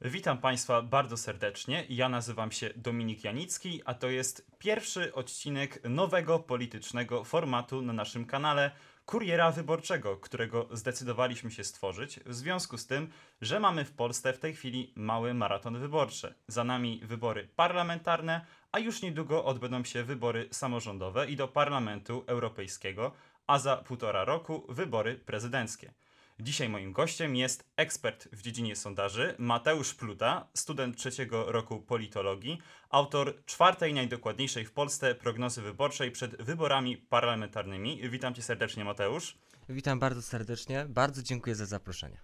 Witam 0.00 0.38
Państwa 0.38 0.82
bardzo 0.82 1.16
serdecznie. 1.16 1.84
Ja 1.88 2.08
nazywam 2.08 2.52
się 2.52 2.70
Dominik 2.76 3.24
Janicki, 3.24 3.82
a 3.84 3.94
to 3.94 4.08
jest 4.08 4.50
pierwszy 4.58 5.14
odcinek 5.14 5.84
nowego 5.84 6.38
politycznego 6.38 7.24
formatu 7.24 7.82
na 7.82 7.92
naszym 7.92 8.24
kanale 8.26 8.70
Kuriera 9.06 9.50
Wyborczego, 9.50 10.16
którego 10.16 10.68
zdecydowaliśmy 10.72 11.50
się 11.50 11.64
stworzyć 11.64 12.20
w 12.26 12.34
związku 12.34 12.78
z 12.78 12.86
tym, 12.86 13.10
że 13.40 13.60
mamy 13.60 13.84
w 13.84 13.92
Polsce 13.92 14.32
w 14.32 14.38
tej 14.38 14.54
chwili 14.54 14.92
mały 14.96 15.34
maraton 15.34 15.78
wyborczy. 15.78 16.34
Za 16.48 16.64
nami 16.64 17.00
wybory 17.04 17.48
parlamentarne, 17.56 18.46
a 18.72 18.78
już 18.78 19.02
niedługo 19.02 19.44
odbędą 19.44 19.84
się 19.84 20.04
wybory 20.04 20.48
samorządowe 20.50 21.26
i 21.26 21.36
do 21.36 21.48
Parlamentu 21.48 22.24
Europejskiego, 22.26 23.12
a 23.46 23.58
za 23.58 23.76
półtora 23.76 24.24
roku 24.24 24.66
wybory 24.68 25.14
prezydenckie. 25.14 25.92
Dzisiaj 26.40 26.68
moim 26.68 26.92
gościem 26.92 27.36
jest 27.36 27.64
ekspert 27.76 28.28
w 28.32 28.42
dziedzinie 28.42 28.76
sondaży 28.76 29.34
Mateusz 29.38 29.94
Pluta, 29.94 30.48
student 30.54 30.96
trzeciego 30.96 31.52
roku 31.52 31.80
politologii, 31.80 32.58
autor 32.90 33.44
czwartej 33.46 33.94
najdokładniejszej 33.94 34.64
w 34.64 34.72
Polsce 34.72 35.14
prognozy 35.14 35.62
wyborczej 35.62 36.10
przed 36.10 36.42
wyborami 36.42 36.96
parlamentarnymi. 36.96 38.08
Witam 38.08 38.34
cię 38.34 38.42
serdecznie, 38.42 38.84
Mateusz. 38.84 39.38
Witam 39.68 39.98
bardzo 39.98 40.22
serdecznie, 40.22 40.86
bardzo 40.88 41.22
dziękuję 41.22 41.54
za 41.56 41.66
zaproszenie. 41.66 42.20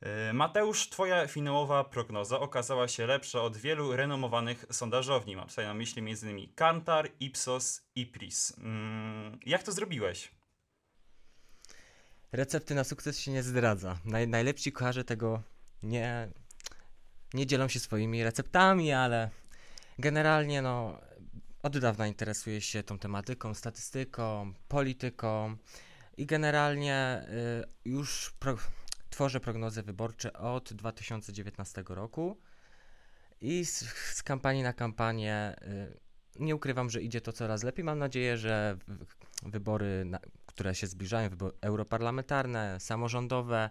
E, 0.00 0.32
Mateusz, 0.32 0.88
twoja 0.88 1.26
finałowa 1.26 1.84
prognoza 1.84 2.40
okazała 2.40 2.88
się 2.88 3.06
lepsza 3.06 3.42
od 3.42 3.56
wielu 3.56 3.96
renomowanych 3.96 4.64
sondażowni. 4.70 5.36
Mam 5.36 5.48
tutaj 5.48 5.66
na 5.66 5.74
myśli 5.74 6.02
m.in. 6.02 6.52
Kantar, 6.54 7.08
Ipsos 7.20 7.82
i 7.94 8.06
PRIS. 8.06 8.58
Mm, 8.58 9.38
Jak 9.46 9.62
to 9.62 9.72
zrobiłeś? 9.72 10.39
Recepty 12.32 12.74
na 12.74 12.84
sukces 12.84 13.18
się 13.18 13.30
nie 13.32 13.42
zdradza. 13.42 13.98
Naj, 14.04 14.28
najlepsi 14.28 14.72
kucharze 14.72 15.04
tego 15.04 15.42
nie, 15.82 16.28
nie 17.34 17.46
dzielą 17.46 17.68
się 17.68 17.80
swoimi 17.80 18.24
receptami, 18.24 18.92
ale 18.92 19.30
generalnie 19.98 20.62
no, 20.62 21.00
od 21.62 21.78
dawna 21.78 22.06
interesuję 22.06 22.60
się 22.60 22.82
tą 22.82 22.98
tematyką, 22.98 23.54
statystyką, 23.54 24.52
polityką 24.68 25.56
i 26.16 26.26
generalnie 26.26 27.26
y, 27.84 27.88
już 27.90 28.30
pro, 28.38 28.56
tworzę 29.10 29.40
prognozy 29.40 29.82
wyborcze 29.82 30.32
od 30.32 30.72
2019 30.72 31.84
roku 31.88 32.40
i 33.40 33.64
z, 33.64 33.78
z 34.14 34.22
kampanii 34.22 34.62
na 34.62 34.72
kampanię 34.72 35.56
y, 35.62 36.09
nie 36.40 36.56
ukrywam, 36.56 36.90
że 36.90 37.02
idzie 37.02 37.20
to 37.20 37.32
coraz 37.32 37.62
lepiej. 37.62 37.84
Mam 37.84 37.98
nadzieję, 37.98 38.38
że 38.38 38.76
wy- 38.88 39.06
wybory, 39.42 40.04
na, 40.04 40.18
które 40.46 40.74
się 40.74 40.86
zbliżają, 40.86 41.30
wybory 41.30 41.52
europarlamentarne, 41.60 42.80
samorządowe, 42.80 43.70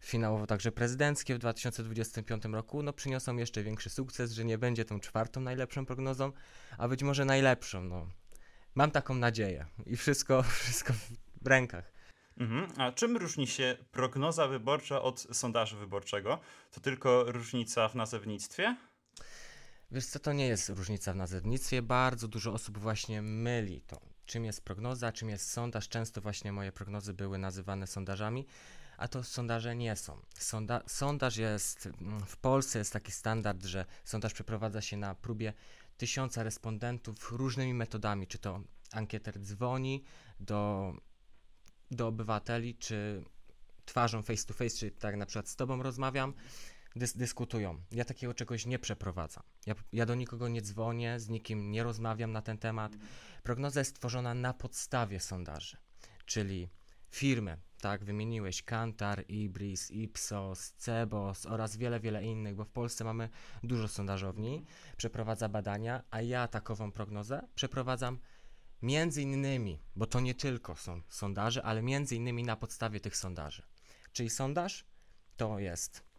finałowo 0.00 0.46
także 0.46 0.72
prezydenckie 0.72 1.34
w 1.34 1.38
2025 1.38 2.44
roku, 2.44 2.82
no 2.82 2.92
przyniosą 2.92 3.36
jeszcze 3.36 3.62
większy 3.62 3.90
sukces, 3.90 4.32
że 4.32 4.44
nie 4.44 4.58
będzie 4.58 4.84
tą 4.84 5.00
czwartą 5.00 5.40
najlepszą 5.40 5.86
prognozą, 5.86 6.32
a 6.78 6.88
być 6.88 7.02
może 7.02 7.24
najlepszą. 7.24 7.84
No. 7.84 8.06
Mam 8.74 8.90
taką 8.90 9.14
nadzieję 9.14 9.66
i 9.86 9.96
wszystko, 9.96 10.42
wszystko 10.64 10.92
w 11.42 11.46
rękach. 11.46 11.92
Mhm. 12.38 12.66
A 12.76 12.92
czym 12.92 13.16
różni 13.16 13.46
się 13.46 13.76
prognoza 13.92 14.48
wyborcza 14.48 15.02
od 15.02 15.20
sondażu 15.20 15.76
wyborczego? 15.76 16.38
To 16.70 16.80
tylko 16.80 17.24
różnica 17.26 17.88
w 17.88 17.94
nazewnictwie? 17.94 18.76
Wiesz 19.92 20.06
co, 20.06 20.18
to 20.18 20.32
nie 20.32 20.46
jest 20.46 20.68
różnica 20.68 21.12
w 21.12 21.16
nazewnictwie. 21.16 21.82
Bardzo 21.82 22.28
dużo 22.28 22.52
osób 22.52 22.78
właśnie 22.78 23.22
myli 23.22 23.80
to, 23.80 24.00
czym 24.26 24.44
jest 24.44 24.64
prognoza, 24.64 25.12
czym 25.12 25.28
jest 25.28 25.50
sondaż. 25.50 25.88
Często 25.88 26.20
właśnie 26.20 26.52
moje 26.52 26.72
prognozy 26.72 27.14
były 27.14 27.38
nazywane 27.38 27.86
sondażami, 27.86 28.46
a 28.96 29.08
to 29.08 29.24
sondaże 29.24 29.76
nie 29.76 29.96
są. 29.96 30.20
Sonda 30.38 30.82
sondaż 30.86 31.36
jest, 31.36 31.86
mm, 31.86 32.20
w 32.26 32.36
Polsce 32.36 32.78
jest 32.78 32.92
taki 32.92 33.12
standard, 33.12 33.64
że 33.64 33.84
sondaż 34.04 34.32
przeprowadza 34.34 34.80
się 34.80 34.96
na 34.96 35.14
próbie 35.14 35.52
tysiąca 35.96 36.42
respondentów 36.42 37.32
różnymi 37.32 37.74
metodami, 37.74 38.26
czy 38.26 38.38
to 38.38 38.62
ankieter 38.92 39.40
dzwoni 39.40 40.04
do, 40.40 40.92
do 41.90 42.06
obywateli, 42.06 42.74
czy 42.74 43.24
twarzą 43.84 44.22
face 44.22 44.46
to 44.46 44.54
face, 44.54 44.76
czy 44.76 44.90
tak 44.90 45.16
na 45.16 45.26
przykład 45.26 45.48
z 45.48 45.56
tobą 45.56 45.82
rozmawiam, 45.82 46.34
dys 46.96 47.16
dyskutują. 47.16 47.82
Ja 47.92 48.04
takiego 48.04 48.34
czegoś 48.34 48.66
nie 48.66 48.78
przeprowadzam. 48.78 49.42
Ja, 49.66 49.74
ja 49.92 50.06
do 50.06 50.14
nikogo 50.14 50.48
nie 50.48 50.62
dzwonię, 50.62 51.20
z 51.20 51.28
nikim 51.28 51.70
nie 51.70 51.82
rozmawiam 51.82 52.32
na 52.32 52.42
ten 52.42 52.58
temat. 52.58 52.92
Prognoza 53.42 53.80
jest 53.80 53.96
tworzona 53.96 54.34
na 54.34 54.54
podstawie 54.54 55.20
sondaży, 55.20 55.76
czyli 56.26 56.68
firmy, 57.10 57.58
tak, 57.80 58.04
wymieniłeś 58.04 58.62
Kantar, 58.62 59.24
Ibris, 59.28 59.90
Ipsos, 59.90 60.72
Cebos 60.72 61.46
oraz 61.46 61.76
wiele, 61.76 62.00
wiele 62.00 62.24
innych, 62.24 62.54
bo 62.54 62.64
w 62.64 62.70
Polsce 62.70 63.04
mamy 63.04 63.28
dużo 63.62 63.88
sondażowni, 63.88 64.64
przeprowadza 64.96 65.48
badania, 65.48 66.02
a 66.10 66.22
ja 66.22 66.48
takową 66.48 66.92
prognozę 66.92 67.48
przeprowadzam 67.54 68.18
między 68.82 69.22
innymi, 69.22 69.82
bo 69.96 70.06
to 70.06 70.20
nie 70.20 70.34
tylko 70.34 70.76
są 70.76 71.02
sondaże, 71.08 71.62
ale 71.62 71.82
między 71.82 72.16
innymi 72.16 72.44
na 72.44 72.56
podstawie 72.56 73.00
tych 73.00 73.16
sondaży. 73.16 73.62
Czyli 74.12 74.30
sondaż 74.30 74.84
to 75.36 75.58
jest 75.58 76.09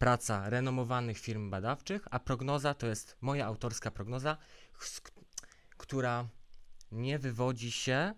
praca 0.00 0.50
renomowanych 0.50 1.18
firm 1.18 1.50
badawczych, 1.50 2.08
a 2.10 2.18
prognoza 2.18 2.74
to 2.74 2.86
jest 2.86 3.16
moja 3.20 3.46
autorska 3.46 3.90
prognoza, 3.90 4.36
która 5.76 6.28
nie 6.92 7.18
wywodzi 7.18 7.70
się 7.72 8.14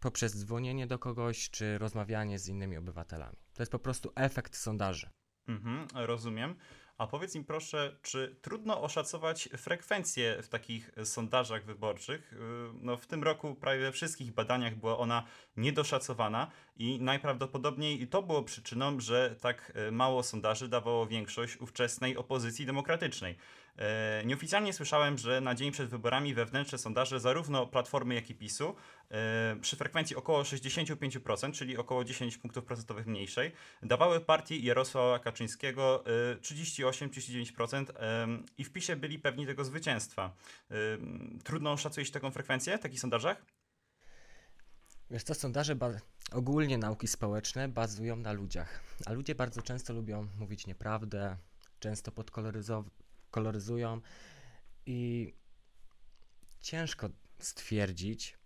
poprzez 0.00 0.36
dzwonienie 0.36 0.86
do 0.86 0.98
kogoś 0.98 1.50
czy 1.50 1.78
rozmawianie 1.78 2.38
z 2.38 2.48
innymi 2.48 2.76
obywatelami. 2.76 3.36
To 3.54 3.62
jest 3.62 3.72
po 3.72 3.78
prostu 3.78 4.12
efekt 4.14 4.56
sondaży. 4.56 5.10
Mhm, 5.48 5.86
rozumiem. 5.94 6.56
A 6.98 7.06
powiedz 7.06 7.34
mi 7.34 7.44
proszę, 7.44 7.96
czy 8.02 8.36
trudno 8.42 8.82
oszacować 8.82 9.48
frekwencję 9.56 10.42
w 10.42 10.48
takich 10.48 10.90
sondażach 11.04 11.64
wyborczych? 11.64 12.32
Yy, 12.32 12.66
No, 12.82 12.96
w 12.96 13.06
tym 13.06 13.24
roku 13.24 13.54
prawie 13.54 13.80
we 13.80 13.92
wszystkich 13.92 14.32
badaniach 14.32 14.76
była 14.76 14.98
ona 14.98 15.24
niedoszacowana 15.56 16.50
i 16.76 16.98
najprawdopodobniej 17.00 18.08
to 18.08 18.22
było 18.22 18.42
przyczyną, 18.42 19.00
że 19.00 19.36
tak 19.40 19.72
e, 19.74 19.90
mało 19.90 20.22
sondaży 20.22 20.68
dawało 20.68 21.06
większość 21.06 21.56
ówczesnej 21.56 22.16
opozycji 22.16 22.66
demokratycznej. 22.66 23.36
E, 23.78 24.22
Nieoficjalnie 24.24 24.72
słyszałem, 24.72 25.18
że 25.18 25.40
na 25.40 25.54
dzień 25.54 25.72
przed 25.72 25.90
wyborami 25.90 26.34
wewnętrzne 26.34 26.78
sondaże 26.78 27.20
zarówno 27.20 27.66
Platformy, 27.66 28.14
jak 28.14 28.30
i 28.30 28.34
PiSu 28.34 28.74
e, 29.10 29.56
przy 29.60 29.76
frekwencji 29.76 30.16
około 30.16 30.42
65%, 30.42 31.52
czyli 31.52 31.76
około 31.76 32.04
10 32.04 32.38
punktów 32.38 32.64
procentowych 32.64 33.06
mniejszej, 33.06 33.52
dawały 33.82 34.20
partii 34.20 34.64
Jarosława 34.64 35.18
Kaczyńskiego 35.18 36.04
e, 36.32 36.36
38-39% 36.36 37.84
em, 37.96 38.46
i 38.58 38.64
w 38.64 38.72
PiSie 38.72 38.96
byli 38.96 39.18
pewni 39.18 39.46
tego 39.46 39.64
zwycięstwa. 39.64 40.36
Trudno 41.44 41.76
szacujesz 41.76 42.10
taką 42.10 42.30
frekwencję 42.30 42.78
w 42.78 42.80
takich 42.80 43.00
sondażach? 43.00 43.42
Wiesz 45.10 45.22
co, 45.22 45.34
sondaże, 45.34 45.76
ogólnie 46.32 46.78
nauki 46.78 47.06
społeczne 47.06 47.68
bazują 47.68 48.16
na 48.16 48.32
ludziach, 48.32 48.80
a 49.06 49.12
ludzie 49.12 49.34
bardzo 49.34 49.62
często 49.62 49.92
lubią 49.92 50.28
mówić 50.38 50.66
nieprawdę, 50.66 51.36
często 51.80 52.12
podkoloryzują 53.36 54.00
i 54.86 55.32
ciężko 56.60 57.08
stwierdzić, 57.38 58.38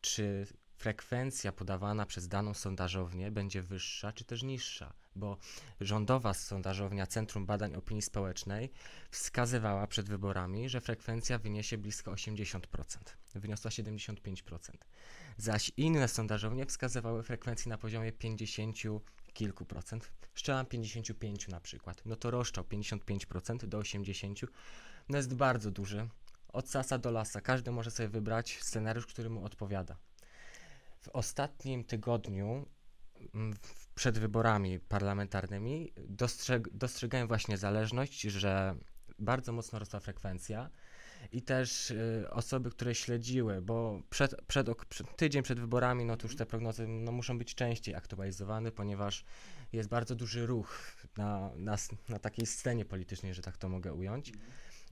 czy 0.00 0.46
frekwencja 0.76 1.52
podawana 1.52 2.06
przez 2.06 2.28
daną 2.28 2.54
sondażownię 2.54 3.30
będzie 3.30 3.62
wyższa, 3.62 4.12
czy 4.12 4.24
też 4.24 4.42
niższa, 4.42 4.92
bo 5.16 5.38
rządowa 5.80 6.34
sondażownia 6.34 7.06
Centrum 7.06 7.46
Badań 7.46 7.74
Opinii 7.74 8.02
Społecznej 8.02 8.72
wskazywała 9.10 9.86
przed 9.86 10.08
wyborami, 10.08 10.68
że 10.68 10.80
frekwencja 10.80 11.38
wyniesie 11.38 11.78
blisko 11.78 12.12
80%, 12.12 12.60
wyniosła 13.34 13.70
75%. 13.70 14.58
Zaś 15.36 15.72
inne 15.76 16.08
sondażownie 16.08 16.66
wskazywały 16.66 17.22
frekwencję 17.22 17.70
na 17.70 17.78
poziomie 17.78 18.12
50 18.12 18.76
kilku 19.32 19.64
procent, 19.64 20.12
szczelam 20.34 20.66
55 20.66 21.48
na 21.48 21.60
przykład. 21.60 22.02
No 22.04 22.16
to 22.16 22.30
rozstrzał 22.30 22.64
55% 22.64 23.66
do 23.66 23.78
80, 23.78 24.40
no 25.08 25.16
jest 25.16 25.34
bardzo 25.34 25.70
duży. 25.70 26.08
Od 26.48 26.70
sasa 26.70 26.98
do 26.98 27.10
lasa, 27.10 27.40
każdy 27.40 27.70
może 27.70 27.90
sobie 27.90 28.08
wybrać 28.08 28.58
scenariusz, 28.60 29.06
który 29.06 29.30
mu 29.30 29.44
odpowiada. 29.44 29.96
W 31.00 31.08
ostatnim 31.08 31.84
tygodniu, 31.84 32.66
mm, 33.34 33.56
przed 33.94 34.18
wyborami 34.18 34.80
parlamentarnymi, 34.80 35.92
dostrzeg, 35.96 36.68
dostrzegałem 36.70 37.28
właśnie 37.28 37.56
zależność, 37.56 38.20
że 38.20 38.76
bardzo 39.18 39.52
mocno 39.52 39.78
rosła 39.78 40.00
frekwencja 40.00 40.70
i 41.32 41.42
też 41.42 41.90
y, 41.90 42.26
osoby, 42.30 42.70
które 42.70 42.94
śledziły, 42.94 43.62
bo 43.62 44.02
przed, 44.10 44.42
przed, 44.46 44.66
przed, 44.88 45.16
tydzień 45.16 45.42
przed 45.42 45.60
wyborami, 45.60 46.04
no 46.04 46.16
to 46.16 46.26
już 46.26 46.36
te 46.36 46.46
prognozy 46.46 46.86
no, 46.88 47.12
muszą 47.12 47.38
być 47.38 47.54
częściej 47.54 47.94
aktualizowane, 47.94 48.72
ponieważ 48.72 49.24
jest 49.72 49.88
bardzo 49.88 50.14
duży 50.14 50.46
ruch 50.46 50.96
na, 51.16 51.50
na, 51.56 51.76
na 52.08 52.18
takiej 52.18 52.46
scenie 52.46 52.84
politycznej, 52.84 53.34
że 53.34 53.42
tak 53.42 53.56
to 53.56 53.68
mogę 53.68 53.92
ująć. 53.92 54.32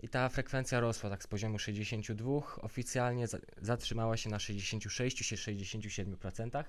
I 0.02 0.08
ta 0.08 0.28
frekwencja 0.28 0.80
rosła 0.80 1.10
tak 1.10 1.22
z 1.22 1.26
poziomu 1.26 1.58
62, 1.58 2.30
oficjalnie 2.60 3.28
za, 3.28 3.38
zatrzymała 3.62 4.16
się 4.16 4.30
na 4.30 4.38
66-67%. 4.38 6.64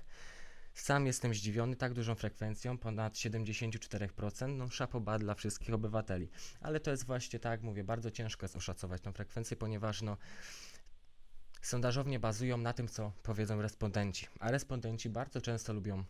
Sam 0.74 1.06
jestem 1.06 1.34
zdziwiony 1.34 1.76
tak 1.76 1.94
dużą 1.94 2.14
frekwencją, 2.14 2.78
ponad 2.78 3.14
74%, 3.14 4.56
no 4.56 4.70
szapoba 4.70 5.18
dla 5.18 5.34
wszystkich 5.34 5.74
obywateli. 5.74 6.28
Ale 6.60 6.80
to 6.80 6.90
jest 6.90 7.06
właśnie 7.06 7.38
tak, 7.38 7.62
mówię, 7.62 7.84
bardzo 7.84 8.10
ciężko 8.10 8.44
jest 8.44 8.56
oszacować 8.56 9.02
tą 9.02 9.12
frekwencję, 9.12 9.56
ponieważ 9.56 10.02
no, 10.02 10.16
sondażownie 11.62 12.20
bazują 12.20 12.58
na 12.58 12.72
tym, 12.72 12.88
co 12.88 13.12
powiedzą 13.22 13.62
respondenci, 13.62 14.26
a 14.40 14.50
respondenci 14.50 15.10
bardzo 15.10 15.40
często 15.40 15.72
lubią, 15.72 16.04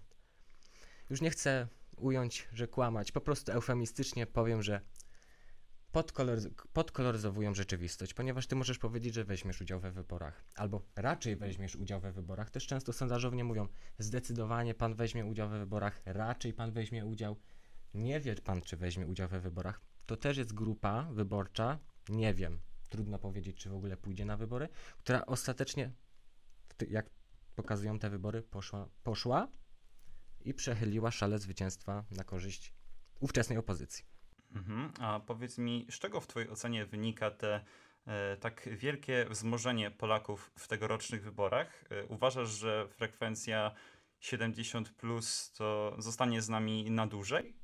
już 1.11 1.21
nie 1.21 1.31
chcę 1.31 1.69
ująć, 1.97 2.49
że 2.53 2.69
kłamać, 2.69 3.13
po 3.13 3.21
prostu 3.21 3.53
eufemistycznie 3.53 4.27
powiem, 4.27 4.63
że 4.63 4.81
podkoloryz- 5.93 6.51
podkoloryzowują 6.73 7.55
rzeczywistość, 7.55 8.15
ponieważ 8.15 8.47
ty 8.47 8.57
możesz 8.57 8.79
powiedzieć, 8.79 9.15
że 9.15 9.25
weźmiesz 9.25 9.61
udział 9.61 9.81
we 9.81 9.93
wyborach, 9.93 10.45
albo 10.55 10.83
raczej 10.97 11.37
weźmiesz 11.37 11.77
udział 11.77 12.01
we 12.01 12.13
wyborach. 12.13 12.51
Też 12.51 12.67
często 12.67 12.93
sondażownie 12.93 13.45
mówią, 13.45 13.69
zdecydowanie 13.99 14.75
pan 14.75 14.95
weźmie 14.95 15.27
udział 15.27 15.49
we 15.49 15.59
wyborach, 15.59 16.03
raczej 16.05 16.53
pan 16.53 16.73
weźmie 16.73 17.07
udział, 17.07 17.37
nie 17.95 18.21
wie 18.21 18.35
pan, 18.35 18.63
czy 18.63 18.77
weźmie 18.77 19.07
udział 19.07 19.29
we 19.29 19.41
wyborach. 19.41 19.81
To 20.07 20.17
też 20.17 20.37
jest 20.37 20.53
grupa 20.55 21.03
wyborcza, 21.13 21.79
nie 22.09 22.35
wiem, 22.35 22.61
trudno 22.89 23.19
powiedzieć, 23.19 23.57
czy 23.57 23.71
w 23.71 23.75
ogóle 23.75 23.97
pójdzie 23.97 24.25
na 24.25 24.37
wybory, 24.37 24.69
która 24.99 25.27
ostatecznie, 25.27 25.93
jak 26.89 27.11
pokazują 27.57 27.99
te 27.99 28.11
wybory, 28.11 28.43
poszła, 28.43 28.89
poszła 29.03 29.49
i 30.41 30.55
przechyliła 30.55 31.11
szale 31.11 31.39
zwycięstwa 31.39 32.05
na 32.11 32.25
korzyść 32.25 32.73
ówczesnej 33.21 33.59
opozycji. 33.59 34.12
Mhm. 34.55 34.93
A 35.01 35.21
powiedz 35.21 35.59
mi, 35.59 35.87
z 35.91 35.99
czego 35.99 36.21
w 36.21 36.27
Twojej 36.27 36.49
ocenie 36.51 36.87
wynika 36.87 37.31
te 37.31 37.65
e, 38.07 38.37
tak 38.37 38.69
wielkie 38.77 39.27
wzmożenie 39.31 39.91
Polaków 39.91 40.51
w 40.59 40.69
tegorocznych 40.69 41.23
wyborach? 41.25 41.85
E, 41.91 42.05
uważasz, 42.07 42.49
że 42.49 42.89
frekwencja 42.89 43.73
70 44.21 44.91
plus 44.93 45.53
to 45.53 45.97
zostanie 45.99 46.43
z 46.43 46.49
nami 46.49 46.91
na 46.91 47.07
dłużej? 47.07 47.55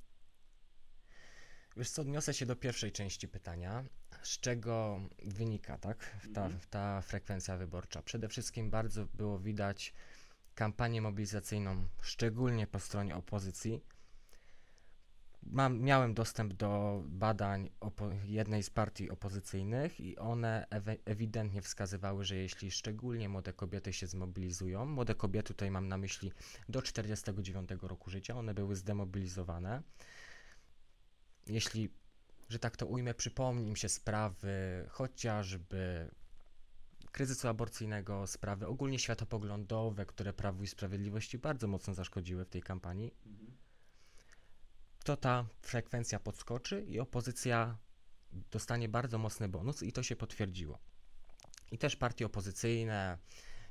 Wiesz 1.76 1.90
co, 1.90 2.02
odniosę 2.02 2.34
się 2.34 2.46
do 2.46 2.56
pierwszej 2.56 2.92
części 2.92 3.28
pytania. 3.28 3.84
Z 4.22 4.40
czego 4.40 5.00
wynika 5.24 5.78
tak, 5.78 6.16
ta, 6.34 6.44
Mhm. 6.44 6.60
ta 6.70 7.00
frekwencja 7.00 7.56
wyborcza? 7.56 8.02
Przede 8.02 8.28
wszystkim 8.28 8.70
bardzo 8.70 9.06
było 9.14 9.38
widać 9.38 9.94
kampanię 10.54 11.02
mobilizacyjną, 11.02 11.88
szczególnie 12.02 12.66
po 12.66 12.78
stronie 12.78 13.16
opozycji. 13.16 13.80
Mam, 15.50 15.80
miałem 15.80 16.14
dostęp 16.14 16.52
do 16.52 17.02
badań 17.06 17.70
jednej 18.24 18.62
z 18.62 18.70
partii 18.70 19.10
opozycyjnych 19.10 20.00
i 20.00 20.18
one 20.18 20.66
ewe- 20.70 20.96
ewidentnie 21.04 21.62
wskazywały, 21.62 22.24
że 22.24 22.36
jeśli 22.36 22.70
szczególnie 22.70 23.28
młode 23.28 23.52
kobiety 23.52 23.92
się 23.92 24.06
zmobilizują, 24.06 24.86
młode 24.86 25.14
kobiety 25.14 25.48
tutaj 25.48 25.70
mam 25.70 25.88
na 25.88 25.98
myśli 25.98 26.32
do 26.68 26.82
49 26.82 27.70
roku 27.82 28.10
życia, 28.10 28.36
one 28.36 28.54
były 28.54 28.76
zdemobilizowane. 28.76 29.82
Jeśli, 31.46 31.88
że 32.48 32.58
tak 32.58 32.76
to 32.76 32.86
ujmę, 32.86 33.14
przypomni 33.14 33.68
im 33.68 33.76
się 33.76 33.88
sprawy 33.88 34.86
chociażby 34.88 36.10
kryzysu 37.12 37.48
aborcyjnego, 37.48 38.26
sprawy 38.26 38.66
ogólnie 38.66 38.98
światopoglądowe, 38.98 40.06
które 40.06 40.32
Prawu 40.32 40.62
i 40.62 40.66
Sprawiedliwości 40.66 41.38
bardzo 41.38 41.68
mocno 41.68 41.94
zaszkodziły 41.94 42.44
w 42.44 42.48
tej 42.48 42.62
kampanii, 42.62 43.14
to 45.08 45.16
ta 45.16 45.46
frekwencja 45.62 46.20
podskoczy 46.20 46.84
i 46.84 47.00
opozycja 47.00 47.78
dostanie 48.50 48.88
bardzo 48.88 49.18
mocny 49.18 49.48
bonus 49.48 49.82
i 49.82 49.92
to 49.92 50.02
się 50.02 50.16
potwierdziło. 50.16 50.78
I 51.72 51.78
też 51.78 51.96
partie 51.96 52.26
opozycyjne, 52.26 53.18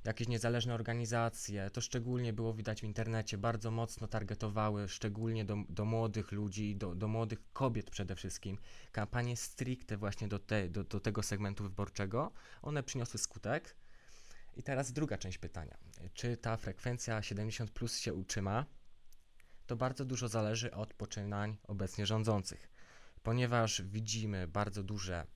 jakieś 0.04 0.28
niezależne 0.28 0.74
organizacje, 0.74 1.70
to 1.70 1.82
szczególnie 1.82 2.34
było 2.34 2.54
widać 2.54 2.82
w 2.82 2.84
internecie, 2.84 3.38
bardzo 3.38 3.72
mocno 3.72 4.08
targetowały, 4.08 4.88
szczególnie 4.88 5.46
do, 5.46 5.58
do 5.70 5.86
młodych 5.86 6.32
ludzi, 6.32 6.76
do, 6.76 6.96
do 6.96 7.08
młodych 7.08 7.40
kobiet 7.54 7.90
przede 7.90 8.16
wszystkim, 8.16 8.58
kampanie 8.92 9.38
stricte 9.38 9.98
właśnie 9.98 10.28
do, 10.28 10.40
te, 10.40 10.70
do, 10.70 10.84
do 10.84 11.00
tego 11.00 11.24
segmentu 11.24 11.64
wyborczego. 11.64 12.32
One 12.62 12.84
przyniosły 12.84 13.20
skutek. 13.20 13.76
I 14.56 14.64
teraz 14.64 14.92
druga 14.92 15.18
część 15.18 15.38
pytania. 15.38 15.78
Czy 16.14 16.38
ta 16.38 16.58
frekwencja 16.58 17.22
70 17.22 17.72
plus 17.72 17.98
się 17.98 18.14
utrzyma? 18.14 18.66
To 19.68 19.76
bardzo 19.76 20.06
dużo 20.06 20.28
zależy 20.28 20.72
od 20.72 20.94
poczynań 20.94 21.58
obecnie 21.64 22.06
rządzących, 22.06 22.70
ponieważ 23.24 23.82
widzimy 23.82 24.48
bardzo 24.48 24.84
duże 24.84 25.28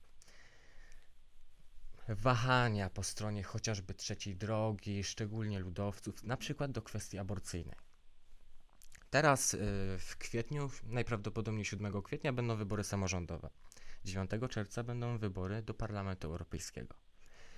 wahania 2.08 2.90
po 2.90 3.02
stronie 3.02 3.42
chociażby 3.42 3.94
trzeciej 3.94 4.36
drogi, 4.36 5.04
szczególnie 5.04 5.60
ludowców, 5.60 6.24
na 6.24 6.36
przykład 6.36 6.70
do 6.70 6.82
kwestii 6.82 7.18
aborcyjnej. 7.18 7.76
Teraz 9.10 9.54
y, 9.54 9.58
w 9.98 10.16
kwietniu, 10.18 10.70
najprawdopodobniej 10.84 11.64
7 11.64 12.02
kwietnia, 12.02 12.32
będą 12.32 12.56
wybory 12.56 12.84
samorządowe. 12.84 13.50
9 14.04 14.30
czerwca 14.50 14.82
będą 14.82 15.18
wybory 15.18 15.62
do 15.62 15.74
Parlamentu 15.74 16.26
Europejskiego. 16.28 16.94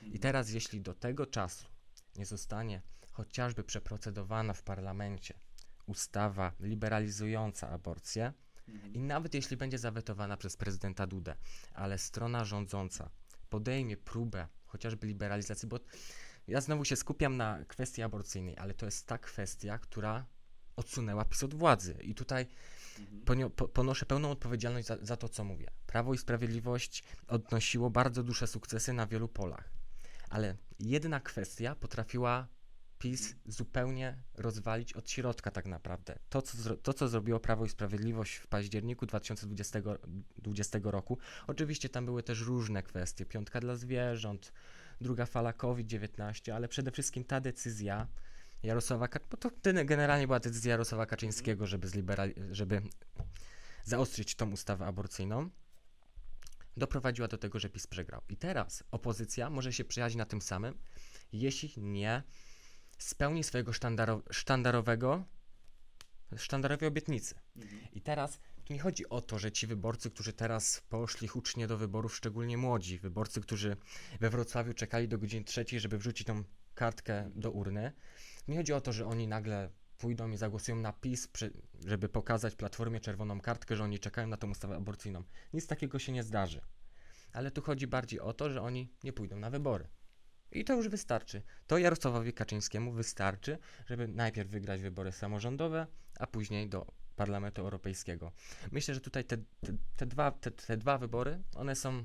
I 0.02 0.18
teraz, 0.18 0.50
jeśli 0.50 0.80
do 0.80 0.94
tego 0.94 1.26
czasu 1.26 1.66
nie 2.16 2.26
zostanie 2.26 2.82
chociażby 3.12 3.64
przeprocedowana 3.64 4.52
w 4.52 4.62
parlamencie 4.62 5.38
ustawa 5.86 6.52
liberalizująca 6.60 7.70
aborcję, 7.70 8.32
i 8.94 8.98
nawet 8.98 9.34
jeśli 9.34 9.56
będzie 9.56 9.78
zawetowana 9.78 10.36
przez 10.36 10.56
prezydenta 10.56 11.06
Dudę, 11.06 11.36
ale 11.74 11.98
strona 11.98 12.44
rządząca 12.44 13.10
podejmie 13.48 13.96
próbę 13.96 14.48
chociażby 14.66 15.06
liberalizacji, 15.06 15.68
bo 15.68 15.80
ja 16.48 16.60
znowu 16.60 16.84
się 16.84 16.96
skupiam 16.96 17.36
na 17.36 17.64
kwestii 17.64 18.02
aborcyjnej, 18.02 18.58
ale 18.58 18.74
to 18.74 18.86
jest 18.86 19.06
ta 19.06 19.18
kwestia, 19.18 19.78
która 19.78 20.26
odsunęła 20.76 21.24
PiS 21.24 21.42
od 21.42 21.54
władzy. 21.54 21.96
I 22.02 22.14
tutaj 22.14 22.46
ponio, 23.24 23.50
po, 23.50 23.68
ponoszę 23.68 24.06
pełną 24.06 24.30
odpowiedzialność 24.30 24.86
za, 24.86 24.96
za 25.00 25.16
to, 25.16 25.28
co 25.28 25.44
mówię. 25.44 25.70
Prawo 25.86 26.14
i 26.14 26.18
Sprawiedliwość 26.18 27.04
odnosiło 27.28 27.90
bardzo 27.90 28.22
duże 28.22 28.46
sukcesy 28.46 28.92
na 28.92 29.06
wielu 29.06 29.28
polach, 29.28 29.72
ale 30.30 30.56
jedna 30.80 31.20
kwestia 31.20 31.74
potrafiła 31.74 32.48
PiS 33.04 33.34
zupełnie 33.46 34.16
rozwalić 34.34 34.92
od 34.92 35.10
środka 35.10 35.50
tak 35.50 35.66
naprawdę. 35.66 36.18
To 36.28 36.42
co, 36.42 36.76
to, 36.76 36.92
co 36.92 37.08
zrobiło 37.08 37.40
Prawo 37.40 37.64
i 37.64 37.68
Sprawiedliwość 37.68 38.34
w 38.34 38.46
październiku 38.46 39.06
2020 39.06 39.80
2020 39.80 40.78
roku, 40.82 41.18
oczywiście 41.46 41.88
tam 41.88 42.04
były 42.04 42.22
też 42.22 42.40
różne 42.40 42.82
kwestie, 42.82 43.26
piątka 43.26 43.60
dla 43.60 43.76
zwierząt, 43.76 44.52
druga 45.00 45.26
fala 45.26 45.52
COVID-19, 45.52 46.52
ale 46.52 46.68
przede 46.68 46.90
wszystkim 46.90 47.24
ta 47.24 47.40
decyzja 47.40 48.08
Jarosława, 48.62 49.08
bo 49.30 49.36
to 49.36 49.50
gen- 49.64 49.86
generalnie 49.86 50.26
była 50.26 50.40
decyzja 50.40 50.70
Jarosława 50.70 51.06
Kaczyńskiego, 51.06 51.66
żeby, 51.66 51.88
żeby 52.50 52.82
zaostrzyć 53.84 54.34
tą 54.34 54.50
ustawę 54.50 54.86
aborcyjną, 54.86 55.50
doprowadziła 56.76 57.28
do 57.28 57.38
tego, 57.38 57.58
że 57.58 57.68
PiS 57.68 57.86
przegrał. 57.86 58.20
I 58.28 58.36
teraz 58.36 58.84
opozycja 58.90 59.50
może 59.50 59.72
się 59.72 59.84
przyjaźnić 59.84 60.18
na 60.18 60.24
tym 60.24 60.42
samym, 60.42 60.78
jeśli 61.32 61.82
nie 61.82 62.22
spełni 62.98 63.44
swojego 63.44 63.72
sztandaro- 63.72 64.22
sztandarowego, 64.30 65.24
sztandarowej 66.36 66.88
obietnicy. 66.88 67.34
I 67.92 68.00
teraz 68.00 68.38
tu 68.64 68.72
nie 68.72 68.78
chodzi 68.78 69.08
o 69.08 69.20
to, 69.20 69.38
że 69.38 69.52
ci 69.52 69.66
wyborcy, 69.66 70.10
którzy 70.10 70.32
teraz 70.32 70.80
poszli 70.88 71.28
hucznie 71.28 71.66
do 71.66 71.78
wyborów, 71.78 72.16
szczególnie 72.16 72.58
młodzi, 72.58 72.98
wyborcy, 72.98 73.40
którzy 73.40 73.76
we 74.20 74.30
Wrocławiu 74.30 74.74
czekali 74.74 75.08
do 75.08 75.18
godziny 75.18 75.44
trzeciej, 75.44 75.80
żeby 75.80 75.98
wrzucić 75.98 76.26
tą 76.26 76.44
kartkę 76.74 77.30
do 77.34 77.50
urny, 77.50 77.92
nie 78.48 78.56
chodzi 78.56 78.72
o 78.72 78.80
to, 78.80 78.92
że 78.92 79.06
oni 79.06 79.28
nagle 79.28 79.70
pójdą 79.98 80.30
i 80.30 80.36
zagłosują 80.36 80.76
na 80.76 80.92
PiS, 80.92 81.28
przy, 81.28 81.52
żeby 81.86 82.08
pokazać 82.08 82.54
Platformie 82.54 83.00
czerwoną 83.00 83.40
kartkę, 83.40 83.76
że 83.76 83.84
oni 83.84 83.98
czekają 83.98 84.28
na 84.28 84.36
tą 84.36 84.50
ustawę 84.50 84.76
aborcyjną. 84.76 85.24
Nic 85.52 85.66
takiego 85.66 85.98
się 85.98 86.12
nie 86.12 86.22
zdarzy. 86.22 86.60
Ale 87.32 87.50
tu 87.50 87.62
chodzi 87.62 87.86
bardziej 87.86 88.20
o 88.20 88.32
to, 88.32 88.50
że 88.50 88.62
oni 88.62 88.92
nie 89.04 89.12
pójdą 89.12 89.36
na 89.36 89.50
wybory. 89.50 89.88
I 90.54 90.64
to 90.64 90.74
już 90.74 90.88
wystarczy. 90.88 91.42
To 91.66 91.78
Jarosławowi 91.78 92.32
Kaczyńskiemu 92.32 92.92
wystarczy, 92.92 93.58
żeby 93.86 94.08
najpierw 94.08 94.50
wygrać 94.50 94.82
wybory 94.82 95.12
samorządowe, 95.12 95.86
a 96.18 96.26
później 96.26 96.68
do 96.68 96.86
Parlamentu 97.16 97.62
Europejskiego. 97.62 98.32
Myślę, 98.72 98.94
że 98.94 99.00
tutaj 99.00 99.24
te, 99.24 99.36
te, 99.36 99.72
te, 99.96 100.06
dwa, 100.06 100.30
te, 100.30 100.50
te 100.50 100.76
dwa 100.76 100.98
wybory, 100.98 101.42
one 101.56 101.76
są 101.76 102.04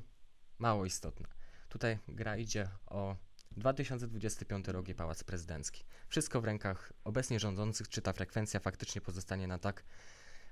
mało 0.60 0.86
istotne. 0.86 1.27
Tutaj 1.70 1.98
gra 2.08 2.38
idzie 2.38 2.70
o 2.86 3.15
2025 3.51 4.68
rok 4.68 4.89
i 4.89 4.96
Pałac 4.96 5.24
Prezydencki. 5.24 5.84
Wszystko 6.08 6.41
w 6.41 6.46
rękach 6.46 6.94
obecnie 7.03 7.39
rządzących, 7.39 7.89
czy 7.89 8.01
ta 8.01 8.13
frekwencja 8.13 8.60
faktycznie 8.60 9.01
pozostanie 9.01 9.48
na 9.48 9.60
tak, 9.60 9.84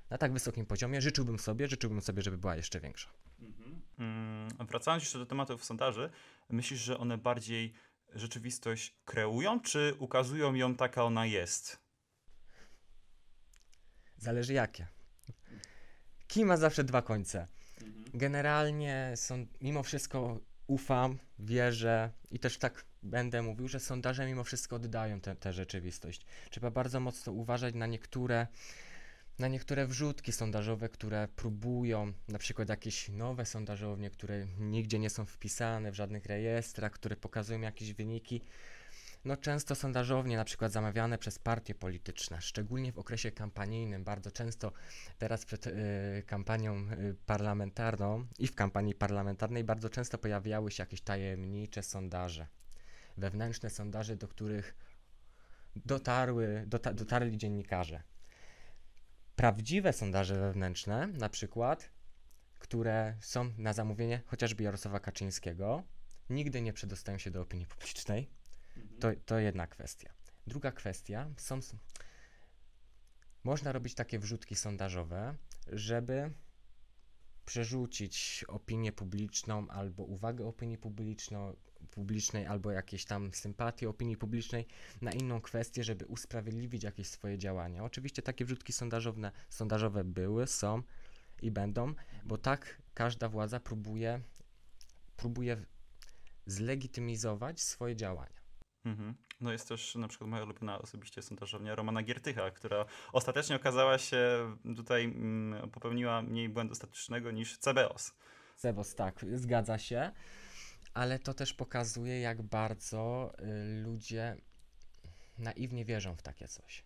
na 0.09 0.17
tak 0.17 0.33
wysokim 0.33 0.65
poziomie. 0.65 1.01
Życzyłbym 1.01 1.39
sobie, 1.39 1.67
życzyłbym 1.67 2.01
sobie, 2.01 2.21
żeby 2.21 2.37
była 2.37 2.55
jeszcze 2.55 2.79
większa. 2.79 3.09
Mm, 3.99 4.47
Wracając 4.59 5.03
jeszcze 5.03 5.19
do 5.19 5.25
tematów 5.25 5.65
sondaży, 5.65 6.09
myślisz, 6.49 6.79
że 6.79 6.97
one 6.97 7.17
bardziej 7.17 7.73
rzeczywistość 8.15 8.97
kreują, 9.05 9.59
czy 9.59 9.95
ukazują 9.99 10.53
ją 10.53 10.75
taka 10.75 11.03
ona 11.03 11.25
jest? 11.25 11.79
Zależy 14.17 14.53
jakie. 14.53 14.87
Kim 16.27 16.47
ma 16.47 16.57
zawsze 16.57 16.83
dwa 16.83 17.01
końce. 17.01 17.47
Generalnie 18.13 19.13
są, 19.15 19.45
mimo 19.61 19.83
wszystko 19.83 20.39
ufam, 20.67 21.17
wierzę 21.39 22.11
i 22.31 22.39
też 22.39 22.57
tak 22.57 22.85
będę 23.03 23.41
mówił, 23.41 23.67
że 23.67 23.79
sondaże 23.79 24.25
mimo 24.25 24.43
wszystko 24.43 24.75
oddają 24.75 25.21
tę 25.21 25.53
rzeczywistość. 25.53 26.25
Trzeba 26.49 26.71
bardzo 26.71 26.99
mocno 26.99 27.33
uważać 27.33 27.75
na 27.75 27.85
niektóre 27.85 28.47
na 29.39 29.47
niektóre 29.47 29.87
wrzutki 29.87 30.31
sondażowe, 30.31 30.89
które 30.89 31.27
próbują, 31.35 32.13
na 32.27 32.39
przykład 32.39 32.69
jakieś 32.69 33.09
nowe 33.09 33.45
sondażownie, 33.45 34.09
które 34.09 34.45
nigdzie 34.59 34.99
nie 34.99 35.09
są 35.09 35.25
wpisane 35.25 35.91
w 35.91 35.95
żadnych 35.95 36.25
rejestrach, 36.25 36.91
które 36.91 37.15
pokazują 37.15 37.61
jakieś 37.61 37.93
wyniki. 37.93 38.41
No 39.25 39.37
często 39.37 39.75
sondażownie, 39.75 40.37
na 40.37 40.45
przykład 40.45 40.71
zamawiane 40.71 41.17
przez 41.17 41.39
partie 41.39 41.75
polityczne, 41.75 42.41
szczególnie 42.41 42.91
w 42.91 42.99
okresie 42.99 43.31
kampanijnym, 43.31 44.03
bardzo 44.03 44.31
często 44.31 44.71
teraz 45.17 45.45
przed 45.45 45.67
y, 45.67 45.73
kampanią 46.25 46.75
y, 46.91 47.15
parlamentarną 47.25 48.25
i 48.39 48.47
w 48.47 48.55
kampanii 48.55 48.95
parlamentarnej 48.95 49.63
bardzo 49.63 49.89
często 49.89 50.17
pojawiały 50.17 50.71
się 50.71 50.83
jakieś 50.83 51.01
tajemnicze 51.01 51.83
sondaże, 51.83 52.47
wewnętrzne 53.17 53.69
sondaże, 53.69 54.15
do 54.15 54.27
których 54.27 54.75
dotarły, 55.75 56.63
dota, 56.67 56.93
dotarli 56.93 57.37
dziennikarze 57.37 58.03
prawdziwe 59.37 59.93
sondaże 59.93 60.39
wewnętrzne, 60.39 61.07
na 61.07 61.29
przykład, 61.29 61.89
które 62.59 63.17
są 63.19 63.51
na 63.57 63.73
zamówienie 63.73 64.21
chociażby 64.25 64.63
Jarosława 64.63 64.99
Kaczyńskiego, 64.99 65.83
nigdy 66.29 66.61
nie 66.61 66.73
przedostają 66.73 67.17
się 67.17 67.31
do 67.31 67.41
opinii 67.41 67.65
publicznej. 67.65 68.29
Mhm. 68.77 68.99
To, 68.99 69.21
to 69.25 69.39
jedna 69.39 69.67
kwestia. 69.67 70.13
Druga 70.47 70.71
kwestia, 70.71 71.29
są, 71.37 71.59
można 73.43 73.71
robić 73.71 73.95
takie 73.95 74.19
wrzutki 74.19 74.55
sondażowe, 74.55 75.35
żeby 75.67 76.33
przerzucić 77.45 78.45
opinię 78.47 78.91
publiczną 78.91 79.67
albo 79.67 80.03
uwagę 80.03 80.47
opinii 80.47 80.77
publiczną, 80.77 81.55
publicznej 81.87 82.45
albo 82.45 82.71
jakieś 82.71 83.05
tam 83.05 83.33
sympatie 83.33 83.89
opinii 83.89 84.17
publicznej 84.17 84.67
na 85.01 85.11
inną 85.11 85.41
kwestię, 85.41 85.83
żeby 85.83 86.05
usprawiedliwić 86.05 86.83
jakieś 86.83 87.07
swoje 87.07 87.37
działania. 87.37 87.83
Oczywiście 87.83 88.21
takie 88.21 88.45
wrzutki 88.45 88.73
sondażowe, 88.73 89.31
sondażowe 89.49 90.03
były, 90.03 90.47
są 90.47 90.81
i 91.41 91.51
będą, 91.51 91.93
bo 92.25 92.37
tak 92.37 92.81
każda 92.93 93.29
władza 93.29 93.59
próbuje, 93.59 94.21
próbuje 95.17 95.65
zlegitymizować 96.45 97.61
swoje 97.61 97.95
działania. 97.95 98.37
Mhm. 98.85 99.15
No 99.41 99.51
jest 99.51 99.69
też 99.69 99.95
na 99.95 100.07
przykład 100.07 100.29
moja 100.29 100.43
ulubiona 100.43 100.79
osobiście 100.79 101.21
sondażownia 101.21 101.75
Romana 101.75 102.03
Giertycha, 102.03 102.51
która 102.51 102.85
ostatecznie 103.13 103.55
okazała 103.55 103.97
się 103.97 104.19
tutaj, 104.75 105.03
mm, 105.03 105.69
popełniła 105.69 106.21
mniej 106.21 106.49
błędu 106.49 106.75
statycznego 106.75 107.31
niż 107.31 107.57
CBOS. 107.57 108.13
CBOS, 108.55 108.95
tak, 108.95 109.25
zgadza 109.33 109.77
się 109.77 110.11
ale 110.97 111.19
to 111.19 111.33
też 111.33 111.53
pokazuje, 111.53 112.19
jak 112.19 112.41
bardzo 112.41 113.33
y, 113.39 113.81
ludzie 113.81 114.37
naiwnie 115.37 115.85
wierzą 115.85 116.15
w 116.15 116.21
takie 116.21 116.47
coś. 116.47 116.83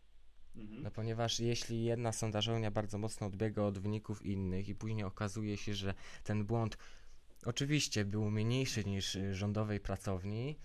Mhm. 0.55 0.83
No 0.83 0.91
ponieważ 0.91 1.39
jeśli 1.39 1.83
jedna 1.83 2.11
sondażownia 2.11 2.71
bardzo 2.71 2.97
mocno 2.97 3.27
odbiega 3.27 3.61
od 3.61 3.79
wyników 3.79 4.25
innych 4.25 4.69
i 4.69 4.75
później 4.75 5.03
okazuje 5.03 5.57
się, 5.57 5.73
że 5.73 5.93
ten 6.23 6.45
błąd 6.45 6.77
oczywiście 7.45 8.05
był 8.05 8.31
mniejszy 8.31 8.85
niż 8.85 9.15
y, 9.15 9.35
rządowej 9.35 9.79
pracowni, 9.79 10.59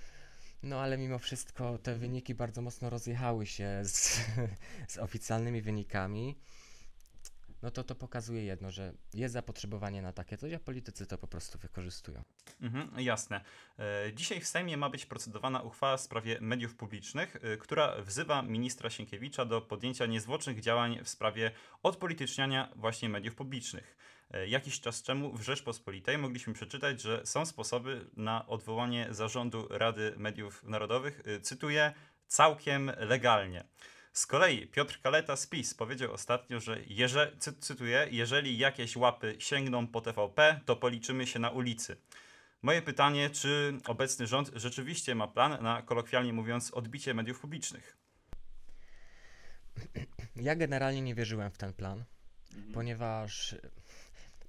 no 0.63 0.81
ale 0.81 0.99
mimo 0.99 1.19
wszystko 1.19 1.79
te 1.79 1.95
wyniki 1.95 2.35
bardzo 2.35 2.63
mocno 2.63 2.91
rozjechały 2.91 3.47
się 3.47 3.81
z, 3.85 4.21
z 4.93 4.99
oficjalnymi 4.99 5.63
wynikami 5.63 6.37
no 7.63 7.71
to 7.71 7.85
to 7.85 7.95
pokazuje 7.95 8.45
jedno, 8.45 8.71
że 8.71 8.93
jest 9.15 9.33
zapotrzebowanie 9.33 10.03
na 10.03 10.13
takie 10.13 10.37
coś, 10.37 10.53
a 10.53 10.59
politycy 10.59 11.07
to 11.07 11.19
po 11.19 11.27
prostu 11.27 11.59
wykorzystują. 11.59 12.23
Mhm, 12.61 13.01
jasne. 13.01 13.41
E, 13.79 14.13
dzisiaj 14.15 14.41
w 14.41 14.47
Sejmie 14.47 14.77
ma 14.77 14.91
być 14.91 15.07
procedowana 15.07 15.63
uchwała 15.63 15.97
w 15.97 16.01
sprawie 16.01 16.39
mediów 16.41 16.75
publicznych, 16.75 17.37
e, 17.37 17.57
która 17.57 18.03
wzywa 18.03 18.43
ministra 18.43 18.91
Sienkiewicza 18.91 19.45
do 19.45 19.61
podjęcia 19.61 20.07
niezwłocznych 20.07 20.61
działań 20.61 20.99
w 21.05 21.09
sprawie 21.09 21.51
odpolityczniania 21.83 22.73
właśnie 22.77 23.09
mediów 23.09 23.35
publicznych. 23.35 23.97
E, 24.31 24.49
jakiś 24.49 24.81
czas 24.81 25.03
temu 25.03 25.33
w 25.37 25.43
Rzeczpospolitej 25.43 26.19
mogliśmy 26.19 26.53
przeczytać, 26.53 27.03
że 27.03 27.27
są 27.27 27.47
sposoby 27.47 28.11
na 28.17 28.47
odwołanie 28.47 29.07
zarządu 29.11 29.69
Rady 29.71 30.15
Mediów 30.17 30.65
Narodowych, 30.65 31.23
cytuję, 31.43 31.93
całkiem 32.27 32.93
legalnie. 32.99 33.65
Z 34.17 34.27
kolei 34.27 34.67
Piotr 34.67 35.01
Kaleta 35.03 35.37
z 35.37 35.47
PiS 35.47 35.75
powiedział 35.75 36.13
ostatnio, 36.13 36.61
że 36.61 36.79
jeże, 36.87 37.37
cy, 37.39 37.53
cytuję, 37.53 38.09
jeżeli 38.11 38.59
jakieś 38.59 38.97
łapy 38.97 39.37
sięgną 39.39 39.87
po 39.87 40.01
TVP, 40.01 40.61
to 40.65 40.77
policzymy 40.77 41.27
się 41.27 41.39
na 41.39 41.51
ulicy. 41.51 41.97
Moje 42.63 42.83
pytanie, 42.83 43.31
czy 43.31 43.79
obecny 43.87 44.27
rząd 44.27 44.51
rzeczywiście 44.55 45.15
ma 45.15 45.29
plan 45.29 45.63
na, 45.63 45.83
kolokwialnie 45.83 46.33
mówiąc, 46.33 46.71
odbicie 46.71 47.15
mediów 47.15 47.41
publicznych? 47.41 47.97
Ja 50.37 50.57
generalnie 50.57 51.03
nie 51.03 51.15
wierzyłem 51.15 51.51
w 51.51 51.59
ten 51.59 51.73
plan, 51.73 52.05
mhm. 52.55 52.73
ponieważ 52.73 53.55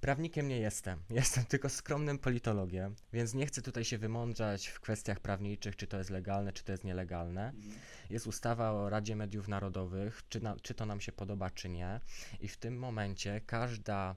Prawnikiem 0.02 0.48
nie 0.48 0.60
jestem. 0.60 1.00
Jestem 1.10 1.46
tylko 1.46 1.70
skromnym 1.70 2.20
politologiem, 2.20 2.96
więc 3.14 3.34
nie 3.34 3.46
chcę 3.46 3.62
tutaj 3.62 3.86
się 3.86 3.98
wymądrzać 3.98 4.68
w 4.68 4.80
kwestiach 4.80 5.20
prawniczych, 5.20 5.76
czy 5.76 5.88
to 5.88 5.98
jest 5.98 6.10
legalne, 6.10 6.54
czy 6.54 6.64
to 6.64 6.72
jest 6.72 6.84
nielegalne. 6.84 7.50
Mhm. 7.50 7.80
Jest 8.10 8.28
ustawa 8.28 8.72
o 8.72 8.90
Radzie 8.90 9.16
Mediów 9.16 9.48
Narodowych, 9.48 10.22
czy, 10.30 10.42
na, 10.42 10.56
czy 10.62 10.74
to 10.74 10.86
nam 10.86 11.02
się 11.02 11.12
podoba, 11.12 11.50
czy 11.50 11.70
nie. 11.70 12.00
I 12.40 12.48
w 12.48 12.58
tym 12.58 12.80
momencie 12.80 13.42
każda. 13.46 14.16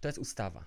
To 0.00 0.08
jest 0.08 0.18
ustawa. 0.18 0.64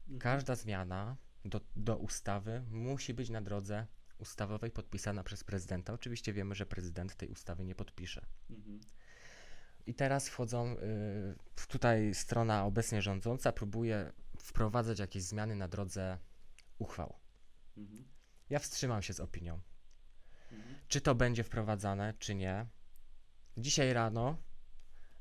Mhm. 0.00 0.18
Każda 0.18 0.54
zmiana 0.54 1.16
do, 1.44 1.60
do 1.76 1.96
ustawy 1.96 2.62
musi 2.70 3.14
być 3.14 3.30
na 3.30 3.42
drodze 3.42 3.86
ustawowej 4.18 4.70
podpisana 4.70 5.24
przez 5.24 5.44
prezydenta. 5.44 5.92
Oczywiście 5.92 6.32
wiemy, 6.32 6.54
że 6.54 6.66
prezydent 6.66 7.14
tej 7.14 7.28
ustawy 7.28 7.64
nie 7.64 7.74
podpisze. 7.74 8.26
Mhm. 8.50 8.80
I 9.88 9.94
teraz 9.94 10.28
wchodzą, 10.28 10.76
y, 10.76 11.66
tutaj 11.68 12.14
strona 12.14 12.64
obecnie 12.64 13.02
rządząca 13.02 13.52
próbuje 13.52 14.12
wprowadzać 14.38 14.98
jakieś 14.98 15.22
zmiany 15.22 15.56
na 15.56 15.68
drodze 15.68 16.18
uchwał. 16.78 17.14
Mhm. 17.76 18.04
Ja 18.50 18.58
wstrzymam 18.58 19.02
się 19.02 19.12
z 19.12 19.20
opinią. 19.20 19.60
Mhm. 20.52 20.74
Czy 20.88 21.00
to 21.00 21.14
będzie 21.14 21.44
wprowadzane, 21.44 22.14
czy 22.18 22.34
nie. 22.34 22.66
Dzisiaj 23.56 23.92
rano 23.92 24.36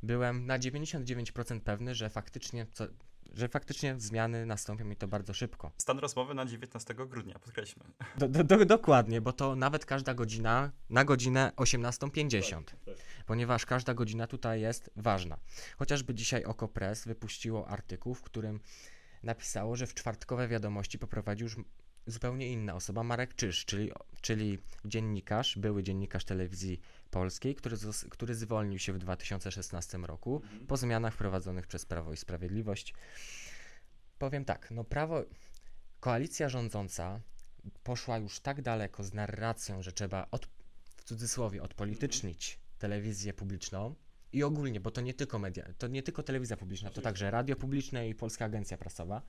byłem 0.03 0.45
na 0.45 0.59
99% 0.59 1.59
pewny, 1.59 1.95
że 1.95 2.09
faktycznie 2.09 2.67
co, 2.73 2.87
że 3.33 3.47
faktycznie 3.47 3.95
zmiany 3.97 4.45
nastąpią 4.45 4.89
i 4.89 4.95
to 4.95 5.07
bardzo 5.07 5.33
szybko. 5.33 5.71
Stan 5.77 5.99
rozmowy 5.99 6.33
na 6.33 6.45
19 6.45 6.93
grudnia, 6.93 7.39
podkreślmy. 7.39 7.83
Do, 8.17 8.27
do, 8.27 8.43
do, 8.43 8.65
dokładnie, 8.65 9.21
bo 9.21 9.33
to 9.33 9.55
nawet 9.55 9.85
każda 9.85 10.13
godzina 10.13 10.71
na 10.89 11.05
godzinę 11.05 11.51
18.50, 11.55 12.63
tak, 12.63 12.79
tak. 12.85 12.95
ponieważ 13.25 13.65
każda 13.65 13.93
godzina 13.93 14.27
tutaj 14.27 14.61
jest 14.61 14.89
ważna. 14.95 15.37
Chociażby 15.77 16.13
dzisiaj 16.13 16.43
Okopres 16.43 17.05
wypuściło 17.05 17.67
artykuł, 17.67 18.13
w 18.13 18.21
którym 18.21 18.59
napisało, 19.23 19.75
że 19.75 19.87
w 19.87 19.93
czwartkowe 19.93 20.47
wiadomości 20.47 20.99
poprowadził 20.99 21.45
już 21.45 21.55
zupełnie 22.07 22.51
inna 22.51 22.75
osoba, 22.75 23.03
Marek 23.03 23.35
Czyż, 23.35 23.65
czyli, 23.65 23.91
czyli 24.21 24.59
dziennikarz, 24.85 25.57
były 25.57 25.83
dziennikarz 25.83 26.25
telewizji 26.25 26.79
polskiej, 27.11 27.55
który, 27.55 27.77
który 28.09 28.35
zwolnił 28.35 28.79
się 28.79 28.93
w 28.93 28.97
2016 28.97 29.97
roku 29.97 30.41
mhm. 30.43 30.67
po 30.67 30.77
zmianach 30.77 31.13
wprowadzonych 31.13 31.67
przez 31.67 31.85
Prawo 31.85 32.13
i 32.13 32.17
Sprawiedliwość. 32.17 32.93
Powiem 34.19 34.45
tak, 34.45 34.71
no 34.71 34.83
prawo, 34.83 35.23
koalicja 35.99 36.49
rządząca 36.49 37.21
poszła 37.83 38.17
już 38.17 38.39
tak 38.39 38.61
daleko 38.61 39.03
z 39.03 39.13
narracją, 39.13 39.81
że 39.81 39.91
trzeba 39.91 40.27
od, 40.31 40.47
w 40.97 41.03
cudzysłowie 41.03 41.63
odpolitycznić 41.63 42.51
mhm. 42.51 42.79
telewizję 42.79 43.33
publiczną 43.33 43.95
i 44.33 44.43
ogólnie, 44.43 44.79
bo 44.79 44.91
to 44.91 45.01
nie 45.01 45.13
tylko 45.13 45.39
media, 45.39 45.65
to 45.77 45.87
nie 45.87 46.03
tylko 46.03 46.23
telewizja 46.23 46.57
publiczna, 46.57 46.89
to 46.89 47.01
także 47.01 47.31
radio 47.31 47.55
publiczne 47.55 48.09
i 48.09 48.15
Polska 48.15 48.45
Agencja 48.45 48.77
Prasowa 48.77 49.21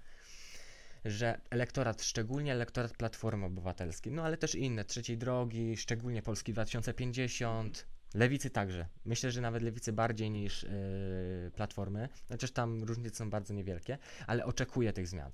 że 1.05 1.41
elektorat, 1.51 2.03
szczególnie 2.03 2.53
elektorat 2.53 2.93
Platformy 2.93 3.47
Obywatelskiej, 3.47 4.13
no 4.13 4.23
ale 4.23 4.37
też 4.37 4.55
inne, 4.55 4.85
Trzeciej 4.85 5.19
Drogi, 5.19 5.77
szczególnie 5.77 6.23
Polski 6.23 6.53
2050, 6.53 7.87
Lewicy 8.15 8.51
także. 8.51 8.89
Myślę, 9.05 9.31
że 9.31 9.41
nawet 9.41 9.63
lewicy 9.63 9.93
bardziej 9.93 10.31
niż 10.31 10.63
yy, 10.63 11.51
platformy. 11.55 12.09
Chociaż 12.29 12.51
tam 12.51 12.85
różnice 12.85 13.17
są 13.17 13.31
bardzo 13.31 13.55
niewielkie, 13.55 13.99
ale 14.27 14.45
oczekuje 14.45 14.93
tych 14.93 15.09
zmian. 15.09 15.33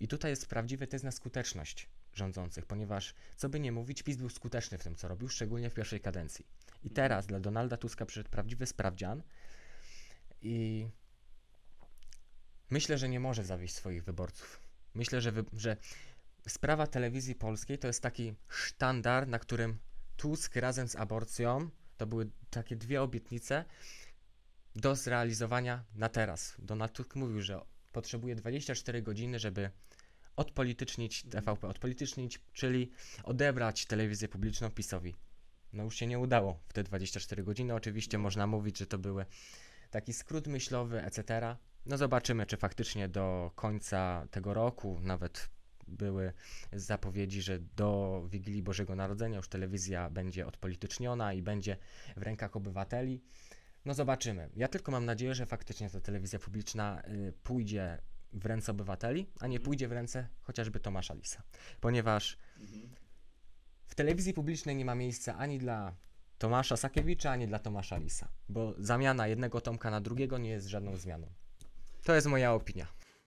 I 0.00 0.08
tutaj 0.08 0.30
jest 0.30 0.46
prawdziwy 0.46 0.86
test 0.86 1.04
na 1.04 1.10
skuteczność 1.10 1.88
rządzących, 2.12 2.66
ponieważ 2.66 3.14
co 3.36 3.48
by 3.48 3.60
nie 3.60 3.72
mówić, 3.72 4.02
PiS 4.02 4.16
był 4.16 4.28
skuteczny 4.28 4.78
w 4.78 4.82
tym, 4.84 4.94
co 4.94 5.08
robił, 5.08 5.28
szczególnie 5.28 5.70
w 5.70 5.74
pierwszej 5.74 6.00
kadencji. 6.00 6.46
I 6.82 6.90
teraz 6.90 7.26
dla 7.26 7.40
Donalda 7.40 7.76
Tuska 7.76 8.06
przyszedł 8.06 8.30
prawdziwy 8.30 8.66
sprawdzian 8.66 9.22
i 10.42 10.86
myślę, 12.70 12.98
że 12.98 13.08
nie 13.08 13.20
może 13.20 13.44
zawieść 13.44 13.74
swoich 13.74 14.04
wyborców. 14.04 14.69
Myślę, 14.94 15.20
że, 15.20 15.32
wy, 15.32 15.44
że 15.52 15.76
sprawa 16.48 16.86
telewizji 16.86 17.34
polskiej 17.34 17.78
to 17.78 17.86
jest 17.86 18.02
taki 18.02 18.34
sztandar, 18.48 19.28
na 19.28 19.38
którym 19.38 19.78
Tusk 20.16 20.56
razem 20.56 20.88
z 20.88 20.96
aborcją 20.96 21.70
to 21.96 22.06
były 22.06 22.30
takie 22.50 22.76
dwie 22.76 23.02
obietnice 23.02 23.64
do 24.76 24.96
zrealizowania 24.96 25.84
na 25.94 26.08
teraz. 26.08 26.54
Donald 26.58 26.92
Tusk 26.92 27.16
mówił, 27.16 27.40
że 27.40 27.60
potrzebuje 27.92 28.34
24 28.34 29.02
godziny, 29.02 29.38
żeby 29.38 29.70
odpolitycznić 30.36 31.22
TVP, 31.22 31.68
odpolitycznić, 31.68 32.40
czyli 32.52 32.90
odebrać 33.24 33.86
telewizję 33.86 34.28
publiczną 34.28 34.70
PiSowi. 34.70 35.14
No 35.72 35.84
już 35.84 35.96
się 35.96 36.06
nie 36.06 36.18
udało 36.18 36.60
w 36.68 36.72
te 36.72 36.82
24 36.82 37.42
godziny. 37.42 37.74
Oczywiście 37.74 38.18
można 38.18 38.46
mówić, 38.46 38.78
że 38.78 38.86
to 38.86 38.98
były 38.98 39.26
taki 39.90 40.12
skrót 40.12 40.46
myślowy, 40.46 41.02
etc. 41.02 41.56
No 41.86 41.96
zobaczymy, 41.96 42.46
czy 42.46 42.56
faktycznie 42.56 43.08
do 43.08 43.50
końca 43.54 44.26
tego 44.30 44.54
roku, 44.54 45.00
nawet 45.02 45.50
były 45.88 46.32
zapowiedzi, 46.72 47.42
że 47.42 47.58
do 47.58 48.22
Wigilii 48.28 48.62
Bożego 48.62 48.96
Narodzenia 48.96 49.36
już 49.36 49.48
telewizja 49.48 50.10
będzie 50.10 50.46
odpolityczniona 50.46 51.32
i 51.32 51.42
będzie 51.42 51.76
w 52.16 52.22
rękach 52.22 52.56
obywateli. 52.56 53.22
No 53.84 53.94
zobaczymy. 53.94 54.50
Ja 54.56 54.68
tylko 54.68 54.92
mam 54.92 55.04
nadzieję, 55.04 55.34
że 55.34 55.46
faktycznie 55.46 55.90
ta 55.90 56.00
telewizja 56.00 56.38
publiczna 56.38 57.02
y, 57.08 57.32
pójdzie 57.42 57.98
w 58.32 58.46
ręce 58.46 58.72
obywateli, 58.72 59.26
a 59.40 59.46
nie 59.46 59.60
pójdzie 59.60 59.88
w 59.88 59.92
ręce 59.92 60.28
chociażby 60.42 60.80
Tomasza 60.80 61.14
Lisa. 61.14 61.42
Ponieważ 61.80 62.38
w 63.86 63.94
telewizji 63.94 64.34
publicznej 64.34 64.76
nie 64.76 64.84
ma 64.84 64.94
miejsca 64.94 65.36
ani 65.36 65.58
dla 65.58 65.96
Tomasza 66.38 66.76
Sakiewicza, 66.76 67.30
ani 67.30 67.46
dla 67.46 67.58
Tomasza 67.58 67.96
Lisa, 67.96 68.28
bo 68.48 68.74
zamiana 68.78 69.26
jednego 69.26 69.60
Tomka 69.60 69.90
na 69.90 70.00
drugiego 70.00 70.38
nie 70.38 70.50
jest 70.50 70.66
żadną 70.66 70.96
zmianą. 70.96 71.32
To 72.04 72.14
jest 72.14 72.26
moja 72.26 72.52
opinia. 72.52 72.86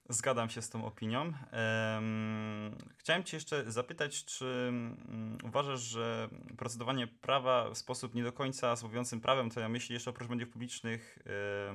Zgadzam 0.10 0.50
się 0.50 0.62
z 0.62 0.70
tą 0.70 0.86
opinią. 0.86 1.34
Em, 1.51 2.77
chciałem 2.98 3.24
Cię 3.24 3.38
jeszcze 3.38 3.72
zapytać, 3.72 4.25
czy 4.25 4.46
mm, 4.46 5.38
uważasz, 5.44 5.80
że 5.80 6.30
procedowanie 6.58 7.08
prawa 7.08 7.70
w 7.70 7.77
sposób 7.77 8.15
nie 8.15 8.24
do 8.24 8.32
końca 8.32 8.75
mówiącym 8.84 9.22
prawem, 9.22 9.50
to 9.50 9.60
ja 9.60 9.70
myślę 9.70 9.94
jeszcze 9.94 10.10
oprócz 10.10 10.30
mediów 10.30 10.50
publicznych, 10.50 11.20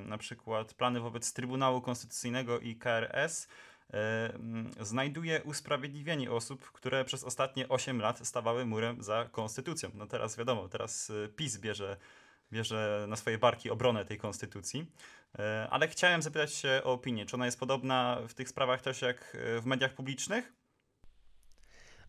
na 0.05 0.17
przykład 0.17 0.73
plany 0.73 0.99
wobec 0.99 1.33
Trybunału 1.33 1.81
Konstytucyjnego 1.81 2.59
i 2.59 2.75
KRS, 2.75 3.47
znajduje 4.79 5.43
usprawiedliwienie 5.43 6.31
osób, 6.31 6.71
które 6.71 7.05
przez 7.05 7.23
ostatnie 7.23 7.69
8 7.69 8.01
lat 8.01 8.27
stawały 8.27 8.65
murem 8.65 9.03
za 9.03 9.29
konstytucją. 9.31 9.89
No 9.93 10.07
teraz 10.07 10.37
wiadomo, 10.37 10.67
teraz 10.67 11.09
e, 11.09 11.27
PiS 11.27 11.57
bierze, 11.57 11.97
bierze 12.51 13.05
na 13.07 13.15
swoje 13.15 13.37
barki 13.37 13.69
obronę 13.69 14.05
tej 14.05 14.17
konstytucji. 14.17 14.91
E, 15.39 15.67
Ale 15.69 15.87
chciałem 15.87 16.21
zapytać 16.21 16.53
się 16.53 16.81
o 16.83 16.93
opinię. 16.93 17.25
Czy 17.25 17.35
ona 17.35 17.45
jest 17.45 17.59
podobna 17.59 18.17
w 18.27 18.33
tych 18.33 18.49
sprawach 18.49 18.81
też 18.81 19.01
jak 19.01 19.37
e, 19.57 19.61
w 19.61 19.65
mediach 19.65 19.93
publicznych? 19.93 20.53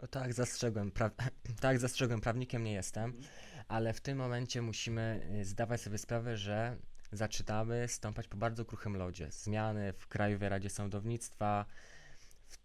O, 0.03 0.07
tak, 0.07 0.35
zastrzegłem, 0.35 0.91
pra... 0.91 1.11
tak, 1.61 1.79
zastrzegłem, 1.79 2.21
prawnikiem 2.21 2.65
nie 2.65 2.73
jestem, 2.73 3.21
ale 3.69 3.93
w 3.93 4.01
tym 4.01 4.19
momencie 4.19 4.63
musimy 4.63 5.29
y, 5.41 5.45
zdawać 5.45 5.81
sobie 5.81 5.99
sprawę, 5.99 6.37
że 6.37 6.77
zaczynamy 7.13 7.89
stąpać 7.89 8.29
po 8.29 8.37
bardzo 8.37 8.65
kruchym 8.65 8.97
lodzie. 8.97 9.31
Zmiany 9.31 9.93
w 9.93 10.09
Krajowej 10.09 10.49
Radzie 10.49 10.71
Sądownictwa, 10.71 11.65
w- 12.49 12.59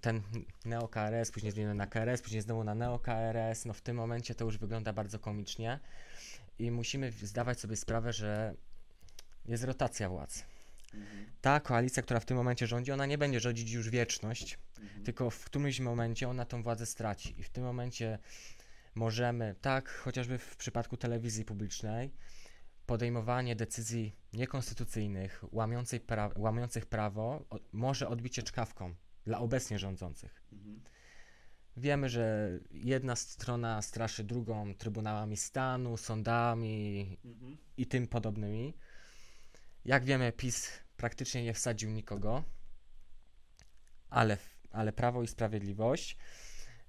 ten 0.00 0.22
NeoKRS, 0.64 1.30
później 1.32 1.52
zmieniony 1.52 1.74
na 1.74 1.86
KRS, 1.86 2.22
później 2.22 2.42
znowu 2.42 2.64
na 2.64 2.74
NeoKRS. 2.74 3.64
No 3.64 3.72
w 3.72 3.80
tym 3.80 3.96
momencie 3.96 4.34
to 4.34 4.44
już 4.44 4.58
wygląda 4.58 4.92
bardzo 4.92 5.18
komicznie 5.18 5.80
i 6.58 6.70
musimy 6.70 7.12
zdawać 7.12 7.60
sobie 7.60 7.76
sprawę, 7.76 8.12
że 8.12 8.54
jest 9.46 9.64
rotacja 9.64 10.08
władz. 10.08 10.44
Ta 11.40 11.60
koalicja, 11.60 12.02
która 12.02 12.20
w 12.20 12.24
tym 12.24 12.36
momencie 12.36 12.66
rządzi, 12.66 12.92
ona 12.92 13.06
nie 13.06 13.18
będzie 13.18 13.40
rządzić 13.40 13.70
już 13.70 13.90
wieczność, 13.90 14.58
tylko 15.04 15.30
w 15.30 15.44
którymś 15.44 15.80
momencie 15.80 16.28
ona 16.28 16.44
tą 16.44 16.62
władzę 16.62 16.86
straci. 16.86 17.40
I 17.40 17.42
w 17.42 17.50
tym 17.50 17.64
momencie 17.64 18.18
możemy, 18.94 19.54
tak 19.60 19.88
chociażby 19.88 20.38
w 20.38 20.56
przypadku 20.56 20.96
telewizji 20.96 21.44
publicznej, 21.44 22.10
podejmowanie 22.86 23.56
decyzji 23.56 24.16
niekonstytucyjnych, 24.32 25.44
łamiących, 25.52 26.06
pra- 26.06 26.38
łamiących 26.38 26.86
prawo, 26.86 27.44
o, 27.50 27.58
może 27.72 28.08
odbić 28.08 28.36
się 28.36 28.42
czkawką 28.42 28.94
dla 29.24 29.38
obecnie 29.38 29.78
rządzących. 29.78 30.42
Wiemy, 31.78 32.08
że 32.08 32.50
jedna 32.70 33.16
strona 33.16 33.82
straszy 33.82 34.24
drugą 34.24 34.74
trybunałami 34.74 35.36
stanu, 35.36 35.96
sądami 35.96 37.18
i 37.76 37.86
tym 37.86 38.06
podobnymi. 38.06 38.74
Jak 39.84 40.04
wiemy, 40.04 40.32
PiS 40.32 40.70
praktycznie 40.96 41.44
nie 41.44 41.54
wsadził 41.54 41.90
nikogo, 41.90 42.44
ale, 44.10 44.36
ale 44.70 44.92
Prawo 44.92 45.22
i 45.22 45.26
Sprawiedliwość, 45.26 46.16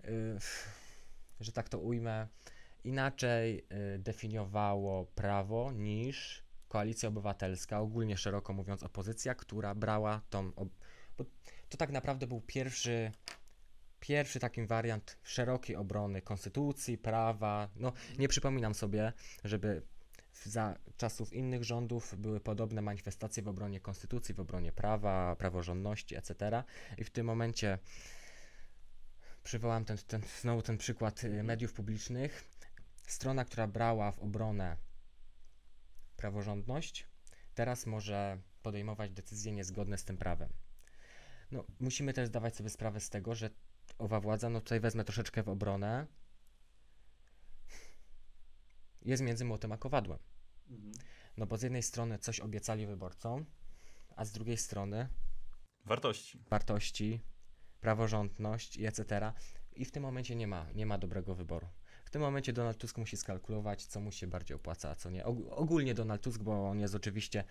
y, 0.05 0.37
że 1.39 1.51
tak 1.51 1.69
to 1.69 1.79
ujmę, 1.79 2.27
inaczej 2.83 3.65
y, 3.95 3.99
definiowało 3.99 5.05
prawo 5.05 5.71
niż 5.71 6.43
Koalicja 6.67 7.09
Obywatelska, 7.09 7.79
ogólnie 7.79 8.17
szeroko 8.17 8.53
mówiąc 8.53 8.83
opozycja, 8.83 9.35
która 9.35 9.75
brała 9.75 10.21
tą. 10.29 10.51
Ob- 10.55 10.79
bo 11.17 11.25
to 11.69 11.77
tak 11.77 11.91
naprawdę 11.91 12.27
był 12.27 12.41
pierwszy, 12.41 13.11
pierwszy 13.99 14.39
taki 14.39 14.65
wariant 14.65 15.17
szerokiej 15.23 15.75
obrony 15.75 16.21
konstytucji, 16.21 16.97
prawa. 16.97 17.69
No, 17.75 17.93
nie 18.19 18.27
przypominam 18.27 18.73
sobie, 18.73 19.13
żeby 19.43 19.81
za 20.43 20.75
czasów 20.97 21.33
innych 21.33 21.63
rządów 21.63 22.15
były 22.17 22.39
podobne 22.39 22.81
manifestacje 22.81 23.43
w 23.43 23.47
obronie 23.47 23.79
konstytucji, 23.79 24.35
w 24.35 24.39
obronie 24.39 24.71
prawa, 24.71 25.35
praworządności, 25.35 26.15
etc. 26.15 26.63
I 26.97 27.03
w 27.03 27.09
tym 27.09 27.25
momencie 27.25 27.79
przywołam 29.43 29.85
ten, 29.85 29.97
ten, 29.97 30.21
znowu 30.41 30.61
ten 30.61 30.77
przykład 30.77 31.23
y, 31.23 31.43
mediów 31.43 31.73
publicznych. 31.73 32.43
Strona, 33.07 33.45
która 33.45 33.67
brała 33.67 34.11
w 34.11 34.19
obronę 34.19 34.77
praworządność, 36.17 37.07
teraz 37.55 37.85
może 37.85 38.37
podejmować 38.63 39.11
decyzje 39.11 39.51
niezgodne 39.51 39.97
z 39.97 40.03
tym 40.03 40.17
prawem. 40.17 40.49
No, 41.51 41.63
musimy 41.79 42.13
też 42.13 42.27
zdawać 42.27 42.55
sobie 42.55 42.69
sprawę 42.69 42.99
z 42.99 43.09
tego, 43.09 43.35
że 43.35 43.49
owa 43.97 44.19
władza, 44.19 44.49
no 44.49 44.61
tutaj 44.61 44.79
wezmę 44.79 45.03
troszeczkę 45.03 45.43
w 45.43 45.49
obronę, 45.49 46.07
jest 49.01 49.23
między 49.23 49.45
młotem 49.45 49.71
a 49.71 49.77
kowadłem. 49.77 50.19
No 51.37 51.45
bo 51.45 51.57
z 51.57 51.61
jednej 51.61 51.83
strony 51.83 52.19
coś 52.19 52.39
obiecali 52.39 52.85
wyborcom, 52.87 53.45
a 54.15 54.25
z 54.25 54.31
drugiej 54.31 54.57
strony 54.57 55.09
Wartości. 55.85 56.43
wartości, 56.49 57.21
praworządność 57.81 58.77
i 58.77 58.85
etc. 58.85 59.33
I 59.73 59.85
w 59.85 59.91
tym 59.91 60.03
momencie 60.03 60.35
nie 60.35 60.47
ma, 60.47 60.71
nie 60.75 60.85
ma 60.85 60.97
dobrego 60.97 61.35
wyboru. 61.35 61.67
W 62.05 62.09
tym 62.09 62.21
momencie 62.21 62.53
Donald 62.53 62.77
Tusk 62.77 62.97
musi 62.97 63.17
skalkulować, 63.17 63.85
co 63.85 63.99
mu 63.99 64.11
się 64.11 64.27
bardziej 64.27 64.55
opłaca, 64.55 64.89
a 64.89 64.95
co 64.95 65.09
nie. 65.09 65.23
Og- 65.25 65.49
ogólnie 65.49 65.93
Donald 65.93 66.21
Tusk, 66.21 66.41
bo 66.43 66.69
on 66.69 66.79
jest 66.79 66.95
oczywiście 66.95 67.43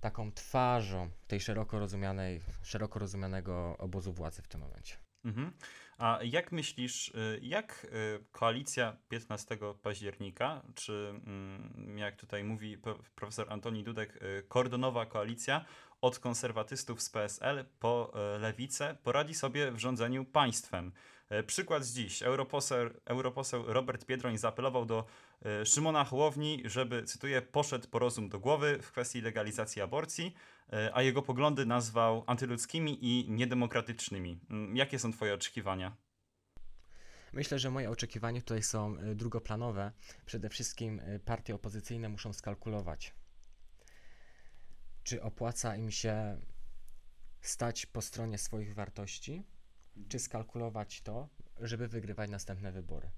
taką 0.00 0.32
twarzą 0.32 1.10
tej 1.26 1.40
szeroko 1.40 1.78
rozumianej, 1.78 2.40
szeroko 2.62 2.98
rozumianego 2.98 3.76
obozu 3.78 4.12
władzy 4.12 4.42
w 4.42 4.48
tym 4.48 4.60
momencie. 4.60 4.96
Mhm. 5.24 5.52
A 5.98 6.18
jak 6.22 6.52
myślisz, 6.52 7.08
y, 7.08 7.40
jak 7.42 7.84
y, 7.84 8.24
koalicja 8.32 8.96
15 9.08 9.58
października, 9.82 10.62
czy 10.74 10.92
mm, 11.26 11.98
jak 11.98 12.16
tutaj 12.16 12.44
mówi 12.44 12.78
pro- 12.78 12.98
profesor 13.14 13.52
Antoni 13.52 13.84
Dudek, 13.84 14.22
y, 14.22 14.42
kordonowa 14.48 15.06
koalicja 15.06 15.64
od 16.00 16.18
konserwatystów 16.18 17.02
z 17.02 17.10
PSL 17.10 17.64
po 17.78 18.12
lewicę 18.40 18.96
poradzi 19.02 19.34
sobie 19.34 19.72
w 19.72 19.78
rządzeniu 19.78 20.24
państwem? 20.24 20.92
Y, 21.32 21.42
Przykład 21.42 21.84
z 21.84 21.94
dziś. 21.94 22.22
Europoseł, 22.22 22.90
europoseł 23.04 23.64
Robert 23.66 24.06
Biedroń 24.06 24.38
zaapelował 24.38 24.86
do 24.86 25.04
y, 25.62 25.66
Szymona 25.66 26.04
Hołowni, 26.04 26.62
żeby, 26.64 27.04
cytuję, 27.04 27.42
poszedł 27.42 27.88
po 27.88 27.98
rozum 27.98 28.28
do 28.28 28.40
głowy 28.40 28.78
w 28.82 28.92
kwestii 28.92 29.20
legalizacji 29.20 29.82
aborcji, 29.82 30.34
y, 30.72 30.94
a 30.94 31.02
jego 31.02 31.22
poglądy 31.22 31.66
nazwał 31.66 32.24
antyludzkimi 32.26 32.98
i 33.00 33.30
niedemokratycznymi. 33.30 34.40
Mm, 34.50 34.76
Jakie 34.76 34.98
są 34.98 35.12
Twoje 35.12 35.34
oczekiwania? 35.34 35.96
Myślę, 37.32 37.58
że 37.58 37.70
moje 37.70 37.90
oczekiwania 37.90 38.40
tutaj 38.40 38.62
są 38.62 38.96
drugoplanowe. 39.14 39.92
Przede 40.26 40.48
wszystkim 40.48 41.00
partie 41.24 41.54
opozycyjne 41.54 42.08
muszą 42.08 42.32
skalkulować, 42.32 43.14
czy 45.04 45.22
opłaca 45.22 45.76
im 45.76 45.90
się 45.90 46.40
stać 47.40 47.86
po 47.86 48.02
stronie 48.02 48.38
swoich 48.38 48.74
wartości, 48.74 49.44
czy 50.08 50.18
skalkulować 50.18 51.02
to, 51.02 51.28
żeby 51.60 51.88
wygrywać 51.88 52.30
następne 52.30 52.72
wybory. 52.72 53.10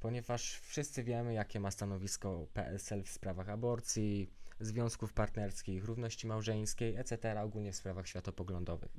Ponieważ 0.00 0.58
wszyscy 0.58 1.04
wiemy, 1.04 1.34
jakie 1.34 1.60
ma 1.60 1.70
stanowisko 1.70 2.46
PSL 2.54 3.02
w 3.02 3.10
sprawach 3.10 3.48
aborcji, 3.48 4.30
związków 4.60 5.12
partnerskich, 5.12 5.84
równości 5.84 6.26
małżeńskiej, 6.26 6.96
etc., 6.96 7.40
ogólnie 7.40 7.72
w 7.72 7.76
sprawach 7.76 8.08
światopoglądowych. 8.08 8.92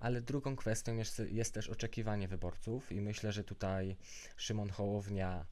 Ale 0.00 0.20
drugą 0.22 0.56
kwestią 0.56 0.96
jest, 0.96 1.22
jest 1.30 1.54
też 1.54 1.68
oczekiwanie 1.68 2.28
wyborców 2.28 2.92
i 2.92 3.00
myślę, 3.00 3.32
że 3.32 3.44
tutaj 3.44 3.96
Szymon 4.36 4.70
Hołownia 4.70 5.46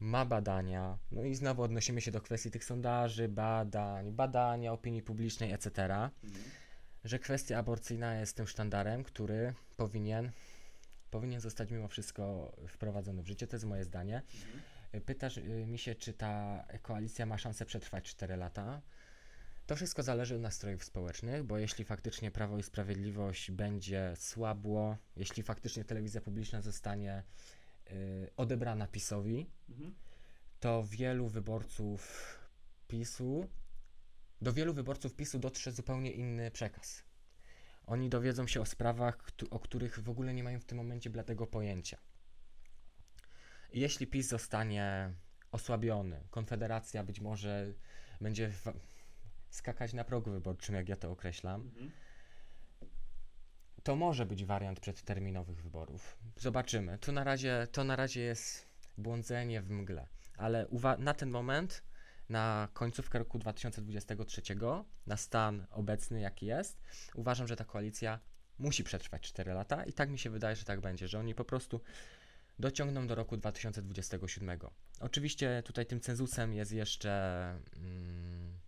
ma 0.00 0.24
badania, 0.24 0.98
no 1.12 1.24
i 1.24 1.34
znowu 1.34 1.62
odnosimy 1.62 2.00
się 2.00 2.10
do 2.10 2.20
kwestii 2.20 2.50
tych 2.50 2.64
sondaży, 2.64 3.28
badań, 3.28 4.12
badania 4.12 4.72
opinii 4.72 5.02
publicznej, 5.02 5.52
etc., 5.52 5.88
że 7.04 7.18
kwestia 7.18 7.58
aborcyjna 7.58 8.14
jest 8.14 8.36
tym 8.36 8.46
sztandarem, 8.46 9.04
który 9.04 9.54
powinien, 9.76 10.30
powinien 11.10 11.40
zostać 11.40 11.70
mimo 11.70 11.88
wszystko 11.88 12.52
wprowadzony 12.68 13.22
w 13.22 13.26
życie. 13.26 13.46
To 13.46 13.56
jest 13.56 13.66
moje 13.66 13.84
zdanie. 13.84 14.22
Pytasz 15.06 15.36
y, 15.36 15.66
mi 15.66 15.78
się, 15.78 15.94
czy 15.94 16.12
ta 16.12 16.64
koalicja 16.82 17.26
ma 17.26 17.38
szansę 17.38 17.66
przetrwać 17.66 18.04
4 18.04 18.36
lata. 18.36 18.82
To 19.66 19.76
wszystko 19.76 20.02
zależy 20.02 20.34
od 20.34 20.40
nastrojów 20.40 20.84
społecznych, 20.84 21.44
bo 21.44 21.58
jeśli 21.58 21.84
faktycznie 21.84 22.30
Prawo 22.30 22.58
i 22.58 22.62
Sprawiedliwość 22.62 23.50
będzie 23.50 24.12
słabło, 24.16 24.96
jeśli 25.16 25.42
faktycznie 25.42 25.84
telewizja 25.84 26.20
publiczna 26.20 26.62
zostanie 26.62 27.22
y, 27.90 28.30
odebrana 28.36 28.86
PiSowi, 28.86 29.46
to 30.60 30.84
wielu 30.84 31.28
wyborców 31.28 32.38
PiSu, 32.88 33.48
do 34.42 34.52
wielu 34.52 34.74
wyborców 34.74 35.14
PiSu 35.14 35.38
dotrze 35.38 35.72
zupełnie 35.72 36.10
inny 36.12 36.50
przekaz. 36.50 37.02
Oni 37.86 38.08
dowiedzą 38.08 38.46
się 38.46 38.60
o 38.60 38.66
sprawach, 38.66 39.30
o 39.50 39.58
których 39.58 39.98
w 39.98 40.08
ogóle 40.08 40.34
nie 40.34 40.44
mają 40.44 40.60
w 40.60 40.64
tym 40.64 40.78
momencie 40.78 41.10
bladego 41.10 41.46
pojęcia. 41.46 41.98
Jeśli 43.72 44.06
PiS 44.06 44.28
zostanie 44.28 45.12
osłabiony, 45.52 46.20
Konfederacja 46.30 47.04
być 47.04 47.20
może 47.20 47.72
będzie 48.20 48.48
w- 48.48 48.72
skakać 49.50 49.92
na 49.92 50.04
progu 50.04 50.30
wyborczym, 50.30 50.74
jak 50.74 50.88
ja 50.88 50.96
to 50.96 51.10
określam, 51.10 51.70
to 53.82 53.96
może 53.96 54.26
być 54.26 54.44
wariant 54.44 54.80
przedterminowych 54.80 55.62
wyborów. 55.62 56.16
Zobaczymy. 56.36 56.98
To 56.98 57.12
na 57.12 57.24
razie, 57.24 57.66
to 57.72 57.84
na 57.84 57.96
razie 57.96 58.20
jest 58.20 58.66
błądzenie 58.98 59.62
w 59.62 59.70
mgle, 59.70 60.06
ale 60.36 60.66
na 60.98 61.14
ten 61.14 61.30
moment, 61.30 61.82
na 62.30 62.68
końcówkę 62.72 63.18
roku 63.18 63.38
2023, 63.38 64.42
na 65.06 65.16
stan 65.16 65.66
obecny, 65.70 66.20
jaki 66.20 66.46
jest, 66.46 66.80
uważam, 67.14 67.48
że 67.48 67.56
ta 67.56 67.64
koalicja 67.64 68.20
musi 68.58 68.84
przetrwać 68.84 69.22
4 69.22 69.52
lata 69.52 69.84
i 69.84 69.92
tak 69.92 70.10
mi 70.10 70.18
się 70.18 70.30
wydaje, 70.30 70.56
że 70.56 70.64
tak 70.64 70.80
będzie, 70.80 71.08
że 71.08 71.18
oni 71.18 71.34
po 71.34 71.44
prostu 71.44 71.80
dociągną 72.58 73.06
do 73.06 73.14
roku 73.14 73.36
2027. 73.36 74.58
Oczywiście 75.00 75.62
tutaj 75.64 75.86
tym 75.86 76.00
cenzusem 76.00 76.54
jest 76.54 76.72
jeszcze 76.72 77.10
mm, 77.76 78.58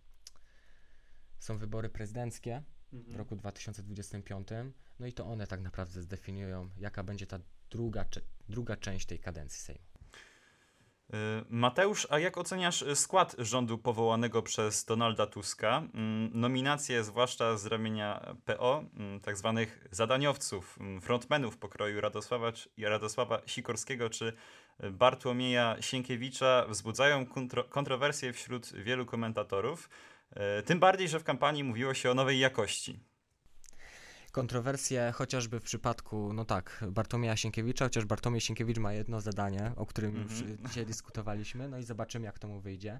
są 1.39 1.57
wybory 1.57 1.89
prezydenckie 1.89 2.63
w 2.91 3.15
roku 3.15 3.35
2025, 3.35 4.47
no 4.99 5.07
i 5.07 5.13
to 5.13 5.25
one 5.25 5.47
tak 5.47 5.61
naprawdę 5.61 6.01
zdefiniują, 6.01 6.69
jaka 6.77 7.03
będzie 7.03 7.27
ta 7.27 7.39
druga, 7.69 8.05
druga 8.49 8.77
część 8.77 9.05
tej 9.05 9.19
kadencji 9.19 9.61
Sejmu. 9.61 9.92
Y, 11.09 11.15
Mateusz, 11.49 12.07
a 12.09 12.19
jak 12.19 12.37
oceniasz 12.37 12.83
skład 12.95 13.35
rządu 13.39 13.77
powołanego 13.77 14.41
przez 14.41 14.85
Donalda 14.85 15.25
Tuska? 15.27 15.77
Mm, 15.93 16.29
Nominacje, 16.33 17.03
zwłaszcza 17.03 17.57
z 17.57 17.65
ramienia 17.65 18.35
PO, 18.45 18.83
mm, 18.97 19.19
tak 19.19 19.37
zwanych 19.37 19.87
zadaniowców, 19.91 20.77
mm, 20.79 21.01
frontmenów 21.01 21.57
pokroju 21.57 22.01
Radosława, 22.01 22.51
Radosława 22.77 23.41
Sikorskiego 23.45 24.09
czy 24.09 24.33
Bartłomieja 24.91 25.77
Sienkiewicza 25.81 26.65
wzbudzają 26.69 27.25
kontro- 27.25 27.69
kontrowersje 27.69 28.33
wśród 28.33 28.73
wielu 28.73 29.05
komentatorów. 29.05 29.89
Y, 30.59 30.63
Tym 30.63 30.79
bardziej, 30.79 31.07
że 31.07 31.19
w 31.19 31.23
kampanii 31.23 31.63
mówiło 31.63 31.93
się 31.93 32.11
o 32.11 32.13
nowej 32.13 32.39
jakości. 32.39 32.99
Kontrowersje 34.33 35.11
chociażby 35.15 35.59
w 35.59 35.63
przypadku, 35.63 36.33
no 36.33 36.45
tak, 36.45 36.85
Bartłomieja 36.89 37.37
Sienkiewicza, 37.37 37.85
chociaż 37.85 38.05
Bartłomiej 38.05 38.41
Sienkiewicz 38.41 38.77
ma 38.77 38.93
jedno 38.93 39.21
zadanie, 39.21 39.71
o 39.75 39.85
którym 39.85 40.15
już 40.15 40.41
Mhm. 40.41 40.57
dzisiaj 40.67 40.85
dyskutowaliśmy, 40.85 41.69
no 41.69 41.77
i 41.77 41.83
zobaczymy, 41.83 42.25
jak 42.25 42.39
to 42.39 42.47
mu 42.47 42.59
wyjdzie. 42.59 42.99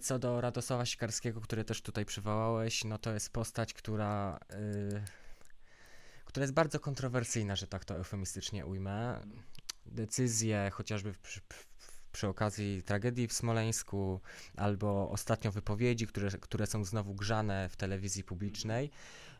Co 0.00 0.18
do 0.18 0.40
Radosława 0.40 0.86
Sikarskiego, 0.86 1.40
który 1.40 1.64
też 1.64 1.82
tutaj 1.82 2.04
przywołałeś, 2.04 2.84
no 2.84 2.98
to 2.98 3.12
jest 3.12 3.32
postać, 3.32 3.74
która, 3.74 4.38
y, 4.52 5.02
która 6.24 6.44
jest 6.44 6.54
bardzo 6.54 6.80
kontrowersyjna, 6.80 7.56
że 7.56 7.66
tak 7.66 7.84
to 7.84 7.96
eufemistycznie 7.96 8.66
ujmę. 8.66 9.20
Decyzje, 9.86 10.70
chociażby 10.72 11.12
w, 11.12 11.18
przy, 11.18 11.40
w, 11.40 11.66
przy 12.12 12.28
okazji 12.28 12.82
tragedii 12.82 13.28
w 13.28 13.32
Smoleńsku, 13.32 14.20
albo 14.56 15.10
ostatnio 15.10 15.52
wypowiedzi, 15.52 16.06
które, 16.06 16.30
które 16.30 16.66
są 16.66 16.84
znowu 16.84 17.14
grzane 17.14 17.68
w 17.68 17.76
telewizji 17.76 18.24
publicznej, 18.24 18.90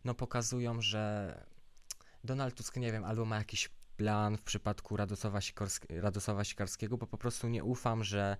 no 0.05 0.15
pokazują, 0.15 0.81
że 0.81 1.35
Donald 2.25 2.55
Tusk, 2.55 2.77
nie 2.77 2.93
wiem, 2.93 3.05
albo 3.05 3.25
ma 3.25 3.37
jakiś 3.37 3.71
plan 3.97 4.37
w 4.37 4.43
przypadku 4.43 4.97
Radosława, 4.97 5.39
Sikorsk- 5.39 6.01
Radosława 6.01 6.45
Sikarskiego, 6.45 6.99
bo 6.99 7.07
po 7.07 7.19
prostu 7.19 7.49
nie 7.49 7.65
ufam, 7.65 8.05
że 8.05 8.37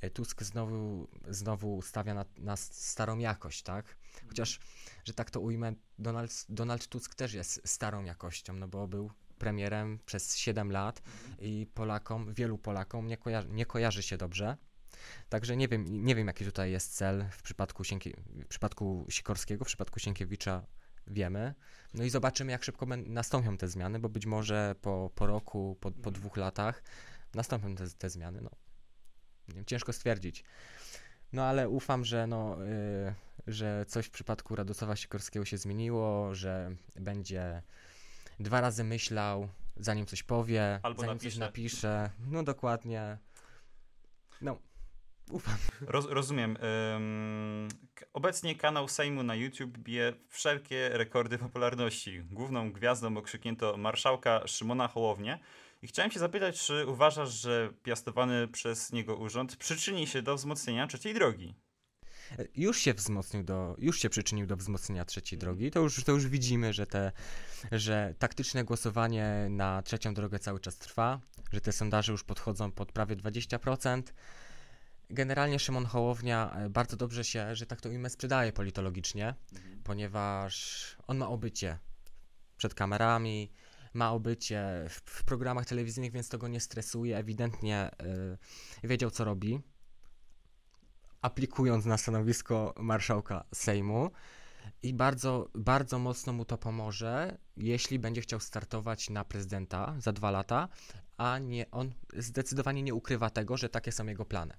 e, 0.00 0.10
Tusk 0.10 0.42
znowu, 0.42 1.08
znowu 1.28 1.82
stawia 1.82 2.14
na, 2.14 2.24
na 2.38 2.56
starą 2.56 3.18
jakość, 3.18 3.62
tak? 3.62 3.96
Chociaż, 4.28 4.60
że 5.04 5.14
tak 5.14 5.30
to 5.30 5.40
ujmę, 5.40 5.72
Donald, 5.98 6.46
Donald 6.48 6.88
Tusk 6.88 7.14
też 7.14 7.32
jest 7.34 7.60
starą 7.64 8.04
jakością, 8.04 8.52
no 8.52 8.68
bo 8.68 8.88
był 8.88 9.10
premierem 9.38 9.98
przez 10.06 10.36
7 10.36 10.72
lat 10.72 11.02
i 11.38 11.66
Polakom, 11.74 12.34
wielu 12.34 12.58
Polakom 12.58 13.06
nie, 13.06 13.16
koja- 13.18 13.48
nie 13.48 13.66
kojarzy 13.66 14.02
się 14.02 14.16
dobrze. 14.16 14.56
Także 15.28 15.56
nie 15.56 15.68
wiem, 15.68 16.04
nie 16.04 16.14
wiem, 16.14 16.26
jaki 16.26 16.44
tutaj 16.44 16.70
jest 16.72 16.94
cel 16.96 17.24
w 17.32 17.42
przypadku, 17.42 17.84
Sienkie, 17.84 18.12
w 18.44 18.46
przypadku 18.46 19.06
Sikorskiego, 19.08 19.64
w 19.64 19.66
przypadku 19.68 20.00
Sienkiewicza 20.00 20.62
wiemy. 21.10 21.54
No 21.94 22.04
i 22.04 22.10
zobaczymy, 22.10 22.52
jak 22.52 22.64
szybko 22.64 22.86
nastąpią 23.06 23.56
te 23.56 23.68
zmiany, 23.68 23.98
bo 23.98 24.08
być 24.08 24.26
może 24.26 24.74
po, 24.82 25.10
po 25.14 25.26
roku, 25.26 25.76
po, 25.80 25.90
po 25.90 26.10
dwóch 26.10 26.36
latach 26.36 26.82
nastąpią 27.34 27.74
te, 27.74 27.90
te 27.90 28.10
zmiany. 28.10 28.40
No. 28.40 28.50
Wiem, 29.48 29.64
ciężko 29.64 29.92
stwierdzić. 29.92 30.44
No 31.32 31.44
ale 31.44 31.68
ufam, 31.68 32.04
że, 32.04 32.26
no, 32.26 32.66
y, 32.66 33.14
że 33.46 33.84
coś 33.88 34.06
w 34.06 34.10
przypadku 34.10 34.56
Radosława 34.56 34.96
Sikorskiego 34.96 35.44
się 35.44 35.58
zmieniło, 35.58 36.34
że 36.34 36.76
będzie 36.96 37.62
dwa 38.40 38.60
razy 38.60 38.84
myślał, 38.84 39.48
zanim 39.76 40.06
coś 40.06 40.22
powie, 40.22 40.80
Albo 40.82 41.00
zanim 41.00 41.18
coś 41.18 41.36
napisze. 41.36 41.88
napisze. 41.88 42.10
No 42.30 42.42
dokładnie. 42.42 43.18
No, 44.40 44.58
ufam. 45.30 45.54
Roz, 45.80 46.06
rozumiem. 46.06 46.56
K- 47.94 48.06
obecnie 48.12 48.54
kanał 48.56 48.88
Sejmu 48.88 49.22
na 49.22 49.34
YouTube 49.34 49.78
bije 49.78 50.12
wszelkie 50.28 50.88
rekordy 50.92 51.38
popularności. 51.38 52.22
Główną 52.30 52.72
gwiazdą 52.72 53.16
okrzyknięto 53.16 53.76
marszałka 53.76 54.46
Szymona 54.46 54.88
Hołownię. 54.88 55.38
I 55.82 55.86
chciałem 55.86 56.10
się 56.10 56.20
zapytać, 56.20 56.60
czy 56.66 56.86
uważasz, 56.86 57.32
że 57.32 57.72
piastowany 57.82 58.48
przez 58.48 58.92
niego 58.92 59.16
urząd 59.16 59.56
przyczyni 59.56 60.06
się 60.06 60.22
do 60.22 60.36
wzmocnienia 60.36 60.86
trzeciej 60.86 61.14
drogi? 61.14 61.54
Już 62.56 62.78
się 62.78 62.94
wzmocnił 62.94 63.42
do, 63.42 63.76
już 63.78 64.00
się 64.00 64.10
przyczynił 64.10 64.46
do 64.46 64.56
wzmocnienia 64.56 65.04
trzeciej 65.04 65.38
drogi. 65.38 65.70
To 65.70 65.80
już, 65.80 66.04
to 66.04 66.12
już 66.12 66.26
widzimy, 66.26 66.72
że 66.72 66.86
te, 66.86 67.12
że 67.72 68.14
taktyczne 68.18 68.64
głosowanie 68.64 69.46
na 69.50 69.82
trzecią 69.82 70.14
drogę 70.14 70.38
cały 70.38 70.60
czas 70.60 70.78
trwa, 70.78 71.20
że 71.52 71.60
te 71.60 71.72
sondaże 71.72 72.12
już 72.12 72.24
podchodzą 72.24 72.72
pod 72.72 72.92
prawie 72.92 73.16
20%. 73.16 74.02
Generalnie 75.10 75.58
Szymon 75.58 75.86
Hołownia 75.86 76.52
e, 76.54 76.70
bardzo 76.70 76.96
dobrze 76.96 77.24
się, 77.24 77.56
że 77.56 77.66
tak 77.66 77.80
to 77.80 77.88
ujmę, 77.88 78.10
sprzedaje 78.10 78.52
politologicznie, 78.52 79.34
ponieważ 79.84 80.96
on 81.06 81.18
ma 81.18 81.28
obycie 81.28 81.78
przed 82.56 82.74
kamerami, 82.74 83.52
ma 83.94 84.12
obycie 84.12 84.86
w, 84.88 85.00
w 85.04 85.24
programach 85.24 85.66
telewizyjnych, 85.66 86.12
więc 86.12 86.28
to 86.28 86.38
go 86.38 86.48
nie 86.48 86.60
stresuje. 86.60 87.16
Ewidentnie 87.16 87.90
y, 88.84 88.88
wiedział, 88.88 89.10
co 89.10 89.24
robi 89.24 89.60
aplikując 91.22 91.84
na 91.84 91.98
stanowisko 91.98 92.74
marszałka 92.78 93.44
Sejmu 93.54 94.10
i 94.82 94.94
bardzo, 94.94 95.48
bardzo 95.54 95.98
mocno 95.98 96.32
mu 96.32 96.44
to 96.44 96.58
pomoże, 96.58 97.38
jeśli 97.56 97.98
będzie 97.98 98.20
chciał 98.20 98.40
startować 98.40 99.10
na 99.10 99.24
prezydenta 99.24 99.94
za 99.98 100.12
dwa 100.12 100.30
lata, 100.30 100.68
a 101.16 101.38
nie, 101.38 101.70
on 101.70 101.94
zdecydowanie 102.16 102.82
nie 102.82 102.94
ukrywa 102.94 103.30
tego, 103.30 103.56
że 103.56 103.68
takie 103.68 103.92
są 103.92 104.06
jego 104.06 104.24
plany. 104.24 104.54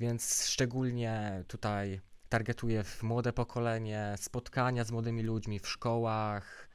Więc 0.00 0.46
szczególnie 0.46 1.44
tutaj 1.48 2.00
targetuje 2.28 2.84
w 2.84 3.02
młode 3.02 3.32
pokolenie, 3.32 4.14
spotkania 4.18 4.84
z 4.84 4.90
młodymi 4.90 5.22
ludźmi 5.22 5.60
w 5.60 5.68
szkołach. 5.68 6.68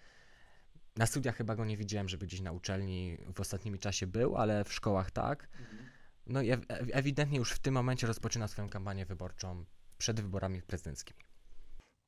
Na 0.96 1.06
studiach 1.06 1.36
chyba 1.36 1.56
go 1.56 1.66
nie 1.66 1.78
widziałem, 1.78 2.10
żeby 2.10 2.26
gdzieś 2.26 2.42
na 2.42 2.52
uczelni 2.52 3.18
w 3.36 3.40
ostatnim 3.40 3.78
czasie 3.78 4.08
był, 4.08 4.38
ale 4.38 4.64
w 4.64 4.74
szkołach 4.74 5.12
tak. 5.12 5.50
No 6.28 6.42
i 6.42 6.52
ew- 6.52 6.66
ew- 6.68 6.90
ewidentnie 6.94 7.38
już 7.38 7.52
w 7.52 7.60
tym 7.60 7.74
momencie 7.74 8.08
rozpoczyna 8.08 8.48
swoją 8.48 8.70
kampanię 8.70 9.06
wyborczą 9.06 9.66
przed 9.98 10.22
wyborami 10.22 10.62
prezydenckimi. 10.62 11.25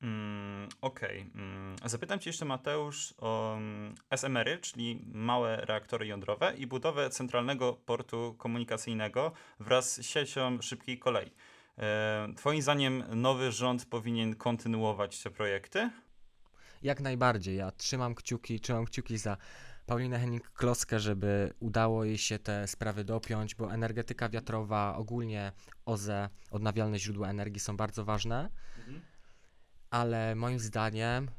Mm, 0.02 0.70
Okej. 0.82 1.32
Mm, 1.36 1.76
Zapytam 1.86 2.20
Cię 2.20 2.30
jeszcze, 2.30 2.46
Mateusz, 2.46 3.14
o 3.18 3.56
mm, 3.58 3.96
SMR-y, 4.12 4.58
czyli 4.58 5.02
małe 5.14 5.56
reaktory 5.66 6.08
jądrowe 6.08 6.54
i 6.58 6.68
budowę 6.68 7.10
centralnego 7.10 7.74
portu 7.74 8.36
komunikacyjnego 8.38 9.32
wraz 9.60 9.94
z 9.94 10.06
siecią 10.06 10.62
szybkiej 10.62 11.00
kolei. 11.00 11.32
E, 11.78 12.28
Twoim 12.36 12.62
zdaniem 12.62 13.04
nowy 13.16 13.52
rząd 13.52 13.86
powinien 13.86 14.36
kontynuować 14.36 15.24
te 15.24 15.32
projekty? 15.32 15.90
Jak 16.84 17.00
najbardziej. 17.02 17.58
Ja 17.58 17.72
trzymam 17.72 18.16
kciuki, 18.16 18.60
trzymam 18.60 18.86
kciuki 18.86 19.18
za 19.18 19.38
Paulinę 19.86 20.20
Henning-Kloskę, 20.20 21.00
żeby 21.00 21.54
udało 21.60 22.04
jej 22.06 22.18
się 22.18 22.40
te 22.40 22.68
sprawy 22.68 23.04
dopiąć, 23.04 23.56
bo 23.56 23.74
energetyka 23.74 24.30
wiatrowa, 24.30 24.96
ogólnie 24.96 25.52
OZE, 25.86 26.30
odnawialne 26.52 27.00
źródła 27.00 27.30
energii 27.30 27.60
są 27.60 27.78
bardzo 27.78 28.06
ważne, 28.06 28.50
ale 29.90 30.36
moim 30.36 30.60
zdaniem 30.60 31.32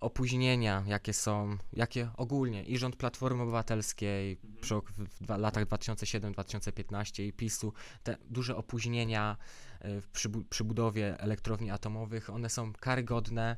opóźnienia, 0.00 0.84
jakie 0.86 1.12
są, 1.12 1.56
jakie 1.72 2.10
ogólnie 2.16 2.62
i 2.64 2.78
rząd 2.78 2.96
Platformy 2.96 3.42
Obywatelskiej 3.42 4.40
przy, 4.60 4.74
ok- 4.76 4.90
w 4.92 5.20
dwa, 5.20 5.36
latach 5.36 5.64
2007-2015 5.64 7.22
i 7.22 7.32
PiSu, 7.32 7.72
te 8.02 8.16
duże 8.30 8.56
opóźnienia 8.56 9.36
y, 9.84 10.00
w 10.00 10.10
przybu- 10.12 10.44
przy 10.50 10.64
budowie 10.64 11.20
elektrowni 11.20 11.70
atomowych, 11.70 12.30
one 12.30 12.50
są 12.50 12.72
karygodne. 12.72 13.56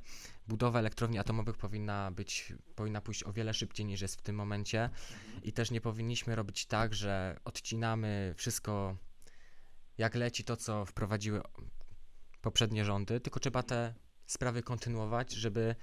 Budowa 0.49 0.79
elektrowni 0.79 1.19
atomowych 1.19 1.57
powinna 1.57 2.11
być, 2.11 2.53
powinna 2.75 3.01
pójść 3.01 3.25
o 3.25 3.33
wiele 3.33 3.55
szybciej 3.55 3.87
niż 3.87 4.01
jest 4.01 4.17
w 4.17 4.23
tym 4.23 4.37
momencie 4.37 4.91
i 5.43 5.53
też 5.53 5.71
nie 5.71 5.81
powinniśmy 5.81 6.37
robić 6.37 6.67
tak, 6.67 6.95
że 6.95 7.37
odcinamy 7.45 8.35
wszystko 8.37 8.97
jak 9.99 10.15
leci 10.15 10.45
to, 10.45 10.57
co 10.57 10.85
wprowadziły 10.85 11.41
poprzednie 12.41 12.85
rządy, 12.85 13.21
tylko 13.21 13.41
trzeba 13.41 13.63
te 13.63 13.95
sprawy 14.35 14.63
kontynuować, 14.63 15.33
żeby 15.33 15.75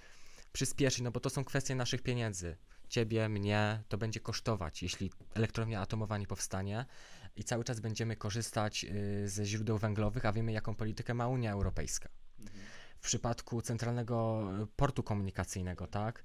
przyspieszyć, 0.53 1.01
no 1.01 1.11
bo 1.11 1.19
to 1.19 1.29
są 1.29 1.43
kwestie 1.43 1.75
naszych 1.75 2.01
pieniędzy. 2.01 2.57
Ciebie, 2.89 3.29
mnie, 3.29 3.83
to 3.89 3.97
będzie 3.97 4.19
kosztować, 4.19 4.83
jeśli 4.83 5.11
elektrownia 5.33 5.81
atomowa 5.81 6.17
nie 6.17 6.27
powstanie 6.27 6.85
i 7.35 7.43
cały 7.43 7.63
czas 7.63 7.79
będziemy 7.79 8.15
korzystać 8.15 8.85
y, 9.23 9.29
ze 9.29 9.45
źródeł 9.45 9.77
węglowych, 9.77 10.25
a 10.25 10.33
wiemy, 10.33 10.51
jaką 10.51 10.75
politykę 10.75 11.13
ma 11.13 11.27
Unia 11.27 11.51
Europejska. 11.51 12.09
W 12.97 13.03
przypadku 13.03 13.61
centralnego 13.61 14.49
y, 14.63 14.67
portu 14.75 15.03
komunikacyjnego, 15.03 15.87
tak, 15.87 16.23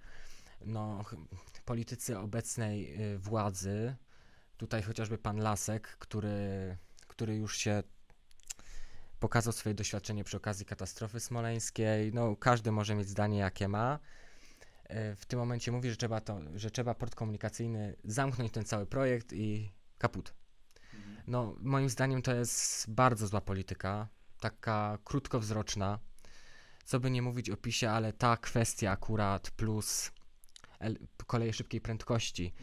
no, 0.64 1.04
politycy 1.64 2.18
obecnej 2.18 3.02
y, 3.14 3.18
władzy, 3.18 3.96
tutaj 4.56 4.82
chociażby 4.82 5.18
pan 5.18 5.36
Lasek, 5.36 5.96
który, 5.98 6.76
który 7.06 7.36
już 7.36 7.56
się 7.56 7.82
pokazał 9.20 9.52
swoje 9.52 9.74
doświadczenie 9.74 10.24
przy 10.24 10.36
okazji 10.36 10.66
katastrofy 10.66 11.20
smoleńskiej. 11.20 12.12
No, 12.12 12.36
każdy 12.36 12.72
może 12.72 12.94
mieć 12.94 13.08
zdanie, 13.08 13.38
jakie 13.38 13.68
ma. 13.68 13.98
E, 14.84 15.16
W 15.16 15.26
tym 15.26 15.38
momencie 15.38 15.72
mówi, 15.72 15.90
że 15.90 15.96
trzeba, 15.96 16.20
to, 16.20 16.40
że 16.54 16.70
trzeba 16.70 16.94
port 16.94 17.14
komunikacyjny 17.14 17.96
zamknąć 18.04 18.52
ten 18.52 18.64
cały 18.64 18.86
projekt 18.86 19.32
i 19.32 19.72
kaput. 19.98 20.34
No, 21.26 21.56
moim 21.60 21.88
zdaniem 21.90 22.22
to 22.22 22.34
jest 22.34 22.90
bardzo 22.90 23.26
zła 23.26 23.40
polityka, 23.40 24.08
taka 24.40 24.98
krótkowzroczna. 25.04 25.98
Co 26.84 27.00
by 27.00 27.10
nie 27.10 27.22
mówić 27.22 27.50
o 27.50 27.56
PiSie, 27.56 27.90
ale 27.90 28.12
ta 28.12 28.36
kwestia 28.36 28.90
akurat 28.90 29.50
plus 29.50 30.12
koleje 31.26 31.52
szybkiej 31.52 31.80
prędkości, 31.80 32.54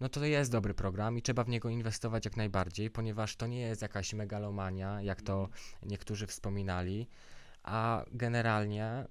no 0.00 0.08
to 0.08 0.24
jest 0.24 0.52
dobry 0.52 0.74
program 0.74 1.18
i 1.18 1.22
trzeba 1.22 1.44
w 1.44 1.48
niego 1.48 1.68
inwestować 1.68 2.24
jak 2.24 2.36
najbardziej, 2.36 2.90
ponieważ 2.90 3.36
to 3.36 3.46
nie 3.46 3.60
jest 3.60 3.82
jakaś 3.82 4.14
megalomania, 4.14 5.02
jak 5.02 5.22
to 5.22 5.48
niektórzy 5.82 6.26
wspominali, 6.26 7.08
a 7.62 8.04
generalnie 8.12 9.06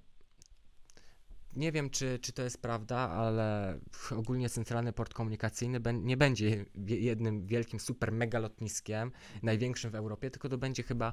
nie 1.56 1.72
wiem, 1.72 1.90
czy, 1.90 2.18
czy 2.18 2.32
to 2.32 2.42
jest 2.42 2.62
prawda, 2.62 2.96
ale 2.96 3.78
ogólnie 4.16 4.48
Centralny 4.48 4.92
Port 4.92 5.14
Komunikacyjny 5.14 5.80
nie 5.92 6.16
będzie 6.16 6.64
jednym 6.86 7.46
wielkim 7.46 7.80
super 7.80 8.12
mega 8.12 8.38
lotniskiem, 8.38 9.12
największym 9.42 9.90
w 9.90 9.94
Europie, 9.94 10.30
tylko 10.30 10.48
to 10.48 10.58
będzie 10.58 10.82
chyba 10.82 11.12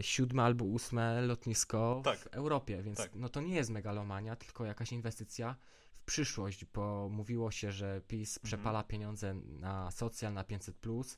siódme 0.00 0.42
albo 0.42 0.64
ósme 0.64 1.20
lotnisko 1.20 2.00
Tak. 2.04 2.18
w 2.18 2.26
Europie, 2.26 2.82
więc 2.82 2.98
Tak. 2.98 3.10
no 3.14 3.28
to 3.28 3.40
nie 3.40 3.54
jest 3.54 3.70
megalomania, 3.70 4.36
tylko 4.36 4.64
jakaś 4.64 4.92
inwestycja 4.92 5.56
przyszłość, 6.06 6.64
bo 6.64 7.08
mówiło 7.08 7.50
się, 7.50 7.72
że 7.72 8.00
PiS 8.08 8.38
przepala 8.38 8.82
pieniądze 8.84 9.34
na 9.34 9.90
socjal, 9.90 10.34
na 10.34 10.42
500+. 10.42 11.16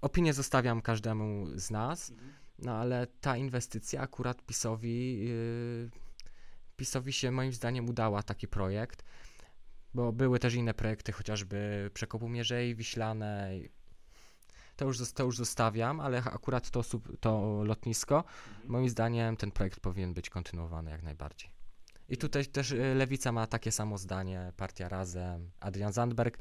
Opinię 0.00 0.32
zostawiam 0.32 0.82
każdemu 0.82 1.46
z 1.58 1.70
nas, 1.70 2.12
no 2.58 2.72
ale 2.72 3.06
ta 3.06 3.36
inwestycja 3.36 4.00
akurat 4.00 4.46
PiSowi, 4.46 5.24
yy, 5.24 5.90
PiSowi 6.76 7.12
się 7.12 7.30
moim 7.30 7.52
zdaniem 7.52 7.88
udała 7.88 8.22
taki 8.22 8.48
projekt, 8.48 9.04
bo 9.94 10.12
były 10.12 10.38
też 10.38 10.54
inne 10.54 10.74
projekty, 10.74 11.12
chociażby 11.12 11.90
Przekopu 11.94 12.28
Mierzei 12.28 12.74
Wiślanej. 12.74 13.70
To 14.76 14.84
już, 14.84 15.12
to 15.12 15.24
już 15.24 15.36
zostawiam, 15.36 16.00
ale 16.00 16.18
akurat 16.18 16.70
to, 16.70 16.82
to 17.20 17.62
lotnisko, 17.64 18.24
moim 18.64 18.88
zdaniem 18.88 19.36
ten 19.36 19.50
projekt 19.50 19.80
powinien 19.80 20.14
być 20.14 20.30
kontynuowany 20.30 20.90
jak 20.90 21.02
najbardziej. 21.02 21.53
I 22.08 22.16
tutaj 22.16 22.46
też 22.46 22.70
y, 22.70 22.94
Lewica 22.94 23.32
ma 23.32 23.46
takie 23.46 23.72
samo 23.72 23.98
zdanie, 23.98 24.52
partia 24.56 24.88
Razem, 24.88 25.50
Adrian 25.60 25.92
Zandberg, 25.92 26.38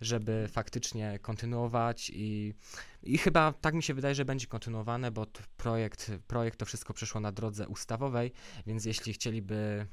żeby 0.00 0.48
faktycznie 0.48 1.18
kontynuować 1.18 2.10
i, 2.14 2.54
i 3.02 3.18
chyba 3.18 3.52
tak 3.52 3.74
mi 3.74 3.82
się 3.82 3.94
wydaje, 3.94 4.14
że 4.14 4.24
będzie 4.24 4.46
kontynuowane, 4.46 5.10
bo 5.10 5.26
projekt, 5.56 6.10
projekt 6.26 6.58
to 6.58 6.66
wszystko 6.66 6.94
przeszło 6.94 7.20
na 7.20 7.32
drodze 7.32 7.68
ustawowej, 7.68 8.32
więc 8.66 8.84
jeśli 8.84 9.12
chcieliby 9.12 9.86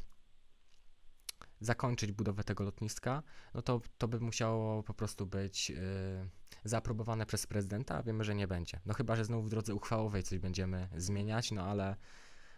zakończyć 1.59 2.11
budowę 2.11 2.43
tego 2.43 2.63
lotniska, 2.63 3.23
no 3.53 3.61
to, 3.61 3.81
to 3.97 4.07
by 4.07 4.19
musiało 4.19 4.83
po 4.83 4.93
prostu 4.93 5.25
być 5.25 5.71
y, 5.71 6.29
zaaprobowane 6.63 7.25
przez 7.25 7.47
prezydenta, 7.47 7.97
a 7.97 8.03
wiemy, 8.03 8.23
że 8.23 8.35
nie 8.35 8.47
będzie. 8.47 8.79
No 8.85 8.93
chyba, 8.93 9.15
że 9.15 9.25
znowu 9.25 9.43
w 9.43 9.49
drodze 9.49 9.75
uchwałowej 9.75 10.23
coś 10.23 10.39
będziemy 10.39 10.89
zmieniać, 10.95 11.51
no 11.51 11.63
ale 11.63 11.95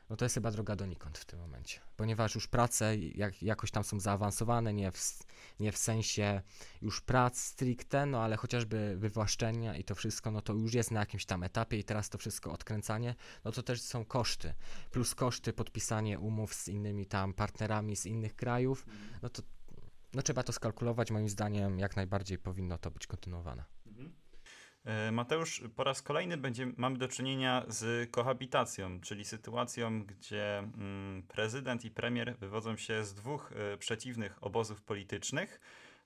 no 0.09 0.15
to 0.15 0.25
jest 0.25 0.35
chyba 0.35 0.51
droga 0.51 0.75
donikąd 0.75 1.17
w 1.17 1.25
tym 1.25 1.39
momencie, 1.39 1.79
ponieważ 1.97 2.35
już 2.35 2.47
prace 2.47 2.97
jak, 2.97 3.43
jakoś 3.43 3.71
tam 3.71 3.83
są 3.83 3.99
zaawansowane, 3.99 4.73
nie 4.73 4.91
w, 4.91 5.19
nie 5.59 5.71
w 5.71 5.77
sensie 5.77 6.41
już 6.81 7.01
prac 7.01 7.39
stricte, 7.39 8.05
no 8.05 8.23
ale 8.23 8.37
chociażby 8.37 8.95
wywłaszczenia 8.97 9.75
i 9.75 9.83
to 9.83 9.95
wszystko, 9.95 10.31
no 10.31 10.41
to 10.41 10.53
już 10.53 10.73
jest 10.73 10.91
na 10.91 10.99
jakimś 10.99 11.25
tam 11.25 11.43
etapie 11.43 11.77
i 11.77 11.83
teraz 11.83 12.09
to 12.09 12.17
wszystko 12.17 12.51
odkręcanie, 12.51 13.15
no 13.45 13.51
to 13.51 13.63
też 13.63 13.81
są 13.81 14.05
koszty, 14.05 14.53
plus 14.91 15.15
koszty 15.15 15.53
podpisanie 15.53 16.19
umów 16.19 16.53
z 16.53 16.67
innymi 16.67 17.05
tam 17.05 17.33
partnerami 17.33 17.95
z 17.95 18.05
innych 18.05 18.35
krajów, 18.35 18.85
no 19.21 19.29
to 19.29 19.41
no 20.13 20.21
trzeba 20.21 20.43
to 20.43 20.53
skalkulować, 20.53 21.11
moim 21.11 21.29
zdaniem 21.29 21.79
jak 21.79 21.95
najbardziej 21.95 22.37
powinno 22.37 22.77
to 22.77 22.91
być 22.91 23.07
kontynuowane. 23.07 23.63
E, 24.85 25.11
Mateusz, 25.11 25.63
po 25.75 25.83
raz 25.83 26.01
kolejny 26.01 26.37
będzie, 26.37 26.67
mamy 26.77 26.97
do 26.97 27.07
czynienia 27.07 27.65
z 27.67 28.11
kohabitacją, 28.11 29.01
czyli 29.01 29.25
sytuacją, 29.25 30.03
gdzie 30.03 30.57
mm, 30.57 31.23
prezydent 31.23 31.85
i 31.85 31.91
premier 31.91 32.37
wywodzą 32.37 32.77
się 32.77 33.05
z 33.05 33.13
dwóch 33.13 33.51
e, 33.51 33.77
przeciwnych 33.77 34.43
obozów 34.43 34.81
politycznych. 34.81 35.59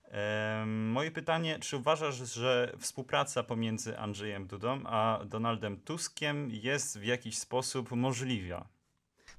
Em, 0.03 0.91
moje 0.91 1.11
pytanie, 1.11 1.59
czy 1.59 1.77
uważasz, 1.77 2.15
że 2.15 2.73
współpraca 2.79 3.43
pomiędzy 3.43 3.99
Andrzejem 3.99 4.47
Dudą 4.47 4.81
a 4.85 5.19
Donaldem 5.25 5.77
Tuskiem 5.77 6.49
jest 6.51 6.99
w 6.99 7.03
jakiś 7.03 7.37
sposób 7.37 7.91
możliwa? 7.91 8.67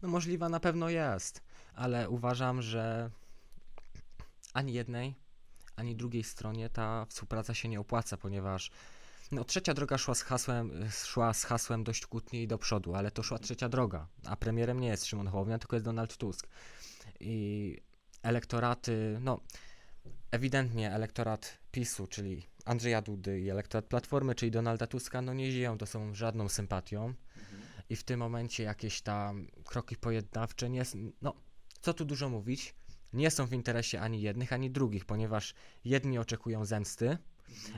No 0.03 0.09
możliwa 0.09 0.49
na 0.49 0.61
pewno 0.61 0.89
jest, 0.89 1.43
ale 1.75 2.11
uważam, 2.11 2.63
że 2.63 3.11
ani 4.55 4.73
jednej, 4.73 5.15
ani 5.77 5.97
drugiej 5.97 6.25
stronie 6.25 6.71
ta 6.71 7.07
współpraca 7.09 7.55
się 7.55 7.69
nie 7.69 7.81
opłaca, 7.81 8.17
ponieważ 8.17 8.71
no, 9.35 9.45
trzecia 9.45 9.75
droga 9.75 9.99
szła 9.99 10.15
z 10.15 10.23
hasłem, 10.23 10.91
szła 10.91 11.35
z 11.35 11.45
hasłem 11.45 11.85
dość 11.85 12.07
kłótnie 12.07 12.43
i 12.43 12.47
do 12.47 12.59
przodu, 12.59 12.95
ale 12.95 13.11
to 13.11 13.23
szła 13.23 13.39
trzecia 13.39 13.69
droga, 13.69 14.09
a 14.25 14.37
premierem 14.37 14.81
nie 14.81 14.89
jest 14.89 15.07
Szymon 15.07 15.27
Hołownia, 15.27 15.59
tylko 15.59 15.77
jest 15.77 15.85
Donald 15.85 16.17
Tusk. 16.17 16.49
I 17.21 17.77
elektoraty, 18.23 19.19
no 19.21 19.41
ewidentnie 20.31 20.93
elektorat 20.93 21.59
PiSu, 21.73 22.07
czyli 22.07 22.47
Andrzeja 22.65 23.03
Dudy 23.03 23.41
i 23.41 23.51
elektorat 23.51 23.85
Platformy, 23.85 24.35
czyli 24.35 24.51
Donalda 24.51 24.87
Tuska, 24.87 25.23
no 25.23 25.35
nie 25.35 25.53
zieją 25.53 25.79
to 25.79 25.87
są 25.87 26.15
żadną 26.15 26.49
sympatią 26.49 27.15
i 27.91 27.97
w 27.97 28.05
tym 28.05 28.21
momencie 28.21 28.63
jakieś 28.63 29.03
tam 29.03 29.47
kroki 29.65 29.97
pojednawcze 29.97 30.71
nie 30.71 30.83
no 31.23 31.35
co 31.81 31.95
tu 31.95 32.05
dużo 32.05 32.29
mówić, 32.29 32.75
nie 33.13 33.31
są 33.31 33.47
w 33.47 33.53
interesie 33.53 34.01
ani 34.01 34.23
jednych, 34.23 34.53
ani 34.53 34.71
drugich, 34.71 35.05
ponieważ 35.05 35.55
jedni 35.85 36.19
oczekują 36.19 36.65
zemsty, 36.65 37.19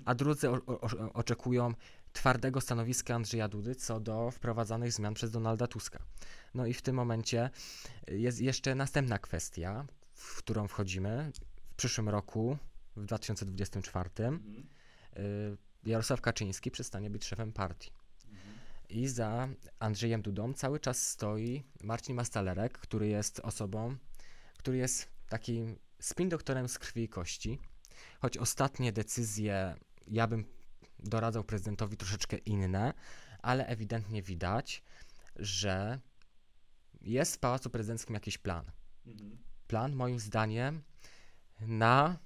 a 0.04 0.14
drudzy 0.14 0.50
o, 0.50 0.62
o, 0.66 1.12
oczekują 1.12 1.74
twardego 2.12 2.60
stanowiska 2.60 3.14
Andrzeja 3.14 3.48
Dudy 3.48 3.74
co 3.74 4.00
do 4.00 4.30
wprowadzanych 4.30 4.92
zmian 4.92 5.14
przez 5.14 5.30
Donalda 5.30 5.66
Tuska. 5.66 5.98
No 6.54 6.66
i 6.66 6.74
w 6.74 6.82
tym 6.82 6.96
momencie 6.96 7.50
jest 8.08 8.40
jeszcze 8.40 8.74
następna 8.74 9.18
kwestia, 9.18 9.86
w 10.12 10.36
którą 10.38 10.68
wchodzimy 10.68 11.32
w 11.70 11.74
przyszłym 11.74 12.08
roku, 12.08 12.58
w 12.96 13.04
2024. 13.04 14.10
y, 15.16 15.56
Jarosław 15.84 16.20
Kaczyński 16.20 16.70
przestanie 16.70 17.10
być 17.10 17.24
szefem 17.24 17.52
partii. 17.52 17.90
I 18.88 19.08
za 19.08 19.48
Andrzejem 19.78 20.22
Dudą 20.22 20.52
cały 20.52 20.80
czas 20.80 21.08
stoi 21.08 21.64
Marcin 21.82 22.16
Mastalerek, 22.16 22.78
który 22.78 23.08
jest 23.08 23.40
osobą, 23.40 23.96
który 24.58 24.76
jest 24.78 25.08
takim 25.28 25.78
spin 26.00 26.28
doktorem 26.28 26.68
z 26.68 26.78
krwi 26.78 27.02
i 27.02 27.08
kości. 27.08 27.58
Choć 28.20 28.38
ostatnie 28.38 28.92
decyzje 28.92 29.76
ja 30.08 30.26
bym 30.26 30.44
doradzał 30.98 31.44
prezydentowi 31.44 31.96
troszeczkę 31.96 32.36
inne, 32.36 32.92
ale 33.42 33.66
ewidentnie 33.66 34.22
widać, 34.22 34.82
że 35.36 36.00
jest 37.00 37.34
w 37.34 37.38
Pałacu 37.38 37.70
Prezydenckim 37.70 38.14
jakiś 38.14 38.38
plan. 38.38 38.64
Plan, 39.66 39.94
moim 39.94 40.20
zdaniem, 40.20 40.82
na, 41.60 42.18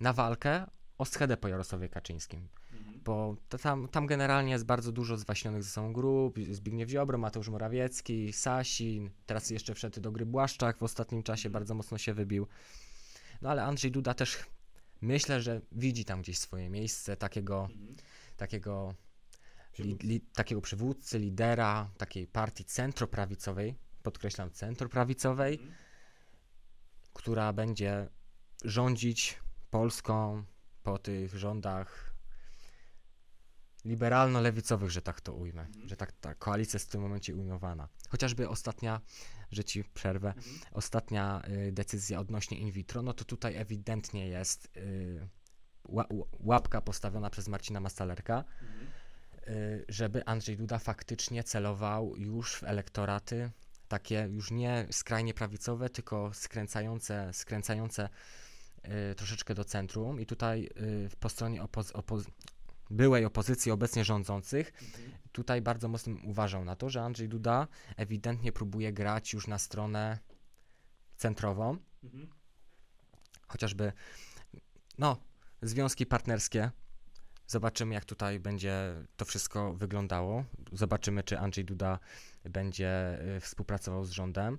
na 0.00 0.12
walkę 0.12 0.66
o 0.98 1.04
schedę 1.04 1.36
po 1.36 1.48
Jarosławie 1.48 1.88
Kaczyńskim. 1.88 2.48
bo 3.04 3.36
to 3.48 3.58
tam, 3.58 3.88
tam 3.88 4.06
generalnie 4.06 4.52
jest 4.52 4.64
bardzo 4.64 4.92
dużo 4.92 5.16
zwaśnionych 5.16 5.62
ze 5.62 5.70
sobą 5.70 5.92
grup, 5.92 6.38
Zbigniew 6.50 6.90
Ziobro, 6.90 7.18
Mateusz 7.18 7.48
Morawiecki, 7.48 8.32
Sasin, 8.32 9.10
teraz 9.26 9.50
jeszcze 9.50 9.74
wszedł 9.74 10.00
do 10.00 10.12
gry 10.12 10.26
Błaszczak, 10.26 10.78
w 10.78 10.82
ostatnim 10.82 11.22
czasie 11.22 11.50
bardzo 11.50 11.74
mocno 11.74 11.98
się 11.98 12.14
wybił. 12.14 12.46
No 13.42 13.50
ale 13.50 13.64
Andrzej 13.64 13.90
Duda 13.90 14.14
też 14.14 14.38
myślę, 15.00 15.42
że 15.42 15.60
widzi 15.72 16.04
tam 16.04 16.22
gdzieś 16.22 16.38
swoje 16.38 16.70
miejsce 16.70 17.16
takiego, 17.16 17.68
takiego, 18.36 18.94
li, 19.78 19.98
li, 20.02 20.20
takiego 20.20 20.60
przywódcy, 20.60 21.18
lidera 21.18 21.90
takiej 21.98 22.26
partii 22.26 22.64
centroprawicowej, 22.64 23.74
podkreślam 24.02 24.50
centroprawicowej, 24.50 25.60
która 27.12 27.52
będzie 27.52 28.08
rządzić 28.64 29.38
Polską 29.70 30.44
po 30.82 30.98
tych 30.98 31.36
rządach 31.36 32.14
liberalno-lewicowych, 33.84 34.90
że 34.90 35.02
tak 35.02 35.20
to 35.20 35.32
ujmę, 35.32 35.66
że 35.86 35.96
tak 35.96 36.12
ta 36.12 36.34
koalicja 36.34 36.76
jest 36.76 36.86
w 36.86 36.90
tym 36.90 37.00
momencie 37.00 37.34
ujmowana. 37.34 37.88
Chociażby 38.08 38.48
ostatnia, 38.48 39.00
że 39.52 39.64
ci 39.64 39.84
przerwę, 39.84 40.34
ostatnia 40.72 41.42
y, 41.68 41.72
decyzja 41.72 42.20
odnośnie 42.20 42.58
in 42.58 42.70
vitro, 42.72 43.02
no 43.02 43.12
to 43.12 43.24
tutaj 43.24 43.56
ewidentnie 43.56 44.28
jest 44.28 44.76
y, 44.76 45.28
łapka 46.40 46.80
postawiona 46.80 47.30
przez 47.30 47.48
Marcina 47.48 47.80
Mastalerka, 47.80 48.44
y, 49.48 49.84
żeby 49.88 50.24
Andrzej 50.24 50.56
Duda 50.56 50.78
faktycznie 50.78 51.44
celował 51.44 52.16
już 52.16 52.54
w 52.54 52.64
elektoraty 52.64 53.50
takie 53.88 54.28
już 54.30 54.50
nie 54.50 54.86
skrajnie 54.90 55.34
prawicowe, 55.34 55.90
tylko 55.90 56.34
skręcające, 56.34 57.30
skręcające 57.32 58.08
troszeczkę 59.16 59.54
do 59.54 59.64
centrum. 59.64 60.20
I 60.20 60.26
tutaj 60.26 60.70
po 61.20 61.28
stronie 61.28 61.62
opoz- 61.62 61.92
opoz- 61.92 62.30
byłej 62.90 63.24
opozycji 63.24 63.72
obecnie 63.72 64.04
rządzących, 64.04 64.72
tutaj 65.32 65.62
bardzo 65.62 65.88
mocno 65.88 66.14
uważał 66.24 66.64
na 66.64 66.76
to, 66.76 66.90
że 66.90 67.02
Andrzej 67.02 67.28
Duda 67.28 67.68
ewidentnie 67.96 68.52
próbuje 68.52 68.92
grać 68.92 69.32
już 69.32 69.46
na 69.46 69.58
stronę 69.58 70.18
centrową, 71.16 71.76
chociażby 73.48 73.92
no, 74.98 75.16
związki 75.62 76.06
partnerskie. 76.06 76.70
Zobaczymy, 77.46 77.94
jak 77.94 78.04
tutaj 78.04 78.40
będzie 78.40 78.94
to 79.16 79.24
wszystko 79.24 79.74
wyglądało. 79.74 80.44
Zobaczymy, 80.72 81.22
czy 81.22 81.38
Andrzej 81.38 81.64
Duda 81.64 81.98
będzie 82.44 83.18
y, 83.36 83.40
współpracował 83.40 84.04
z 84.04 84.10
rządem. 84.10 84.58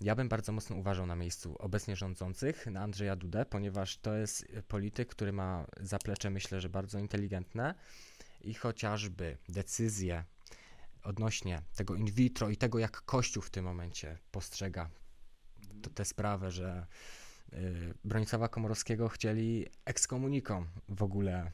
Ja 0.00 0.14
bym 0.14 0.28
bardzo 0.28 0.52
mocno 0.52 0.76
uważał 0.76 1.06
na 1.06 1.16
miejscu 1.16 1.56
obecnie 1.58 1.96
rządzących, 1.96 2.66
na 2.66 2.80
Andrzeja 2.80 3.16
Dudę, 3.16 3.44
ponieważ 3.44 3.98
to 3.98 4.14
jest 4.14 4.42
y, 4.42 4.62
polityk, 4.62 5.08
który 5.08 5.32
ma 5.32 5.66
zaplecze, 5.80 6.30
myślę, 6.30 6.60
że 6.60 6.68
bardzo 6.68 6.98
inteligentne. 6.98 7.74
I 8.40 8.54
chociażby 8.54 9.38
decyzje 9.48 10.24
odnośnie 11.02 11.62
tego 11.76 11.94
in 11.94 12.06
vitro 12.06 12.48
i 12.48 12.56
tego, 12.56 12.78
jak 12.78 13.02
Kościół 13.02 13.42
w 13.42 13.50
tym 13.50 13.64
momencie 13.64 14.18
postrzega 14.30 14.90
tę 15.94 16.04
sprawę, 16.04 16.50
że 16.50 16.86
y, 17.52 17.94
Bronisława 18.04 18.48
Komorowskiego 18.48 19.08
chcieli 19.08 19.66
ekskomuniką 19.84 20.66
w 20.88 21.02
ogóle 21.02 21.52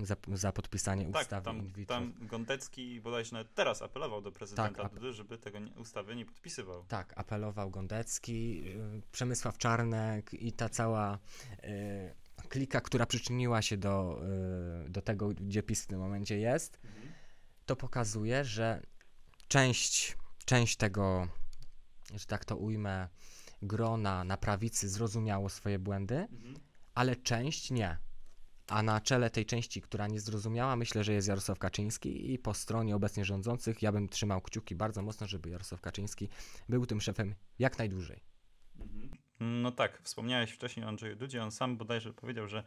za, 0.00 0.16
za 0.34 0.52
podpisanie 0.52 1.12
Tak, 1.12 1.22
ustawy 1.22 1.40
in 1.40 1.44
tam, 1.44 1.72
vitro. 1.72 1.96
tam 1.96 2.12
Gondecki 2.20 3.00
bodajże 3.00 3.32
nawet 3.32 3.54
teraz 3.54 3.82
apelował 3.82 4.22
do 4.22 4.32
prezydenta 4.32 4.82
Tak, 4.82 4.94
Dudy, 4.94 5.12
żeby 5.12 5.38
tego 5.38 5.58
nie, 5.58 5.72
ustawy 5.72 6.16
nie 6.16 6.26
podpisywał. 6.26 6.84
Tak, 6.88 7.12
apelował 7.16 7.70
Gondecki, 7.70 8.62
y, 8.68 9.02
Przemysław 9.12 9.58
Czarnek 9.58 10.34
i 10.34 10.52
ta 10.52 10.68
cała 10.68 11.18
y, 11.64 12.48
klika, 12.48 12.80
która 12.80 13.06
przyczyniła 13.06 13.62
się 13.62 13.76
do, 13.76 14.20
y, 14.86 14.90
do 14.90 15.02
tego, 15.02 15.28
gdzie 15.28 15.62
PiS 15.62 15.84
w 15.84 15.86
tym 15.86 15.98
momencie 15.98 16.38
jest, 16.38 16.80
to 17.66 17.76
pokazuje, 17.76 18.44
że 18.44 18.82
część, 19.48 20.16
część 20.44 20.76
tego, 20.76 21.28
że 22.14 22.26
tak 22.26 22.44
to 22.44 22.56
ujmę, 22.56 23.08
grona 23.62 24.24
na 24.24 24.36
prawicy 24.36 24.88
zrozumiało 24.88 25.48
swoje 25.48 25.78
błędy, 25.78 26.28
ale 26.94 27.16
część 27.16 27.70
nie. 27.70 27.98
A 28.68 28.82
na 28.82 29.00
czele 29.00 29.30
tej 29.30 29.46
części, 29.46 29.80
która 29.80 30.06
nie 30.06 30.20
zrozumiała, 30.20 30.76
myślę, 30.76 31.04
że 31.04 31.12
jest 31.12 31.28
Jarosław 31.28 31.58
Kaczyński 31.58 32.32
i 32.32 32.38
po 32.38 32.54
stronie 32.54 32.96
obecnie 32.96 33.24
rządzących 33.24 33.82
ja 33.82 33.92
bym 33.92 34.08
trzymał 34.08 34.40
kciuki 34.40 34.74
bardzo 34.74 35.02
mocno, 35.02 35.26
żeby 35.26 35.50
Jarosław 35.50 35.80
Kaczyński 35.80 36.28
był 36.68 36.86
tym 36.86 37.00
szefem 37.00 37.34
jak 37.58 37.78
najdłużej. 37.78 38.20
No 39.40 39.72
tak, 39.72 40.00
wspomniałeś 40.02 40.50
wcześniej 40.50 40.86
o 40.86 40.88
Andrzeju 40.88 41.16
Dudzie, 41.16 41.42
on 41.42 41.50
sam 41.50 41.76
bodajże 41.76 42.12
powiedział, 42.12 42.48
że 42.48 42.64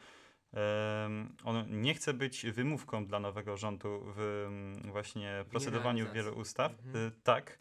on 1.43 1.81
nie 1.81 1.93
chce 1.93 2.13
być 2.13 2.45
wymówką 2.45 3.05
dla 3.05 3.19
nowego 3.19 3.57
rządu 3.57 4.13
w 4.15 4.47
właśnie 4.91 5.45
procedowaniu 5.49 6.13
wielu 6.13 6.33
ustaw. 6.33 6.71
Mhm. 6.71 7.07
Y, 7.07 7.11
tak. 7.23 7.57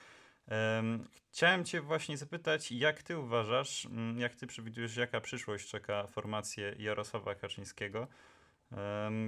Em, 0.50 1.08
chciałem 1.30 1.64
cię 1.64 1.80
właśnie 1.80 2.16
zapytać, 2.16 2.72
jak 2.72 3.02
ty 3.02 3.18
uważasz, 3.18 3.86
mm, 3.86 4.18
jak 4.18 4.36
ty 4.36 4.46
przewidujesz, 4.46 4.96
jaka 4.96 5.20
przyszłość 5.20 5.68
czeka 5.68 6.06
formację 6.06 6.74
Jarosława 6.78 7.34
Kaczyńskiego? 7.34 8.08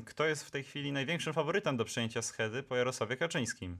Kto 0.07 0.27
jest 0.27 0.45
w 0.45 0.51
tej 0.51 0.65
chwili 0.65 0.93
największym 0.93 1.33
faworytem 1.33 1.77
do 1.77 1.85
przejęcia 1.85 2.23
schedy 2.23 2.63
po 2.63 2.77
Jarosławie 2.77 3.17
Kaczyńskim? 3.17 3.79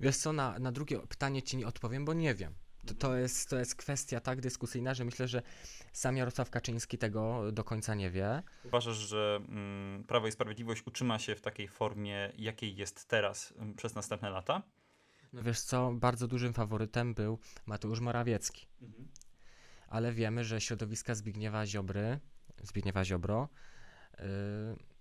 Wiesz 0.00 0.16
co, 0.16 0.32
na, 0.32 0.58
na 0.58 0.72
drugie 0.72 0.98
pytanie 0.98 1.42
ci 1.42 1.56
nie 1.56 1.66
odpowiem, 1.66 2.04
bo 2.04 2.14
nie 2.14 2.34
wiem. 2.34 2.54
To, 2.86 2.94
to, 2.94 3.16
jest, 3.16 3.50
to 3.50 3.58
jest 3.58 3.76
kwestia 3.76 4.20
tak 4.20 4.40
dyskusyjna, 4.40 4.94
że 4.94 5.04
myślę, 5.04 5.28
że 5.28 5.42
sam 5.92 6.16
Jarosław 6.16 6.50
Kaczyński 6.50 6.98
tego 6.98 7.52
do 7.52 7.64
końca 7.64 7.94
nie 7.94 8.10
wie. 8.10 8.42
Uważasz, 8.64 8.96
że 8.96 9.40
mm, 9.48 10.04
Prawo 10.04 10.26
i 10.26 10.32
Sprawiedliwość 10.32 10.82
utrzyma 10.86 11.18
się 11.18 11.34
w 11.34 11.40
takiej 11.40 11.68
formie, 11.68 12.32
jakiej 12.38 12.76
jest 12.76 13.08
teraz 13.08 13.54
mm, 13.56 13.74
przez 13.74 13.94
następne 13.94 14.30
lata? 14.30 14.62
No 15.32 15.42
wiesz 15.42 15.60
co, 15.60 15.92
bardzo 15.92 16.28
dużym 16.28 16.52
faworytem 16.52 17.14
był 17.14 17.38
Mateusz 17.66 18.00
Morawiecki. 18.00 18.66
ale 19.88 20.12
wiemy, 20.12 20.44
że 20.44 20.60
środowiska 20.60 21.14
Zbigniewa 21.14 21.66
Ziobry, 21.66 22.20
Zbigniewa 22.62 23.04
Ziobro 23.04 23.48
yy, 24.18 24.26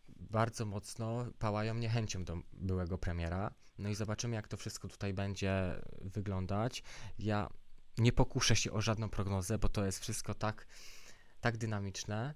bardzo 0.07 0.65
mocno 0.65 1.25
pałają 1.39 1.75
niechęcią 1.75 2.23
do 2.23 2.37
byłego 2.53 2.97
premiera. 2.97 3.53
No 3.77 3.89
i 3.89 3.95
zobaczymy, 3.95 4.35
jak 4.35 4.47
to 4.47 4.57
wszystko 4.57 4.87
tutaj 4.87 5.13
będzie 5.13 5.81
wyglądać. 6.01 6.83
Ja 7.19 7.49
nie 7.97 8.11
pokuszę 8.11 8.55
się 8.55 8.71
o 8.71 8.81
żadną 8.81 9.09
prognozę, 9.09 9.57
bo 9.57 9.69
to 9.69 9.85
jest 9.85 9.99
wszystko 9.99 10.33
tak, 10.33 10.67
tak 11.41 11.57
dynamiczne. 11.57 12.33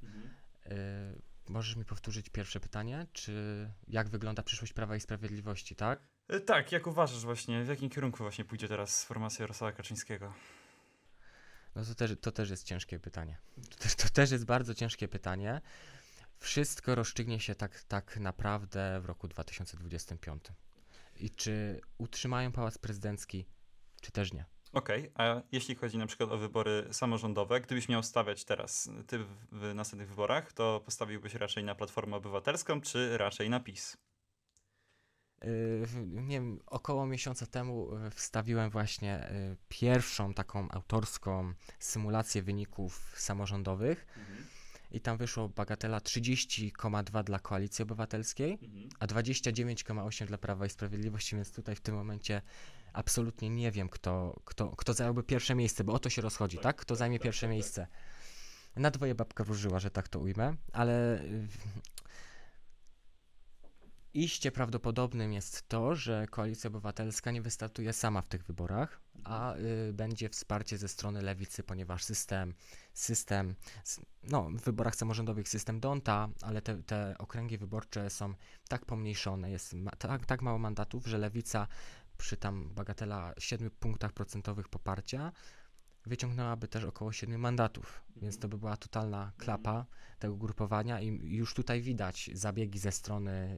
Yy, 0.66 1.22
możesz 1.50 1.76
mi 1.76 1.86
powtórzyć 1.86 2.30
pierwsze 2.30 2.60
pytanie? 2.60 3.08
Czy 3.14 3.34
jak 3.88 4.10
wygląda 4.10 4.44
przyszłość 4.44 4.74
Prawa 4.74 4.96
i 4.96 5.00
Sprawiedliwości, 5.00 5.76
tak? 5.76 6.00
E, 6.28 6.40
Tak, 6.40 6.72
jak 6.72 6.88
uważasz 6.88 7.24
właśnie, 7.24 7.64
w 7.64 7.68
jakim 7.68 7.90
kierunku 7.90 8.18
właśnie 8.18 8.46
pójdzie 8.46 8.68
teraz 8.68 9.06
formacja 9.06 9.44
Jarosława 9.44 9.72
Kaczyńskiego? 9.78 10.34
No 11.76 11.86
to 11.86 11.96
też, 11.96 12.12
to 12.22 12.32
też 12.32 12.50
jest 12.50 12.64
ciężkie 12.64 13.00
pytanie. 13.00 13.38
To 13.70 13.78
też, 13.78 13.96
to 13.96 14.10
też 14.10 14.32
jest 14.32 14.46
bardzo 14.46 14.74
ciężkie 14.74 15.08
pytanie. 15.08 15.62
Wszystko 16.38 16.96
rozstrzygnie 16.96 17.40
się 17.40 17.56
tak, 17.56 17.84
tak 17.84 18.18
naprawdę 18.18 19.00
w 19.02 19.06
roku 19.06 19.28
2025. 19.28 20.44
I 21.16 21.30
czy 21.30 21.82
utrzymają 21.98 22.52
pałac 22.52 22.78
prezydencki, 22.78 23.46
czy 24.02 24.12
też 24.12 24.34
nie? 24.34 24.46
Okej, 24.74 25.12
a 25.16 25.42
jeśli 25.52 25.76
chodzi 25.76 25.98
na 25.98 26.08
przykład 26.08 26.32
o 26.32 26.38
wybory 26.38 26.88
samorządowe, 26.92 27.62
gdybyś 27.62 27.90
miał 27.90 28.04
stawiać 28.04 28.46
teraz 28.46 28.90
ty 29.08 29.20
w, 29.52 29.74
następnych 29.76 30.10
wyborach, 30.10 30.54
to 30.54 30.82
postawiłbyś 30.86 31.34
raczej 31.34 31.64
na 31.64 31.76
Platformę 31.76 32.18
Obywatelską, 32.18 32.82
czy 32.82 33.18
raczej 33.18 33.50
na 33.50 33.60
PiS? 33.60 33.98
Yy, 35.44 35.88
nie 36.06 36.40
wiem, 36.40 36.60
około 36.66 37.06
miesiąca 37.06 37.46
temu 37.46 37.98
yy, 37.98 38.12
wstawiłem 38.12 38.70
właśnie 38.70 39.30
yy, 39.50 39.58
pierwszą 39.70 40.34
taką 40.34 40.70
autorską 40.70 41.54
symulację 41.80 42.42
wyników 42.42 43.14
samorządowych. 43.16 44.08
I 44.92 45.02
tam 45.02 45.18
wyszło 45.18 45.50
bagatela 45.50 46.00
30,2 46.00 47.24
dla 47.24 47.40
Koalicji 47.40 47.84
Obywatelskiej, 47.84 48.60
a 49.00 49.08
29,8 49.08 50.26
dla 50.26 50.38
Prawa 50.38 50.66
i 50.66 50.70
Sprawiedliwości, 50.70 51.36
więc 51.36 51.52
tutaj 51.52 51.76
w 51.76 51.82
tym 51.82 51.96
momencie 51.96 52.42
absolutnie 52.94 53.50
nie 53.50 53.72
wiem, 53.72 53.90
kto, 53.90 54.42
kto, 54.46 54.76
kto 54.76 54.94
zająłby 54.94 55.24
pierwsze 55.24 55.56
miejsce, 55.56 55.84
bo 55.84 55.94
o 55.94 56.00
to 56.00 56.10
się 56.10 56.22
rozchodzi, 56.22 56.58
tak? 56.58 56.76
Kto 56.76 56.96
zajmie 56.96 57.20
pierwsze 57.20 57.48
miejsce. 57.48 57.88
Na 58.76 58.92
dwoje 58.92 59.16
babka 59.16 59.44
wróżyła, 59.44 59.80
że 59.80 59.92
tak 59.92 60.08
to 60.08 60.20
ujmę, 60.20 60.56
ale 60.74 61.22
y, 61.22 61.48
iście 64.14 64.52
prawdopodobnym 64.52 65.34
jest 65.34 65.68
to, 65.68 65.96
że 65.96 66.28
Koalicja 66.28 66.68
Obywatelska 66.68 67.32
nie 67.32 67.42
wystartuje 67.42 67.94
sama 67.94 68.22
w 68.22 68.28
tych 68.28 68.44
wyborach, 68.44 69.02
a 69.24 69.56
y, 69.56 69.94
będzie 69.94 70.30
wsparcie 70.30 70.78
ze 70.78 70.88
strony 70.88 71.22
lewicy, 71.22 71.64
ponieważ 71.64 72.04
system, 72.04 72.54
system, 72.94 73.56
no 74.24 74.50
w 74.50 74.62
wyborach 74.62 74.96
samorządowych 74.96 75.50
system 75.50 75.80
Donta, 75.80 76.30
ale 76.42 76.62
te, 76.62 76.84
te 76.84 77.16
okręgi 77.18 77.58
wyborcze 77.58 78.10
są 78.10 78.34
tak 78.70 78.86
pomniejszone, 78.86 79.52
jest 79.52 79.74
ma, 79.74 79.92
tak, 79.92 80.26
tak 80.26 80.42
mało 80.42 80.58
mandatów, 80.58 81.08
że 81.08 81.18
lewica 81.18 81.68
przy 82.22 82.38
tam 82.38 82.70
bagatela 82.74 83.34
7 83.38 83.72
punktach 83.72 84.14
procentowych 84.14 84.70
poparcia 84.70 85.32
wyciągnęłaby 86.06 86.68
też 86.68 86.84
około 86.84 87.12
7 87.12 87.42
mandatów, 87.42 88.02
więc 88.16 88.40
to 88.40 88.48
by 88.48 88.58
była 88.58 88.78
totalna 88.78 89.32
klapa 89.38 89.86
tego 90.20 90.36
grupowania 90.36 91.02
i 91.02 91.08
już 91.24 91.54
tutaj 91.54 91.82
widać 91.82 92.30
zabiegi 92.34 92.80
ze 92.80 92.92
strony 92.92 93.58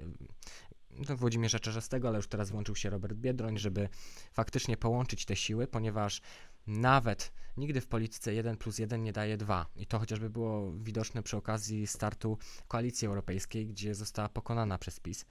no, 1.10 1.18
Włodzimierza 1.18 1.60
Czarzastego, 1.60 2.08
ale 2.08 2.18
już 2.18 2.28
teraz 2.28 2.50
włączył 2.52 2.76
się 2.76 2.90
Robert 2.90 3.18
Biedroń, 3.18 3.58
żeby 3.58 3.90
faktycznie 4.32 4.78
połączyć 4.78 5.26
te 5.26 5.36
siły, 5.36 5.68
ponieważ 5.68 6.22
nawet 6.68 7.32
nigdy 7.58 7.82
w 7.82 7.88
polityce 7.88 8.34
1 8.34 8.58
plus 8.58 8.80
1 8.80 9.04
nie 9.04 9.14
daje 9.14 9.38
2. 9.38 9.66
I 9.76 9.88
to 9.88 10.00
chociażby 10.00 10.30
było 10.30 10.72
widoczne 10.72 11.24
przy 11.24 11.38
okazji 11.38 11.88
startu 11.88 12.38
Koalicji 12.68 13.08
Europejskiej, 13.08 13.68
gdzie 13.68 13.96
została 13.96 14.30
pokonana 14.30 14.78
przez 14.78 15.00
PiS. 15.00 15.26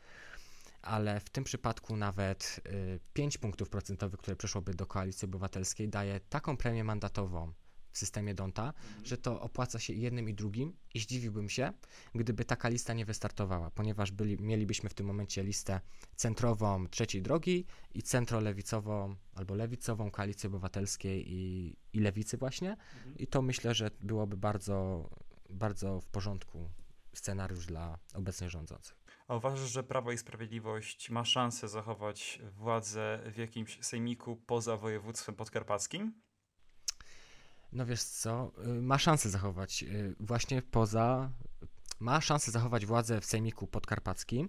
Ale 0.83 1.21
w 1.21 1.31
tym 1.31 1.45
przypadku 1.45 1.97
nawet 1.97 2.61
y, 2.67 3.01
5 3.13 3.39
punktów 3.39 3.71
procentowych, 3.71 4.21
które 4.21 4.37
przeszłoby 4.37 4.75
do 4.75 4.87
Koalicji 4.87 5.27
Obywatelskiej, 5.27 5.89
daje 5.89 6.21
taką 6.21 6.57
premię 6.57 6.85
mandatową 6.85 7.53
w 7.93 7.99
systemie 7.99 8.35
Donta, 8.35 8.73
że 9.05 9.19
to 9.19 9.41
opłaca 9.41 9.79
się 9.79 9.93
jednym 9.93 10.29
i 10.29 10.35
drugim 10.35 10.77
i 10.95 11.01
zdziwiłbym 11.01 11.49
się, 11.49 11.73
gdyby 12.15 12.45
taka 12.45 12.69
lista 12.69 12.95
nie 12.95 13.05
wystartowała, 13.05 13.71
ponieważ 13.71 14.11
byli, 14.11 14.37
mielibyśmy 14.37 14.89
w 14.89 14.95
tym 14.95 15.07
momencie 15.07 15.43
listę 15.43 15.81
centrową 16.17 16.87
trzeciej 16.89 17.23
drogi 17.23 17.67
i 17.95 18.03
centrolewicową 18.03 19.17
albo 19.35 19.55
lewicową 19.55 20.11
koalicji 20.11 20.47
obywatelskiej 20.47 21.33
i, 21.33 21.77
i 21.93 22.01
lewicy 22.01 22.37
właśnie. 22.37 22.77
I 23.17 23.27
to 23.27 23.43
myślę, 23.43 23.75
że 23.75 23.91
byłoby 24.01 24.37
bardzo, 24.37 25.09
bardzo 25.51 26.01
w 26.01 26.07
porządku 26.07 26.71
scenariusz 27.15 27.67
dla 27.67 27.99
obecnie 28.15 28.51
rządzących. 28.51 29.02
A 29.29 29.37
uważasz, 29.37 29.71
że 29.71 29.83
Prawo 29.83 30.13
i 30.13 30.19
Sprawiedliwość 30.19 31.11
ma 31.11 31.25
szansę 31.25 31.69
zachować 31.69 32.41
władzę 32.57 33.21
w 33.35 33.37
jakimś 33.37 33.79
sejmiku 33.85 34.37
poza 34.37 34.77
województwem 34.77 35.35
podkarpackim? 35.35 36.23
No 37.73 37.87
wiesz 37.87 38.03
co, 38.03 38.53
y, 38.67 38.83
ma 38.83 38.99
szansę 38.99 39.31
zachować 39.31 39.83
y, 39.83 40.17
właśnie 40.21 40.63
poza, 40.63 41.31
ma 42.01 42.21
szansę 42.21 42.51
zachować 42.51 42.87
władzę 42.87 43.21
w 43.21 43.25
sejmiku 43.25 43.67
podkarpackim, 43.67 44.49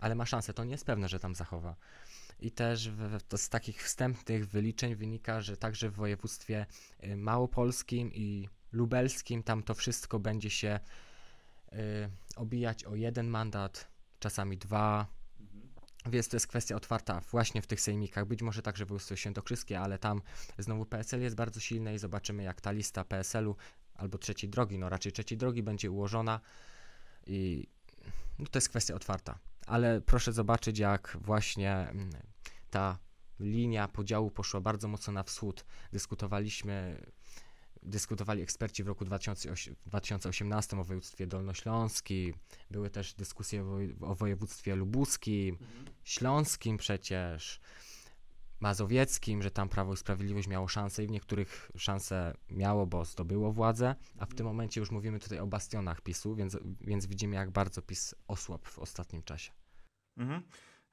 ale 0.00 0.14
ma 0.14 0.26
szansę, 0.26 0.54
to 0.54 0.64
nie 0.64 0.72
jest 0.72 0.86
pewne, 0.86 1.08
że 1.08 1.20
tam 1.20 1.34
zachowa. 1.34 1.76
I 2.40 2.50
też 2.50 2.90
w, 2.90 3.18
z 3.36 3.48
takich 3.48 3.82
wstępnych 3.82 4.48
wyliczeń 4.48 4.94
wynika, 4.94 5.40
że 5.40 5.56
także 5.56 5.90
w 5.90 5.94
województwie 5.94 6.66
y, 7.04 7.16
małopolskim 7.16 8.12
i 8.14 8.48
lubelskim 8.72 9.42
tam 9.42 9.62
to 9.62 9.74
wszystko 9.74 10.18
będzie 10.18 10.50
się 10.50 10.80
y, 11.72 11.76
obijać 12.36 12.84
o 12.84 12.94
jeden 12.94 13.28
mandat, 13.28 13.89
czasami 14.20 14.58
dwa, 14.58 15.06
więc 16.06 16.28
to 16.28 16.36
jest 16.36 16.46
kwestia 16.46 16.76
otwarta 16.76 17.20
właśnie 17.30 17.62
w 17.62 17.66
tych 17.66 17.80
sejmikach, 17.80 18.26
być 18.26 18.42
może 18.42 18.62
także 18.62 18.86
w 18.86 19.00
świętokrzyskie, 19.14 19.80
ale 19.80 19.98
tam 19.98 20.22
znowu 20.58 20.86
PSL 20.86 21.20
jest 21.20 21.36
bardzo 21.36 21.60
silny 21.60 21.94
i 21.94 21.98
zobaczymy 21.98 22.42
jak 22.42 22.60
ta 22.60 22.70
lista 22.70 23.04
PSL-u 23.04 23.56
albo 23.94 24.18
trzeciej 24.18 24.50
drogi, 24.50 24.78
no 24.78 24.88
raczej 24.88 25.12
trzeciej 25.12 25.38
drogi 25.38 25.62
będzie 25.62 25.90
ułożona 25.90 26.40
i 27.26 27.66
no 28.38 28.46
to 28.50 28.56
jest 28.56 28.68
kwestia 28.68 28.94
otwarta. 28.94 29.38
Ale 29.66 30.00
proszę 30.00 30.32
zobaczyć 30.32 30.78
jak 30.78 31.16
właśnie 31.20 31.72
mm, 31.72 32.10
ta 32.70 32.98
linia 33.40 33.88
podziału 33.88 34.30
poszła 34.30 34.60
bardzo 34.60 34.88
mocno 34.88 35.12
na 35.12 35.22
wschód. 35.22 35.64
Dyskutowaliśmy 35.92 37.06
dyskutowali 37.82 38.42
eksperci 38.42 38.84
w 38.84 38.86
roku 38.86 39.04
2008, 39.04 39.76
2018 39.86 40.78
o 40.78 40.84
województwie 40.84 41.26
dolnośląskim, 41.26 42.34
były 42.70 42.90
też 42.90 43.14
dyskusje 43.14 43.62
o, 43.62 43.64
woj- 43.64 43.94
o 44.00 44.14
województwie 44.14 44.76
lubuskim, 44.76 45.58
śląskim 46.04 46.76
przecież, 46.76 47.60
mazowieckim, 48.60 49.42
że 49.42 49.50
tam 49.50 49.68
Prawo 49.68 49.92
i 49.92 49.96
Sprawiedliwość 49.96 50.48
miało 50.48 50.68
szansę 50.68 51.04
i 51.04 51.06
w 51.06 51.10
niektórych 51.10 51.70
szanse 51.76 52.34
miało, 52.50 52.86
bo 52.86 53.04
zdobyło 53.04 53.52
władzę, 53.52 53.94
a 54.18 54.26
w 54.26 54.34
tym 54.34 54.46
momencie 54.46 54.80
już 54.80 54.90
mówimy 54.90 55.18
tutaj 55.18 55.38
o 55.38 55.46
bastionach 55.46 56.00
PiSu, 56.00 56.34
więc, 56.34 56.56
więc 56.80 57.06
widzimy 57.06 57.36
jak 57.36 57.50
bardzo 57.50 57.82
PiS 57.82 58.14
osłabł 58.28 58.64
w 58.64 58.78
ostatnim 58.78 59.22
czasie. 59.22 59.52
Mhm. 60.16 60.42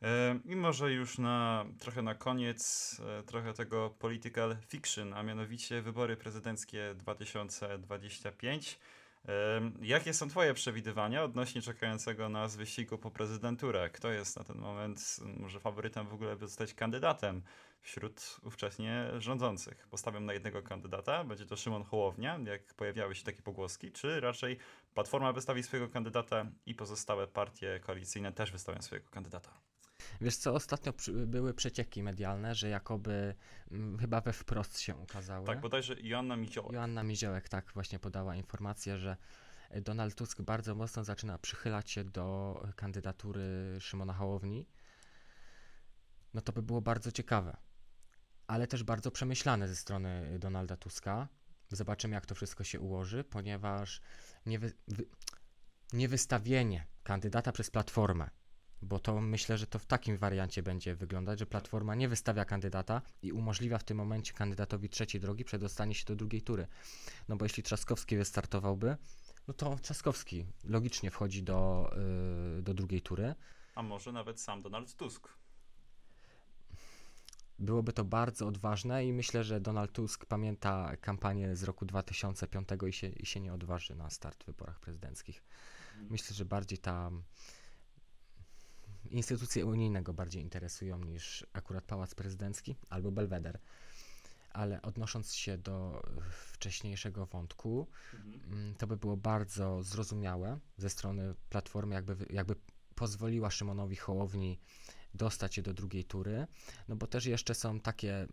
E, 0.02 0.40
I 0.46 0.56
może 0.56 0.92
już 0.92 1.18
na 1.18 1.66
trochę 1.80 2.02
na 2.02 2.16
koniec 2.16 2.96
e, 3.20 3.24
trochę 3.24 3.54
tego 3.54 3.90
political 3.90 4.58
fiction, 4.68 5.14
a 5.14 5.24
mianowicie 5.24 5.82
wybory 5.82 6.18
prezydenckie 6.18 6.96
2025. 6.96 8.80
E, 9.28 9.62
Jakie 9.82 10.14
są 10.14 10.30
Twoje 10.30 10.54
przewidywania 10.54 11.24
odnośnie 11.24 11.62
czekającego 11.62 12.30
nas 12.30 12.56
wyścigu 12.56 12.98
po 12.98 13.12
prezydenturę? 13.12 13.90
Kto 13.90 14.12
jest 14.12 14.38
na 14.38 14.44
ten 14.44 14.58
moment 14.58 15.20
może 15.38 15.60
faworytem 15.60 16.08
w 16.08 16.14
ogóle, 16.14 16.36
by 16.36 16.48
zostać 16.48 16.74
kandydatem 16.74 17.42
wśród 17.82 18.38
ówcześnie 18.44 19.08
rządzących? 19.18 19.88
Postawiam 19.88 20.26
na 20.26 20.34
jednego 20.34 20.64
kandydata, 20.64 21.24
będzie 21.24 21.46
to 21.46 21.56
Szymon 21.56 21.84
Hołownia, 21.84 22.40
jak 22.46 22.74
pojawiały 22.74 23.16
się 23.16 23.24
takie 23.24 23.42
pogłoski, 23.42 23.92
czy 23.92 24.20
raczej 24.20 24.58
Platforma 24.94 25.34
wystawi 25.34 25.64
swojego 25.64 25.90
kandydata 25.90 26.46
i 26.66 26.76
pozostałe 26.76 27.28
partie 27.28 27.80
koalicyjne 27.80 28.32
też 28.32 28.52
wystawią 28.52 28.82
swojego 28.82 29.10
kandydata? 29.10 29.68
Wiesz 30.22 30.38
co, 30.38 30.54
ostatnio 30.54 30.94
przy, 30.94 31.12
były 31.12 31.54
przecieki 31.54 32.04
medialne, 32.04 32.56
że 32.56 32.70
jakoby 32.70 33.36
mm, 33.72 33.98
chyba 34.00 34.22
we 34.22 34.34
wprost 34.34 34.80
się 34.80 34.96
ukazały. 34.96 35.46
Tak, 35.46 35.62
bodajże 35.62 35.96
Joanna 36.02 36.36
Miciołek. 36.36 36.74
Joanna 36.74 37.04
Miziołek 37.04 37.50
tak 37.50 37.72
właśnie 37.74 38.00
podała 38.00 38.36
informację, 38.36 38.98
że 38.98 39.18
Donald 39.82 40.16
Tusk 40.16 40.42
bardzo 40.42 40.76
mocno 40.76 41.04
zaczyna 41.04 41.38
przychylać 41.38 41.92
się 41.92 42.04
do 42.04 42.60
kandydatury 42.76 43.78
Szymona 43.80 44.14
Hołowni. 44.14 44.68
No 46.34 46.42
to 46.42 46.54
by 46.54 46.62
było 46.62 46.82
bardzo 46.82 47.12
ciekawe, 47.12 47.58
ale 48.48 48.68
też 48.68 48.84
bardzo 48.84 49.12
przemyślane 49.12 49.68
ze 49.68 49.76
strony 49.76 50.40
Donalda 50.40 50.78
Tuska. 50.78 51.28
Zobaczymy, 51.70 52.14
jak 52.16 52.26
to 52.26 52.36
wszystko 52.36 52.64
się 52.64 52.80
ułoży, 52.80 53.24
ponieważ 53.24 54.02
nie, 54.46 54.60
wy, 54.60 54.74
wy, 54.88 55.06
nie 55.94 56.08
wystawienie 56.08 56.88
kandydata 57.04 57.52
przez 57.52 57.72
Platformę, 57.72 58.30
bo 58.82 59.00
to 59.00 59.22
myślę, 59.22 59.58
że 59.58 59.68
to 59.68 59.80
w 59.80 59.86
takim 59.86 60.18
wariancie 60.18 60.64
będzie 60.64 60.96
wyglądać, 60.96 61.40
że 61.40 61.46
Platforma 61.46 61.96
nie 61.96 62.10
wystawia 62.10 62.46
kandydata 62.46 63.02
i 63.22 63.32
umożliwia 63.32 63.78
w 63.78 63.84
tym 63.84 63.98
momencie 63.98 64.34
kandydatowi 64.34 64.90
trzeciej 64.90 65.22
drogi 65.22 65.46
przedostanie 65.46 65.96
się 65.96 66.06
do 66.06 66.16
drugiej 66.16 66.42
tury. 66.42 66.68
No 67.30 67.36
bo 67.36 67.46
jeśli 67.46 67.64
Trzaskowski 67.64 68.18
wystartowałby, 68.18 68.98
no 69.48 69.54
to 69.54 69.78
Trzaskowski 69.82 70.46
logicznie 70.64 71.12
wchodzi 71.12 71.44
do, 71.44 71.92
yy, 72.56 72.62
do 72.62 72.74
drugiej 72.74 73.02
tury. 73.02 73.36
A 73.76 73.84
może 73.84 74.12
nawet 74.12 74.42
sam 74.42 74.62
Donald 74.62 74.96
Tusk. 74.96 75.30
Byłoby 77.60 77.94
to 77.94 78.04
bardzo 78.04 78.48
odważne 78.48 79.06
i 79.06 79.14
myślę, 79.14 79.44
że 79.44 79.62
Donald 79.62 79.92
Tusk 79.92 80.26
pamięta 80.26 80.98
kampanię 80.98 81.56
z 81.56 81.64
roku 81.64 81.86
2005 81.86 82.70
i 82.88 82.94
się, 82.94 83.08
i 83.08 83.26
się 83.26 83.40
nie 83.40 83.54
odważy 83.54 83.96
na 83.96 84.10
start 84.10 84.44
w 84.44 84.48
wyborach 84.48 84.80
prezydenckich. 84.80 85.44
Myślę, 86.10 86.36
że 86.36 86.46
bardziej 86.46 86.78
ta 86.78 87.12
instytucje 89.12 89.66
unijne 89.66 90.04
go 90.04 90.14
bardziej 90.14 90.42
interesują 90.42 91.00
niż 91.00 91.46
akurat 91.54 91.84
pałac 91.84 92.16
prezydencki 92.16 92.76
albo 92.90 93.12
Belweder. 93.12 93.60
Ale 94.54 94.82
odnosząc 94.82 95.34
się 95.34 95.58
do 95.58 96.04
wcześniejszego 96.54 97.26
wątku, 97.26 97.88
mm, 98.14 98.76
to 98.76 98.88
by 98.88 98.98
było 98.98 99.18
bardzo 99.18 99.84
zrozumiałe 99.84 100.60
ze 100.78 100.90
strony 100.90 101.36
Platformy, 101.50 101.96
jakby, 101.96 102.26
jakby 102.30 102.56
pozwoliła 102.96 103.52
Szymonowi 103.52 103.96
Hołowni 103.96 104.60
dostać 105.14 105.56
się 105.56 105.62
do 105.62 105.74
drugiej 105.74 106.06
tury, 106.06 106.48
no 106.88 106.96
bo 106.96 107.08
też 107.08 107.26
jeszcze 107.26 107.56
są 107.56 107.80
takie 107.80 108.28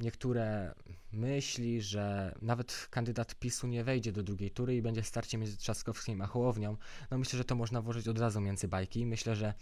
niektóre 0.00 0.74
myśli, 1.12 1.82
że 1.82 2.34
nawet 2.42 2.88
kandydat 2.90 3.34
PiSu 3.34 3.66
nie 3.66 3.84
wejdzie 3.84 4.12
do 4.12 4.22
drugiej 4.22 4.50
tury 4.50 4.76
i 4.76 4.82
będzie 4.82 5.02
starcie 5.02 5.38
między 5.38 5.56
Trzaskowskim 5.56 6.22
a 6.22 6.26
Hołownią, 6.26 6.76
no 7.10 7.18
myślę, 7.18 7.36
że 7.36 7.44
to 7.44 7.54
można 7.54 7.82
włożyć 7.82 8.08
od 8.08 8.18
razu 8.18 8.40
między 8.40 8.68
bajki. 8.68 9.06
Myślę, 9.06 9.36
że 9.36 9.54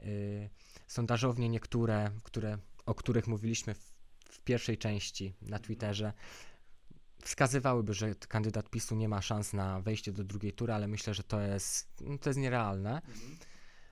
y, 0.00 0.50
sondażownie 0.86 1.48
niektóre, 1.48 2.10
które, 2.22 2.58
o 2.86 2.94
których 2.94 3.26
mówiliśmy 3.26 3.74
w, 3.74 3.92
w 4.30 4.42
pierwszej 4.42 4.78
części 4.78 5.34
na 5.42 5.58
Twitterze, 5.58 6.12
wskazywałyby, 7.22 7.94
że 7.94 8.14
kandydat 8.14 8.70
PiSu 8.70 8.96
nie 8.96 9.08
ma 9.08 9.22
szans 9.22 9.52
na 9.52 9.80
wejście 9.80 10.12
do 10.12 10.24
drugiej 10.24 10.52
tury, 10.52 10.72
ale 10.72 10.88
myślę, 10.88 11.14
że 11.14 11.22
to 11.22 11.40
jest, 11.40 11.88
no, 12.00 12.18
to 12.18 12.30
jest 12.30 12.40
nierealne. 12.40 13.02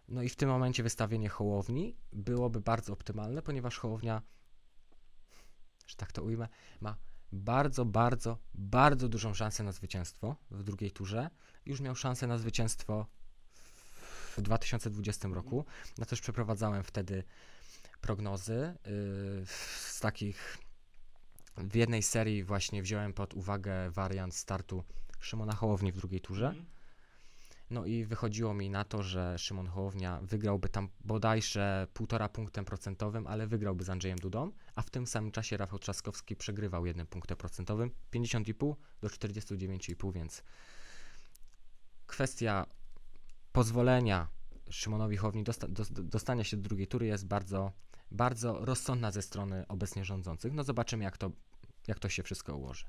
No 0.08 0.22
i 0.22 0.28
w 0.28 0.36
tym 0.36 0.48
momencie 0.48 0.82
wystawienie 0.82 1.28
Hołowni 1.28 1.96
byłoby 2.12 2.60
bardzo 2.60 2.92
optymalne, 2.92 3.42
ponieważ 3.42 3.78
Hołownia, 3.78 4.22
że 5.88 5.96
tak 5.96 6.12
to 6.12 6.22
ujmę, 6.22 6.48
ma 6.80 6.96
bardzo, 7.32 7.84
bardzo, 7.84 8.38
bardzo 8.54 9.08
dużą 9.08 9.34
szansę 9.34 9.62
na 9.62 9.72
zwycięstwo 9.72 10.36
w 10.50 10.62
drugiej 10.62 10.90
turze. 10.90 11.30
Już 11.66 11.80
miał 11.80 11.94
szansę 11.94 12.26
na 12.26 12.38
zwycięstwo 12.38 13.06
w 14.36 14.42
2020 14.42 15.28
roku. 15.28 15.64
Ja 15.98 16.04
też 16.04 16.20
przeprowadzałem 16.20 16.82
wtedy 16.82 17.24
prognozy 18.00 18.74
yy, 18.86 19.46
z 19.46 20.00
takich 20.00 20.58
w 21.56 21.74
jednej 21.74 22.02
serii 22.02 22.44
właśnie 22.44 22.82
wziąłem 22.82 23.12
pod 23.12 23.34
uwagę 23.34 23.90
wariant 23.90 24.34
startu 24.34 24.84
Szymona 25.20 25.54
Hołowni 25.54 25.92
w 25.92 25.96
drugiej 25.96 26.20
turze. 26.20 26.54
No 27.70 27.84
i 27.86 28.04
wychodziło 28.04 28.54
mi 28.54 28.70
na 28.70 28.84
to, 28.84 29.02
że 29.02 29.38
Szymon 29.38 29.66
Hołownia 29.66 30.20
wygrałby 30.22 30.68
tam 30.68 30.88
bodajże 31.00 31.86
1,5 31.94 32.28
punktem 32.28 32.64
procentowym, 32.64 33.26
ale 33.26 33.46
wygrałby 33.46 33.84
z 33.84 33.90
Andrzejem 33.90 34.18
Dudą, 34.18 34.52
a 34.74 34.82
w 34.82 34.90
tym 34.90 35.06
samym 35.06 35.32
czasie 35.32 35.56
Rafał 35.56 35.78
Trzaskowski 35.78 36.36
przegrywał 36.36 36.86
jednym 36.86 37.06
punktem 37.06 37.36
procentowym 37.36 37.90
50,5 38.14 38.74
do 39.00 39.08
49,5, 39.08 40.12
więc 40.12 40.42
kwestia 42.06 42.66
pozwolenia 43.52 44.28
Szymonowi 44.70 45.16
Hołowni 45.16 45.44
dosta- 45.44 45.68
dos- 45.68 45.92
dostania 45.92 46.44
się 46.44 46.56
do 46.56 46.62
drugiej 46.62 46.86
tury 46.86 47.06
jest 47.06 47.26
bardzo, 47.26 47.72
bardzo 48.10 48.64
rozsądna 48.64 49.10
ze 49.10 49.22
strony 49.22 49.64
obecnie 49.68 50.04
rządzących. 50.04 50.52
No 50.52 50.64
zobaczymy, 50.64 51.04
jak 51.04 51.18
to, 51.18 51.30
jak 51.86 51.98
to 51.98 52.08
się 52.08 52.22
wszystko 52.22 52.56
ułoży. 52.56 52.84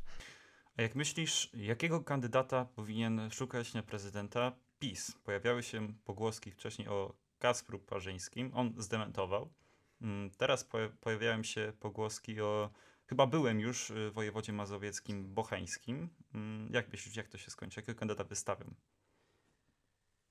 A 0.77 0.81
jak 0.81 0.95
myślisz, 0.95 1.49
jakiego 1.53 2.03
kandydata 2.03 2.65
powinien 2.65 3.31
szukać 3.31 3.73
na 3.73 3.83
prezydenta 3.83 4.51
PiS? 4.79 5.11
Pojawiały 5.23 5.63
się 5.63 5.93
pogłoski 6.05 6.51
wcześniej 6.51 6.87
o 6.87 7.13
Kacpru 7.39 7.79
Parzyńskim, 7.79 8.51
on 8.53 8.73
zdementował. 8.77 9.53
Mm, 10.01 10.31
Teraz 10.31 10.65
poja- 10.65 10.89
pojawiają 11.01 11.43
się 11.43 11.73
pogłoski 11.79 12.41
o 12.41 12.69
chyba 13.05 13.27
byłem 13.27 13.59
już 13.59 13.89
y, 13.89 14.11
wojewodzie 14.11 14.53
mazowieckim 14.53 15.33
Bocheńskim. 15.33 16.09
Mm, 16.33 16.69
Jak 16.73 16.91
myślisz, 16.91 17.15
jak 17.15 17.27
to 17.27 17.37
się 17.37 17.51
skończy? 17.51 17.79
Jakiego 17.79 17.99
kandydata 17.99 18.23
wystawią? 18.29 18.73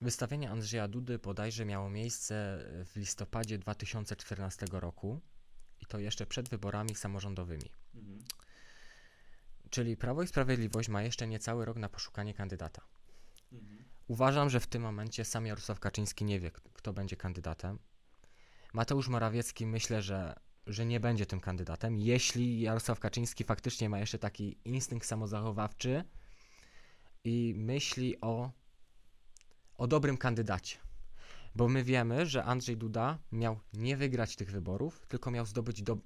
Wystawienie 0.00 0.50
Andrzeja 0.50 0.88
Dudy 0.88 1.18
bodajże 1.18 1.64
miało 1.64 1.90
miejsce 1.90 2.58
w 2.86 2.96
listopadzie 2.96 3.58
2014 3.58 4.66
roku 4.80 5.20
i 5.80 5.86
to 5.86 5.98
jeszcze 5.98 6.26
przed 6.26 6.48
wyborami 6.48 6.94
samorządowymi. 6.94 7.70
Czyli 9.70 9.96
Prawo 9.96 10.22
i 10.22 10.26
Sprawiedliwość 10.26 10.88
ma 10.88 11.02
jeszcze 11.02 11.26
niecały 11.26 11.64
rok 11.64 11.76
na 11.76 11.88
poszukanie 11.88 12.34
kandydata. 12.34 12.82
Uważam, 14.08 14.50
że 14.50 14.60
w 14.60 14.66
tym 14.66 14.82
momencie 14.82 15.24
sam 15.24 15.46
Jarosław 15.46 15.80
Kaczyński 15.80 16.24
nie 16.24 16.40
wie, 16.40 16.50
kto 16.50 16.92
będzie 16.92 17.16
kandydatem. 17.16 17.78
Mateusz 18.72 19.08
Morawiecki 19.08 19.66
myślę, 19.66 20.02
że, 20.02 20.34
że 20.66 20.86
nie 20.86 21.00
będzie 21.00 21.26
tym 21.26 21.40
kandydatem. 21.40 21.96
Jeśli 21.96 22.60
Jarosław 22.60 23.00
Kaczyński 23.00 23.44
faktycznie 23.44 23.88
ma 23.88 23.98
jeszcze 23.98 24.18
taki 24.18 24.58
instynkt 24.64 25.06
samozachowawczy 25.06 26.04
i 27.24 27.54
myśli 27.56 28.20
o, 28.20 28.50
o 29.74 29.86
dobrym 29.86 30.16
kandydacie. 30.16 30.78
Bo 31.54 31.68
my 31.68 31.84
wiemy, 31.84 32.26
że 32.26 32.44
Andrzej 32.44 32.76
Duda 32.76 33.18
miał 33.32 33.60
nie 33.72 33.96
wygrać 33.96 34.36
tych 34.36 34.50
wyborów, 34.50 35.06
tylko 35.08 35.30
miał 35.30 35.46
zdobyć 35.46 35.82
do, 35.82 35.98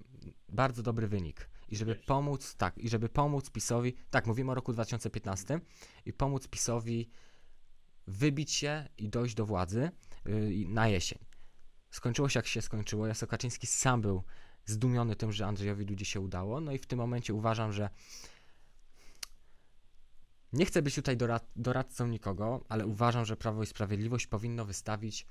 bardzo 0.48 0.82
dobry 0.82 1.08
wynik. 1.08 1.48
I 1.68 1.76
żeby 1.76 1.94
pomóc, 1.94 2.54
tak, 2.54 2.78
i 2.78 2.88
żeby 2.88 3.08
pomóc 3.08 3.50
PiSowi, 3.50 3.94
tak, 4.10 4.26
mówimy 4.26 4.52
o 4.52 4.54
roku 4.54 4.72
2015, 4.72 5.60
i 6.06 6.12
pomóc 6.12 6.48
PiSowi 6.48 7.10
wybić 8.06 8.52
się 8.52 8.88
i 8.98 9.08
dojść 9.08 9.34
do 9.34 9.46
władzy 9.46 9.90
yy, 10.24 10.68
na 10.68 10.88
jesień. 10.88 11.18
Skończyło 11.90 12.28
się 12.28 12.38
jak 12.38 12.46
się 12.46 12.62
skończyło. 12.62 13.06
Jasio 13.06 13.26
Kaczyński 13.26 13.66
sam 13.66 14.02
był 14.02 14.22
zdumiony 14.64 15.16
tym, 15.16 15.32
że 15.32 15.46
Andrzejowi 15.46 15.86
Dudzie 15.86 16.04
się 16.04 16.20
udało. 16.20 16.60
No 16.60 16.72
i 16.72 16.78
w 16.78 16.86
tym 16.86 16.98
momencie 16.98 17.34
uważam, 17.34 17.72
że 17.72 17.90
nie 20.52 20.66
chcę 20.66 20.82
być 20.82 20.94
tutaj 20.94 21.16
dorad- 21.16 21.50
doradcą 21.56 22.06
nikogo, 22.06 22.64
ale 22.68 22.86
uważam, 22.86 23.24
że 23.24 23.36
Prawo 23.36 23.62
i 23.62 23.66
Sprawiedliwość 23.66 24.26
powinno 24.26 24.64
wystawić 24.64 25.26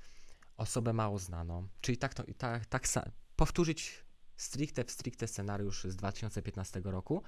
osobę 0.56 0.92
mało 0.92 1.18
znaną. 1.18 1.68
Czyli 1.80 1.98
tak, 1.98 2.14
to, 2.14 2.24
tak, 2.38 2.66
tak 2.66 2.88
powtórzyć 3.36 4.04
stricte 4.36 4.84
w 4.84 4.90
stricte 4.90 5.28
scenariusz 5.28 5.84
z 5.84 5.96
2015 5.96 6.80
roku, 6.84 7.22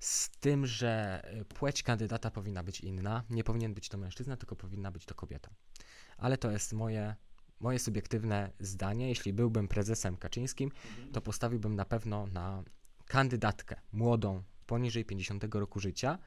z 0.00 0.30
tym, 0.30 0.66
że 0.66 1.22
y, 1.40 1.44
płeć 1.44 1.82
kandydata 1.82 2.30
powinna 2.30 2.62
być 2.62 2.80
inna. 2.80 3.24
Nie 3.30 3.44
powinien 3.44 3.74
być 3.74 3.88
to 3.88 3.98
mężczyzna, 3.98 4.36
tylko 4.36 4.56
powinna 4.56 4.90
być 4.90 5.06
to 5.06 5.14
kobieta. 5.14 5.50
Ale 6.18 6.38
to 6.38 6.50
jest 6.50 6.72
moje, 6.72 7.16
moje 7.60 7.78
subiektywne 7.78 8.50
zdanie. 8.60 9.08
Jeśli 9.08 9.32
byłbym 9.32 9.68
prezesem 9.68 10.16
Kaczyńskim, 10.16 10.70
to 11.12 11.20
postawiłbym 11.20 11.74
na 11.74 11.84
pewno 11.84 12.26
na 12.26 12.62
kandydatkę 13.06 13.80
młodą, 13.92 14.42
poniżej 14.66 15.04
50 15.04 15.54
roku 15.54 15.80
życia. 15.80 16.18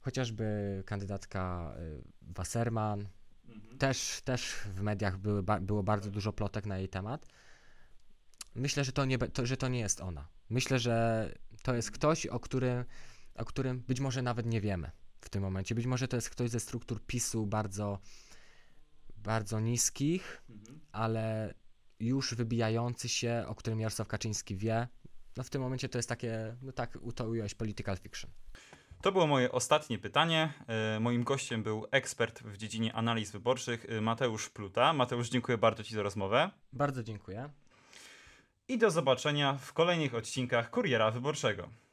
Chociażby 0.00 0.82
kandydatka 0.86 1.74
y, 1.78 2.02
Wasserman. 2.22 3.08
Też, 3.78 4.20
też 4.24 4.52
w 4.52 4.80
mediach 4.80 5.18
były, 5.18 5.42
było 5.60 5.82
bardzo 5.82 6.10
dużo 6.10 6.32
plotek 6.32 6.66
na 6.66 6.78
jej 6.78 6.88
temat. 6.88 7.26
Myślę, 8.54 8.84
że 8.84 8.92
to, 8.92 9.04
nie, 9.04 9.18
to, 9.18 9.46
że 9.46 9.56
to 9.56 9.68
nie 9.68 9.78
jest 9.78 10.00
ona. 10.00 10.28
Myślę, 10.50 10.78
że 10.78 11.28
to 11.62 11.74
jest 11.74 11.90
ktoś, 11.90 12.26
o 12.26 12.40
którym, 12.40 12.84
o 13.34 13.44
którym 13.44 13.80
być 13.80 14.00
może 14.00 14.22
nawet 14.22 14.46
nie 14.46 14.60
wiemy 14.60 14.90
w 15.20 15.28
tym 15.28 15.42
momencie. 15.42 15.74
Być 15.74 15.86
może 15.86 16.08
to 16.08 16.16
jest 16.16 16.30
ktoś 16.30 16.50
ze 16.50 16.60
struktur 16.60 17.06
PiSu 17.06 17.46
bardzo, 17.46 17.98
bardzo 19.16 19.60
niskich, 19.60 20.42
ale 20.92 21.54
już 22.00 22.34
wybijający 22.34 23.08
się, 23.08 23.44
o 23.46 23.54
którym 23.54 23.80
Jarosław 23.80 24.08
Kaczyński 24.08 24.56
wie. 24.56 24.88
No 25.36 25.42
w 25.44 25.50
tym 25.50 25.62
momencie 25.62 25.88
to 25.88 25.98
jest 25.98 26.08
takie, 26.08 26.56
no 26.62 26.72
tak 26.72 26.98
to 27.14 27.28
ująłeś, 27.28 27.54
political 27.54 27.96
fiction. 27.96 28.30
To 29.02 29.12
było 29.12 29.26
moje 29.26 29.52
ostatnie 29.52 29.98
pytanie. 29.98 30.52
E, 30.66 31.00
Moim 31.00 31.24
gościem 31.24 31.62
był 31.62 31.86
ekspert 31.90 32.42
w 32.42 32.56
dziedzinie 32.56 32.92
analiz 32.92 33.30
wyborczych 33.30 33.86
e, 33.88 34.00
Mateusz 34.00 34.48
Pluta. 34.48 34.92
Mateusz, 34.92 35.28
dziękuję 35.28 35.58
bardzo 35.58 35.84
Ci 35.84 35.94
za 35.94 36.02
rozmowę. 36.02 36.50
Bardzo 36.72 37.02
dziękuję. 37.02 37.50
I 38.70 38.78
do 38.78 38.90
zobaczenia 38.90 39.54
w 39.54 39.72
kolejnych 39.72 40.14
odcinkach 40.14 40.70
Kuriera 40.70 41.10
Wyborczego. 41.10 41.68